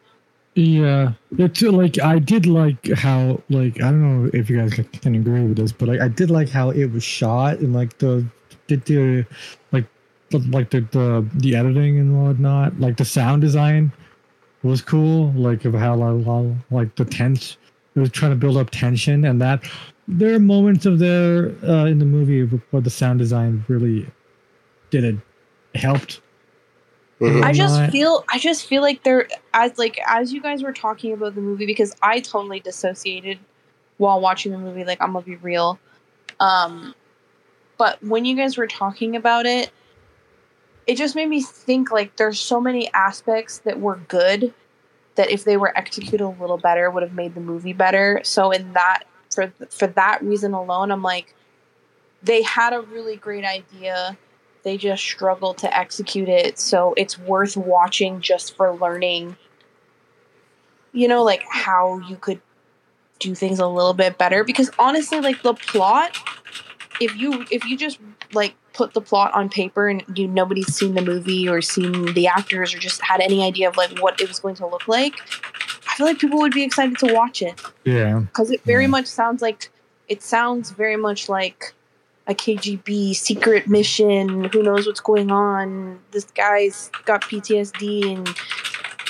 Yeah, 0.56 1.14
it's 1.38 1.62
like 1.62 1.98
I 2.00 2.20
did 2.20 2.46
like 2.46 2.92
how 2.92 3.42
like 3.50 3.78
I 3.82 3.90
don't 3.90 4.24
know 4.24 4.30
if 4.34 4.50
you 4.50 4.58
guys 4.58 4.74
can 4.74 5.16
agree 5.16 5.46
with 5.46 5.56
this, 5.56 5.72
but 5.72 5.88
like 5.88 6.02
I 6.02 6.10
did 6.10 6.30
like 6.30 6.50
how 6.50 6.72
it 6.72 6.92
was 6.92 7.04
shot 7.04 7.60
and 7.60 7.74
like 7.74 7.98
the 8.00 8.26
did 8.68 8.84
the 8.86 9.26
like 9.72 9.86
the, 10.30 10.40
like 10.50 10.70
the, 10.72 10.82
the 10.92 11.26
the 11.36 11.56
editing 11.56 12.00
and 12.00 12.22
whatnot, 12.22 12.78
like 12.82 12.98
the 12.98 13.06
sound 13.06 13.42
design 13.42 13.94
was 14.62 14.82
cool. 14.82 15.32
Like 15.34 15.64
of 15.64 15.74
how 15.74 15.96
like 16.70 16.96
the 16.96 17.06
tense 17.06 17.58
it 17.96 18.00
was 18.00 18.10
trying 18.10 18.32
to 18.32 18.38
build 18.38 18.58
up 18.58 18.72
tension, 18.72 19.24
and 19.26 19.42
that 19.42 19.64
there 20.08 20.34
are 20.34 20.40
moments 20.40 20.86
of 20.86 21.00
there 21.00 21.54
uh, 21.64 21.86
in 21.86 22.00
the 22.00 22.06
movie 22.06 22.44
where 22.44 22.82
the 22.82 22.90
sound 22.90 23.20
design 23.20 23.64
really 23.68 24.08
did 24.90 25.04
it 25.04 25.16
helped 25.76 26.22
Mm-hmm. 27.22 27.44
I 27.44 27.54
just 27.54 27.92
feel 27.92 28.26
I 28.30 28.40
just 28.40 28.66
feel 28.66 28.82
like 28.82 29.04
there 29.04 29.28
as 29.54 29.78
like 29.78 30.00
as 30.08 30.34
you 30.34 30.42
guys 30.42 30.64
were 30.64 30.74
talking 30.74 31.14
about 31.14 31.36
the 31.36 31.42
movie 31.42 31.68
because 31.68 31.96
I 32.02 32.20
totally 32.20 32.60
dissociated 32.60 33.38
while 33.98 34.20
watching 34.20 34.52
the 34.52 34.58
movie 34.58 34.84
like 34.84 35.00
I'm 35.00 35.14
gonna 35.14 35.24
be 35.24 35.36
real. 35.36 35.80
Um 36.40 36.96
but 37.78 38.04
when 38.04 38.26
you 38.26 38.36
guys 38.36 38.58
were 38.58 38.66
talking 38.66 39.16
about 39.16 39.46
it 39.46 39.72
it 40.88 40.96
just 40.96 41.16
made 41.16 41.30
me 41.30 41.44
think 41.44 41.92
like 41.92 42.16
there's 42.16 42.40
so 42.40 42.60
many 42.60 42.92
aspects 42.94 43.60
that 43.60 43.80
were 43.80 43.98
good 44.08 44.52
that 45.14 45.30
if 45.30 45.44
they 45.44 45.58
were 45.58 45.78
executed 45.78 46.26
a 46.26 46.28
little 46.28 46.58
better 46.58 46.90
would 46.90 47.04
have 47.04 47.14
made 47.14 47.36
the 47.36 47.42
movie 47.42 47.74
better. 47.74 48.20
So 48.24 48.50
in 48.50 48.74
that 48.74 49.04
for 49.32 49.52
for 49.70 49.88
that 49.88 50.22
reason 50.22 50.54
alone 50.54 50.92
I'm 50.92 51.02
like 51.02 51.34
they 52.24 52.44
had 52.44 52.74
a 52.74 52.82
really 52.82 53.16
great 53.16 53.46
idea 53.46 54.18
they 54.64 54.78
just 54.78 55.04
struggled 55.04 55.58
to 55.60 55.78
execute 55.78 56.30
it. 56.30 56.60
So 56.60 56.94
it's 56.98 57.18
worth 57.18 57.58
watching 57.58 58.22
just 58.22 58.56
for 58.56 58.74
learning, 58.74 59.36
you 60.92 61.08
know, 61.08 61.24
like 61.24 61.44
how 61.50 62.00
you 62.00 62.16
could 62.16 62.42
do 63.20 63.36
things 63.36 63.60
a 63.60 63.68
little 63.68 63.94
bit 63.94 64.18
better. 64.18 64.44
Because 64.44 64.70
honestly, 64.78 65.20
like 65.22 65.42
the 65.42 65.54
plot, 65.54 66.18
if 67.00 67.16
you 67.16 67.46
if 67.52 67.66
you 67.66 67.78
just 67.78 68.00
like 68.34 68.56
put 68.74 68.94
the 68.94 69.02
plot 69.02 69.34
on 69.34 69.50
paper 69.50 69.90
and 69.90 70.04
you 70.16 70.28
nobody's 70.28 70.74
seen 70.74 70.94
the 70.94 71.02
movie 71.02 71.50
or 71.50 71.62
seen 71.62 72.14
the 72.14 72.28
actors 72.28 72.74
or 72.74 72.78
just 72.78 73.02
had 73.02 73.20
any 73.20 73.44
idea 73.44 73.68
of 73.68 73.76
like 73.78 74.00
what 74.00 74.22
it 74.22 74.28
was 74.28 74.40
going 74.40 74.56
to 74.56 74.68
look 74.68 74.88
like, 74.88 75.16
I 75.92 75.96
feel 75.96 76.06
like 76.06 76.20
people 76.20 76.40
would 76.40 76.54
be 76.54 76.64
excited 76.64 76.98
to 77.00 77.14
watch 77.14 77.42
it. 77.42 77.62
Yeah. 77.84 78.20
Because 78.20 78.50
it 78.50 78.64
very 78.64 78.84
yeah. 78.84 78.90
much 78.90 79.08
sounds 79.08 79.42
like 79.42 79.70
it 80.08 80.22
sounds 80.22 80.72
very 80.72 80.96
much 80.96 81.28
like 81.28 81.74
a 82.28 82.34
KGB 82.34 83.14
secret 83.16 83.68
mission. 83.68 84.46
Who 84.46 84.64
knows 84.64 84.88
what's 84.88 85.02
going 85.02 85.32
on? 85.32 86.00
This 86.12 86.26
guy's 86.26 86.90
got 87.06 87.22
PTSD 87.24 88.16
and 88.16 88.30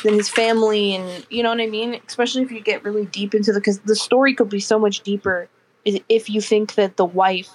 then 0.04 0.14
his 0.14 0.30
family, 0.30 0.96
and 0.96 1.26
you 1.30 1.44
know 1.44 1.50
what 1.50 1.62
I 1.62 1.68
mean. 1.68 2.00
Especially 2.08 2.42
if 2.42 2.52
you 2.52 2.62
get 2.62 2.84
really 2.84 3.06
deep 3.06 3.36
into 3.36 3.52
the 3.54 3.60
because 3.60 3.80
the 3.82 3.96
story 3.96 4.34
could 4.34 4.50
be 4.50 4.60
so 4.60 4.80
much 4.80 5.02
deeper 5.02 5.48
if 5.86 6.30
you 6.30 6.42
think 6.42 6.76
that 6.76 6.98
the 6.98 7.06
wife 7.06 7.50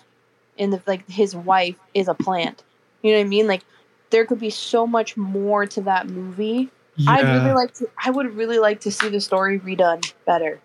and 0.58 0.72
the 0.72 0.80
like 0.86 1.08
his 1.08 1.34
wife 1.34 1.76
is 1.94 2.08
a 2.08 2.14
plant. 2.14 2.62
You 3.02 3.12
know 3.12 3.18
what 3.18 3.26
I 3.26 3.28
mean? 3.28 3.46
Like 3.46 3.62
there 4.10 4.24
could 4.24 4.40
be 4.40 4.50
so 4.50 4.86
much 4.86 5.16
more 5.16 5.66
to 5.66 5.80
that 5.82 6.08
movie. 6.08 6.70
Yeah. 6.96 7.10
I'd 7.10 7.24
really 7.24 7.54
like 7.54 7.74
to. 7.74 7.88
I 8.02 8.10
would 8.10 8.34
really 8.34 8.58
like 8.58 8.80
to 8.80 8.90
see 8.90 9.08
the 9.08 9.20
story 9.20 9.60
redone 9.60 10.12
better 10.24 10.60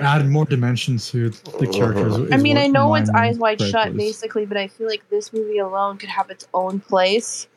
add 0.00 0.28
more 0.28 0.44
dimensions 0.44 1.10
to 1.10 1.30
the 1.30 1.66
characters. 1.66 2.16
I 2.32 2.36
mean, 2.36 2.56
I 2.56 2.66
know 2.66 2.94
it's 2.94 3.10
Eyes 3.10 3.38
Wide 3.38 3.60
Shut, 3.60 3.88
was. 3.88 3.96
basically, 3.96 4.46
but 4.46 4.56
I 4.56 4.68
feel 4.68 4.86
like 4.86 5.08
this 5.10 5.32
movie 5.32 5.58
alone 5.58 5.98
could 5.98 6.08
have 6.08 6.30
its 6.30 6.46
own 6.54 6.80
place 6.80 7.48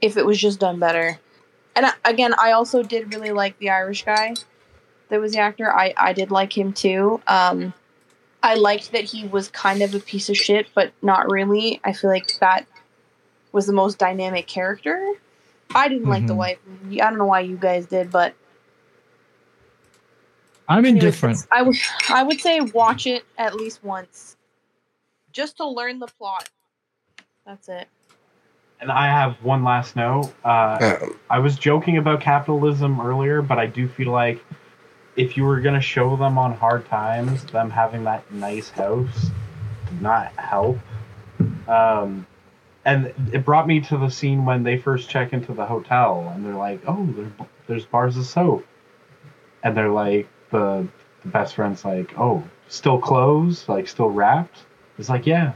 if 0.00 0.16
it 0.16 0.24
was 0.24 0.38
just 0.38 0.60
done 0.60 0.78
better. 0.78 1.18
And 1.74 1.86
again, 2.04 2.34
I 2.38 2.52
also 2.52 2.82
did 2.82 3.12
really 3.12 3.32
like 3.32 3.58
the 3.58 3.70
Irish 3.70 4.04
guy 4.04 4.34
that 5.08 5.20
was 5.20 5.32
the 5.32 5.38
actor. 5.38 5.70
I 5.72 5.94
I 5.96 6.12
did 6.12 6.30
like 6.30 6.56
him 6.56 6.72
too. 6.72 7.20
Um, 7.26 7.72
I 8.42 8.54
liked 8.54 8.92
that 8.92 9.04
he 9.04 9.26
was 9.26 9.48
kind 9.48 9.82
of 9.82 9.94
a 9.94 10.00
piece 10.00 10.28
of 10.28 10.36
shit, 10.36 10.68
but 10.74 10.92
not 11.02 11.30
really. 11.30 11.80
I 11.84 11.92
feel 11.92 12.10
like 12.10 12.38
that 12.38 12.66
was 13.52 13.66
the 13.66 13.72
most 13.72 13.98
dynamic 13.98 14.46
character. 14.46 15.14
I 15.74 15.88
didn't 15.88 16.02
mm-hmm. 16.02 16.10
like 16.10 16.26
the 16.26 16.32
mm-hmm. 16.32 16.38
wife. 16.38 16.58
I 16.92 17.10
don't 17.10 17.18
know 17.18 17.26
why 17.26 17.40
you 17.40 17.56
guys 17.56 17.86
did, 17.86 18.10
but 18.10 18.34
I'm 20.68 20.84
indifferent. 20.84 21.46
I 21.52 21.62
would 21.62 21.76
I 22.08 22.22
would 22.22 22.40
say 22.40 22.60
watch 22.60 23.06
it 23.06 23.24
at 23.38 23.54
least 23.54 23.84
once, 23.84 24.36
just 25.32 25.56
to 25.58 25.66
learn 25.66 25.98
the 25.98 26.06
plot. 26.06 26.48
That's 27.46 27.68
it. 27.68 27.88
And 28.80 28.92
I 28.92 29.06
have 29.06 29.36
one 29.42 29.64
last 29.64 29.96
note. 29.96 30.34
Uh, 30.44 30.98
I 31.30 31.38
was 31.38 31.56
joking 31.56 31.96
about 31.96 32.20
capitalism 32.20 33.00
earlier, 33.00 33.40
but 33.40 33.58
I 33.58 33.66
do 33.66 33.88
feel 33.88 34.12
like 34.12 34.44
if 35.16 35.36
you 35.36 35.44
were 35.44 35.60
gonna 35.60 35.80
show 35.80 36.16
them 36.16 36.36
on 36.36 36.52
hard 36.52 36.86
times, 36.86 37.44
them 37.46 37.70
having 37.70 38.04
that 38.04 38.30
nice 38.32 38.68
house 38.68 39.30
did 39.88 40.02
not 40.02 40.32
help. 40.36 40.78
Um, 41.68 42.26
and 42.86 43.12
it 43.32 43.44
brought 43.44 43.66
me 43.66 43.80
to 43.80 43.98
the 43.98 44.08
scene 44.08 44.46
when 44.46 44.62
they 44.62 44.78
first 44.78 45.10
check 45.10 45.32
into 45.32 45.52
the 45.52 45.66
hotel, 45.66 46.32
and 46.32 46.46
they're 46.46 46.54
like, 46.54 46.80
"Oh, 46.86 47.06
there's 47.66 47.84
bars 47.84 48.16
of 48.16 48.24
soap," 48.24 48.64
and 49.64 49.76
they're 49.76 49.90
like, 49.90 50.28
the, 50.50 50.86
the 51.22 51.28
best 51.28 51.56
friend's 51.56 51.84
like, 51.84 52.16
"Oh, 52.16 52.44
still 52.68 52.98
closed? 52.98 53.68
Like 53.68 53.88
still 53.88 54.08
wrapped?" 54.08 54.58
It's 54.98 55.08
like, 55.08 55.26
"Yeah," 55.26 55.54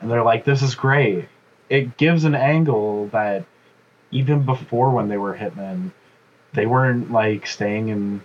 and 0.00 0.08
they're 0.08 0.22
like, 0.22 0.44
"This 0.44 0.62
is 0.62 0.76
great." 0.76 1.28
It 1.68 1.96
gives 1.96 2.24
an 2.24 2.36
angle 2.36 3.08
that 3.08 3.44
even 4.12 4.44
before 4.44 4.90
when 4.90 5.08
they 5.08 5.18
were 5.18 5.36
hitmen, 5.36 5.90
they 6.52 6.66
weren't 6.66 7.10
like 7.10 7.48
staying 7.48 7.88
in 7.88 8.20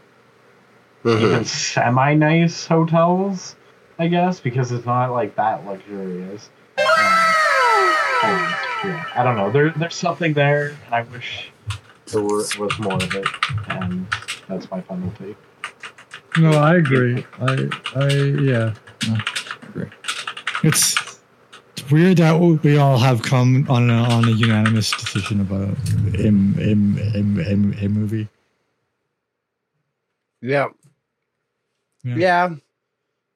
mm-hmm. 1.04 1.26
even 1.26 1.46
semi 1.46 2.14
nice 2.14 2.68
hotels, 2.68 3.56
I 3.98 4.08
guess, 4.08 4.40
because 4.40 4.72
it's 4.72 4.86
not 4.86 5.12
like 5.12 5.36
that 5.36 5.66
luxurious. 5.66 6.50
Um, 6.78 7.35
I 8.24 9.22
don't 9.24 9.36
know. 9.36 9.52
There, 9.52 9.72
there's 9.72 9.96
something 9.96 10.34
there, 10.34 10.76
and 10.86 10.96
I 10.96 11.02
wish 11.04 11.52
there 12.08 12.22
were, 12.22 12.44
was 12.60 12.80
more 12.80 12.96
of 12.96 13.14
it. 13.16 13.28
And 13.70 14.08
that's 14.48 14.70
my 14.70 14.82
final 14.82 15.12
take. 15.12 15.38
No, 16.38 16.52
I 16.52 16.76
agree. 16.76 17.26
I, 17.40 17.70
I, 17.96 18.08
yeah, 18.10 18.74
no, 19.08 19.16
I 19.16 19.68
agree. 19.70 19.90
It's, 20.64 20.96
it's 21.78 21.92
weird 21.92 22.18
that 22.18 22.38
we 22.40 22.78
all 22.78 22.98
have 22.98 23.22
come 23.22 23.66
on 23.70 23.90
a, 23.90 23.94
on 23.94 24.26
a 24.26 24.32
unanimous 24.32 24.92
decision 24.92 25.42
about 25.42 25.78
a, 26.18 26.28
a, 26.28 26.32
a, 26.32 27.86
a 27.86 27.88
movie. 27.90 28.28
Yeah. 30.42 30.68
yeah. 32.04 32.16
Yeah. 32.18 32.56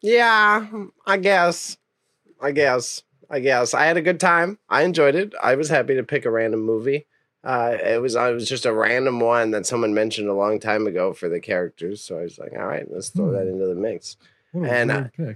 Yeah. 0.01 0.68
I 1.06 1.18
guess. 1.18 1.77
I 2.41 2.51
guess. 2.51 3.03
I 3.30 3.39
guess. 3.39 3.73
I 3.73 3.85
had 3.85 3.97
a 3.97 4.01
good 4.01 4.19
time. 4.19 4.57
I 4.69 4.84
enjoyed 4.84 5.15
it. 5.15 5.34
I 5.41 5.56
was 5.56 5.69
happy 5.69 5.95
to 5.95 6.03
pick 6.03 6.26
a 6.26 6.31
random 6.31 6.61
movie. 6.61 7.06
Uh, 7.43 7.77
it 7.81 8.01
was 8.01 8.15
it 8.15 8.34
was 8.34 8.49
just 8.49 8.65
a 8.65 8.73
random 8.73 9.19
one 9.19 9.51
that 9.51 9.65
someone 9.65 9.93
mentioned 9.93 10.27
a 10.27 10.34
long 10.34 10.60
time 10.60 10.88
ago 10.88 11.14
for 11.14 11.30
the 11.30 11.39
characters. 11.39 12.01
So 12.01 12.19
I 12.19 12.23
was 12.23 12.38
like, 12.38 12.53
all 12.53 12.65
right, 12.65 12.85
let's 12.91 13.10
throw 13.10 13.27
hmm. 13.27 13.34
that 13.34 13.47
into 13.47 13.68
the 13.68 13.76
mix. 13.76 14.18
and 14.53 14.91
uh. 14.91 15.34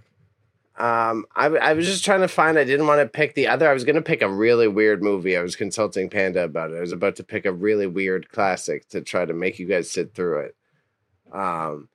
Um, 0.75 1.27
I, 1.35 1.45
I 1.45 1.73
was 1.73 1.85
just 1.85 2.03
trying 2.03 2.21
to 2.21 2.27
find. 2.27 2.57
I 2.57 2.63
didn't 2.63 2.87
want 2.87 2.99
to 2.99 3.07
pick 3.07 3.35
the 3.35 3.47
other. 3.47 3.69
I 3.69 3.73
was 3.73 3.83
going 3.83 3.95
to 3.95 4.01
pick 4.01 4.23
a 4.23 4.29
really 4.29 4.67
weird 4.67 5.03
movie. 5.03 5.37
I 5.37 5.43
was 5.43 5.55
consulting 5.55 6.09
Panda 6.09 6.43
about 6.43 6.71
it. 6.71 6.77
I 6.77 6.81
was 6.81 6.91
about 6.91 7.15
to 7.17 7.23
pick 7.23 7.45
a 7.45 7.53
really 7.53 7.85
weird 7.85 8.29
classic 8.29 8.89
to 8.89 9.01
try 9.01 9.23
to 9.23 9.33
make 9.33 9.59
you 9.59 9.67
guys 9.67 9.91
sit 9.91 10.15
through 10.15 10.39
it. 10.39 10.55
Um, 11.31 11.89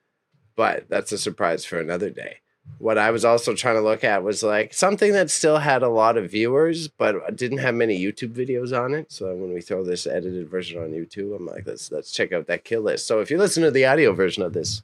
but 0.55 0.89
that's 0.89 1.11
a 1.11 1.19
surprise 1.19 1.65
for 1.65 1.81
another 1.81 2.11
day. 2.11 2.39
What 2.79 2.99
I 2.99 3.11
was 3.11 3.25
also 3.25 3.55
trying 3.55 3.75
to 3.75 3.81
look 3.81 4.05
at 4.05 4.23
was 4.23 4.43
like 4.43 4.73
something 4.73 5.13
that 5.13 5.31
still 5.31 5.59
had 5.59 5.83
a 5.83 5.89
lot 5.89 6.17
of 6.17 6.31
viewers, 6.31 6.89
but 6.89 7.37
didn't 7.37 7.59
have 7.59 7.75
many 7.75 7.99
YouTube 7.99 8.35
videos 8.35 8.79
on 8.79 8.95
it. 8.95 9.11
So 9.11 9.35
when 9.35 9.53
we 9.53 9.61
throw 9.61 9.83
this 9.83 10.07
edited 10.07 10.49
version 10.49 10.81
on 10.81 10.91
YouTube, 10.91 11.35
I'm 11.35 11.47
like, 11.47 11.67
let's 11.67 11.91
let's 11.91 12.13
check 12.13 12.33
out 12.33 12.47
that 12.47 12.65
kill 12.65 12.83
list. 12.83 13.07
So 13.07 13.21
if 13.21 13.31
you 13.31 13.39
listen 13.39 13.63
to 13.65 13.71
the 13.71 13.87
audio 13.87 14.13
version 14.13 14.43
of 14.43 14.53
this, 14.53 14.83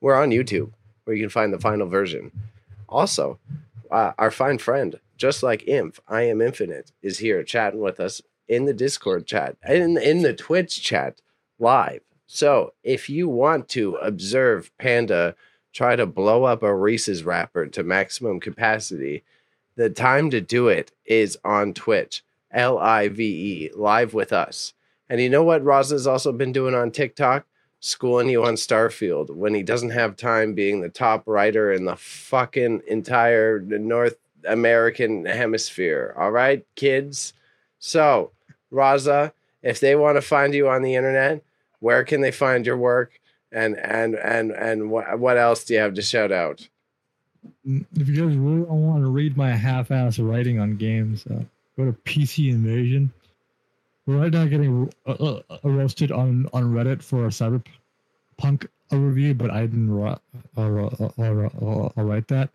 we're 0.00 0.20
on 0.20 0.30
YouTube 0.30 0.72
where 1.04 1.16
you 1.16 1.22
can 1.22 1.30
find 1.30 1.52
the 1.52 1.58
final 1.58 1.86
version. 1.86 2.32
Also, 2.88 3.38
uh, 3.90 4.12
our 4.18 4.30
fine 4.30 4.58
friend, 4.58 4.98
just 5.16 5.42
like 5.42 5.68
Imp, 5.68 5.98
I 6.08 6.22
am 6.22 6.42
Infinite, 6.42 6.92
is 7.02 7.18
here 7.18 7.42
chatting 7.42 7.80
with 7.80 8.00
us 8.00 8.20
in 8.48 8.64
the 8.64 8.74
Discord 8.74 9.26
chat, 9.26 9.56
in 9.68 9.96
in 9.96 10.22
the 10.22 10.34
Twitch 10.34 10.82
chat 10.82 11.20
live. 11.58 12.02
So 12.26 12.74
if 12.82 13.08
you 13.08 13.28
want 13.28 13.68
to 13.70 13.94
observe 13.96 14.70
Panda 14.76 15.34
try 15.78 15.94
to 15.94 16.06
blow 16.06 16.42
up 16.42 16.64
a 16.64 16.74
Reese's 16.74 17.22
wrapper 17.22 17.64
to 17.64 17.84
maximum 17.84 18.40
capacity, 18.40 19.22
the 19.76 19.88
time 19.88 20.28
to 20.28 20.40
do 20.40 20.66
it 20.66 20.90
is 21.06 21.38
on 21.44 21.72
Twitch, 21.72 22.24
L 22.50 22.78
I 22.80 23.06
V 23.06 23.22
E, 23.22 23.70
live 23.76 24.12
with 24.12 24.32
us. 24.32 24.74
And 25.08 25.20
you 25.20 25.30
know 25.30 25.44
what 25.44 25.62
Raza's 25.62 26.08
also 26.08 26.32
been 26.32 26.50
doing 26.50 26.74
on 26.74 26.90
TikTok? 26.90 27.46
Schooling 27.78 28.28
you 28.28 28.44
on 28.44 28.54
Starfield 28.54 29.30
when 29.30 29.54
he 29.54 29.62
doesn't 29.62 29.90
have 29.90 30.16
time 30.16 30.52
being 30.52 30.80
the 30.80 30.88
top 30.88 31.22
writer 31.28 31.72
in 31.72 31.84
the 31.84 31.94
fucking 31.94 32.82
entire 32.88 33.60
North 33.60 34.16
American 34.48 35.26
hemisphere. 35.26 36.12
All 36.18 36.32
right, 36.32 36.66
kids? 36.74 37.34
So, 37.78 38.32
Raza, 38.72 39.30
if 39.62 39.78
they 39.78 39.94
want 39.94 40.16
to 40.16 40.22
find 40.22 40.54
you 40.54 40.68
on 40.68 40.82
the 40.82 40.96
internet, 40.96 41.40
where 41.78 42.02
can 42.02 42.20
they 42.20 42.32
find 42.32 42.66
your 42.66 42.76
work? 42.76 43.17
And 43.50 43.76
and 43.78 44.14
and 44.14 44.52
and 44.52 44.90
what 44.90 45.18
what 45.18 45.38
else 45.38 45.64
do 45.64 45.74
you 45.74 45.80
have 45.80 45.94
to 45.94 46.02
shout 46.02 46.32
out? 46.32 46.68
Mm, 47.66 47.86
If 47.96 48.08
you 48.08 48.26
guys 48.26 48.36
really 48.36 48.60
want 48.60 49.02
to 49.02 49.08
read 49.08 49.36
my 49.36 49.50
half-ass 49.50 50.18
writing 50.18 50.60
on 50.60 50.76
games, 50.76 51.26
uh, 51.26 51.42
go 51.76 51.86
to 51.86 51.92
PC 52.04 52.50
Invasion. 52.50 53.12
We're 54.06 54.18
right 54.18 54.32
now 54.32 54.44
getting 54.46 54.90
uh, 55.06 55.12
uh, 55.12 55.42
uh, 55.50 55.58
roasted 55.64 56.12
on 56.12 56.48
on 56.52 56.72
Reddit 56.72 57.02
for 57.02 57.26
a 57.26 57.28
Cyberpunk 57.28 58.66
review, 58.90 59.34
but 59.34 59.50
I 59.50 59.62
didn't 59.62 59.90
write, 59.90 60.18
uh, 60.56 60.62
uh, 60.62 61.90
write 61.96 62.28
that. 62.28 62.50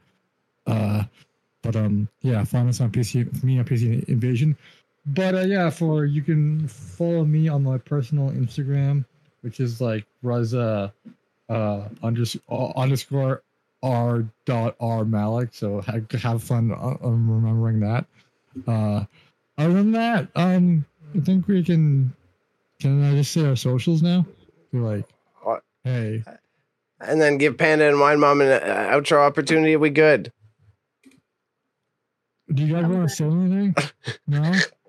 But 0.66 1.76
um, 1.78 2.10
yeah, 2.22 2.44
find 2.44 2.68
us 2.70 2.82
on 2.82 2.92
PC, 2.92 3.44
me 3.44 3.58
on 3.58 3.66
PC 3.66 4.04
Invasion. 4.10 4.58
But 5.06 5.48
yeah, 5.48 5.70
for 5.70 6.06
you 6.06 6.22
can 6.22 6.68
follow 6.68 7.24
me 7.24 7.48
on 7.48 7.64
my 7.64 7.78
personal 7.78 8.30
Instagram, 8.32 9.06
which 9.44 9.60
is 9.60 9.80
like 9.80 10.06
Raza 10.24 10.92
uh, 11.50 11.88
unders- 12.04 12.40
uh, 12.50 12.72
underscore 12.80 13.44
r 13.84 14.26
dot 14.46 14.76
r 14.80 15.04
malik. 15.06 15.50
So 15.54 15.82
have, 15.82 16.10
have 16.12 16.42
fun 16.44 16.72
uh, 16.72 16.98
um, 17.04 17.30
remembering 17.30 17.80
that. 17.82 18.06
Uh, 18.68 19.06
other 19.58 19.74
than 19.74 19.92
that, 19.92 20.28
um, 20.36 20.86
I 21.16 21.20
think 21.20 21.48
we 21.48 21.64
can. 21.64 22.14
Can 22.80 23.04
I 23.04 23.16
just 23.16 23.32
say 23.32 23.46
our 23.46 23.56
socials 23.56 24.02
now? 24.02 24.26
Be 24.72 24.80
like, 24.80 25.06
What? 25.44 25.64
hey, 25.84 26.24
And 27.00 27.22
then 27.22 27.38
give 27.38 27.58
Panda 27.58 27.88
and 27.88 28.00
Wine 28.00 28.20
Mom 28.20 28.42
an 28.42 28.48
uh, 28.50 28.90
outro 28.92 29.18
opportunity. 29.20 29.76
We 29.76 29.90
good? 29.90 30.32
do 32.54 32.64
you 32.64 32.74
guys 32.74 32.86
want 32.86 33.10
to 33.10 33.16
say 33.16 33.26
anything? 33.26 33.76
No. 34.28 34.42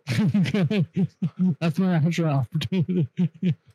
That's 1.61 1.79
my 1.79 1.99
outro 1.99 2.41
opportunity. 2.41 3.09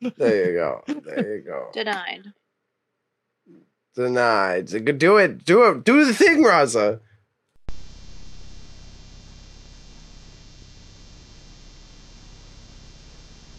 There 0.00 0.50
you 0.50 0.54
go. 0.58 0.82
There 0.86 1.36
you 1.36 1.42
go. 1.42 1.70
Denied. 1.72 2.32
Denied. 3.94 4.66
Do 4.98 5.16
it. 5.16 5.44
Do 5.44 5.64
it. 5.70 5.84
Do 5.84 6.04
the 6.04 6.12
thing, 6.14 6.44
Raza. 6.44 7.00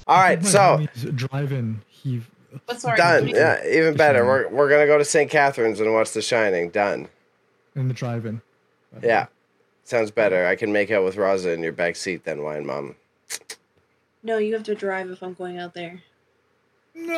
All 0.05 0.17
right. 0.21 0.43
So 0.45 0.59
homie's 0.59 1.03
driving. 1.15 1.81
He 1.87 2.21
But 2.65 2.79
sorry. 2.79 2.97
done. 2.97 3.27
Yeah. 3.27 3.65
Even 3.65 3.95
better. 3.95 4.19
Shining. 4.19 4.27
We're 4.27 4.49
we're 4.49 4.69
gonna 4.69 4.85
go 4.87 4.97
to 4.97 5.05
St. 5.05 5.29
Catharines 5.29 5.79
and 5.79 5.93
watch 5.93 6.11
The 6.11 6.21
Shining. 6.21 6.69
Done. 6.69 7.09
in 7.75 7.87
the 7.87 7.93
drive-in. 7.93 8.41
Yeah. 9.03 9.27
Sounds 9.83 10.11
better. 10.11 10.45
I 10.45 10.55
can 10.55 10.71
make 10.71 10.91
out 10.91 11.03
with 11.03 11.15
Raza 11.15 11.53
in 11.53 11.61
your 11.61 11.71
back 11.73 11.95
seat 11.95 12.23
then, 12.25 12.41
Wine 12.43 12.65
Mom. 12.65 12.95
No, 14.23 14.37
you 14.37 14.53
have 14.55 14.63
to 14.63 14.75
drive 14.75 15.09
if 15.09 15.21
I'm 15.21 15.33
going 15.33 15.59
out 15.59 15.73
there. 15.73 16.01
No. 16.97 17.17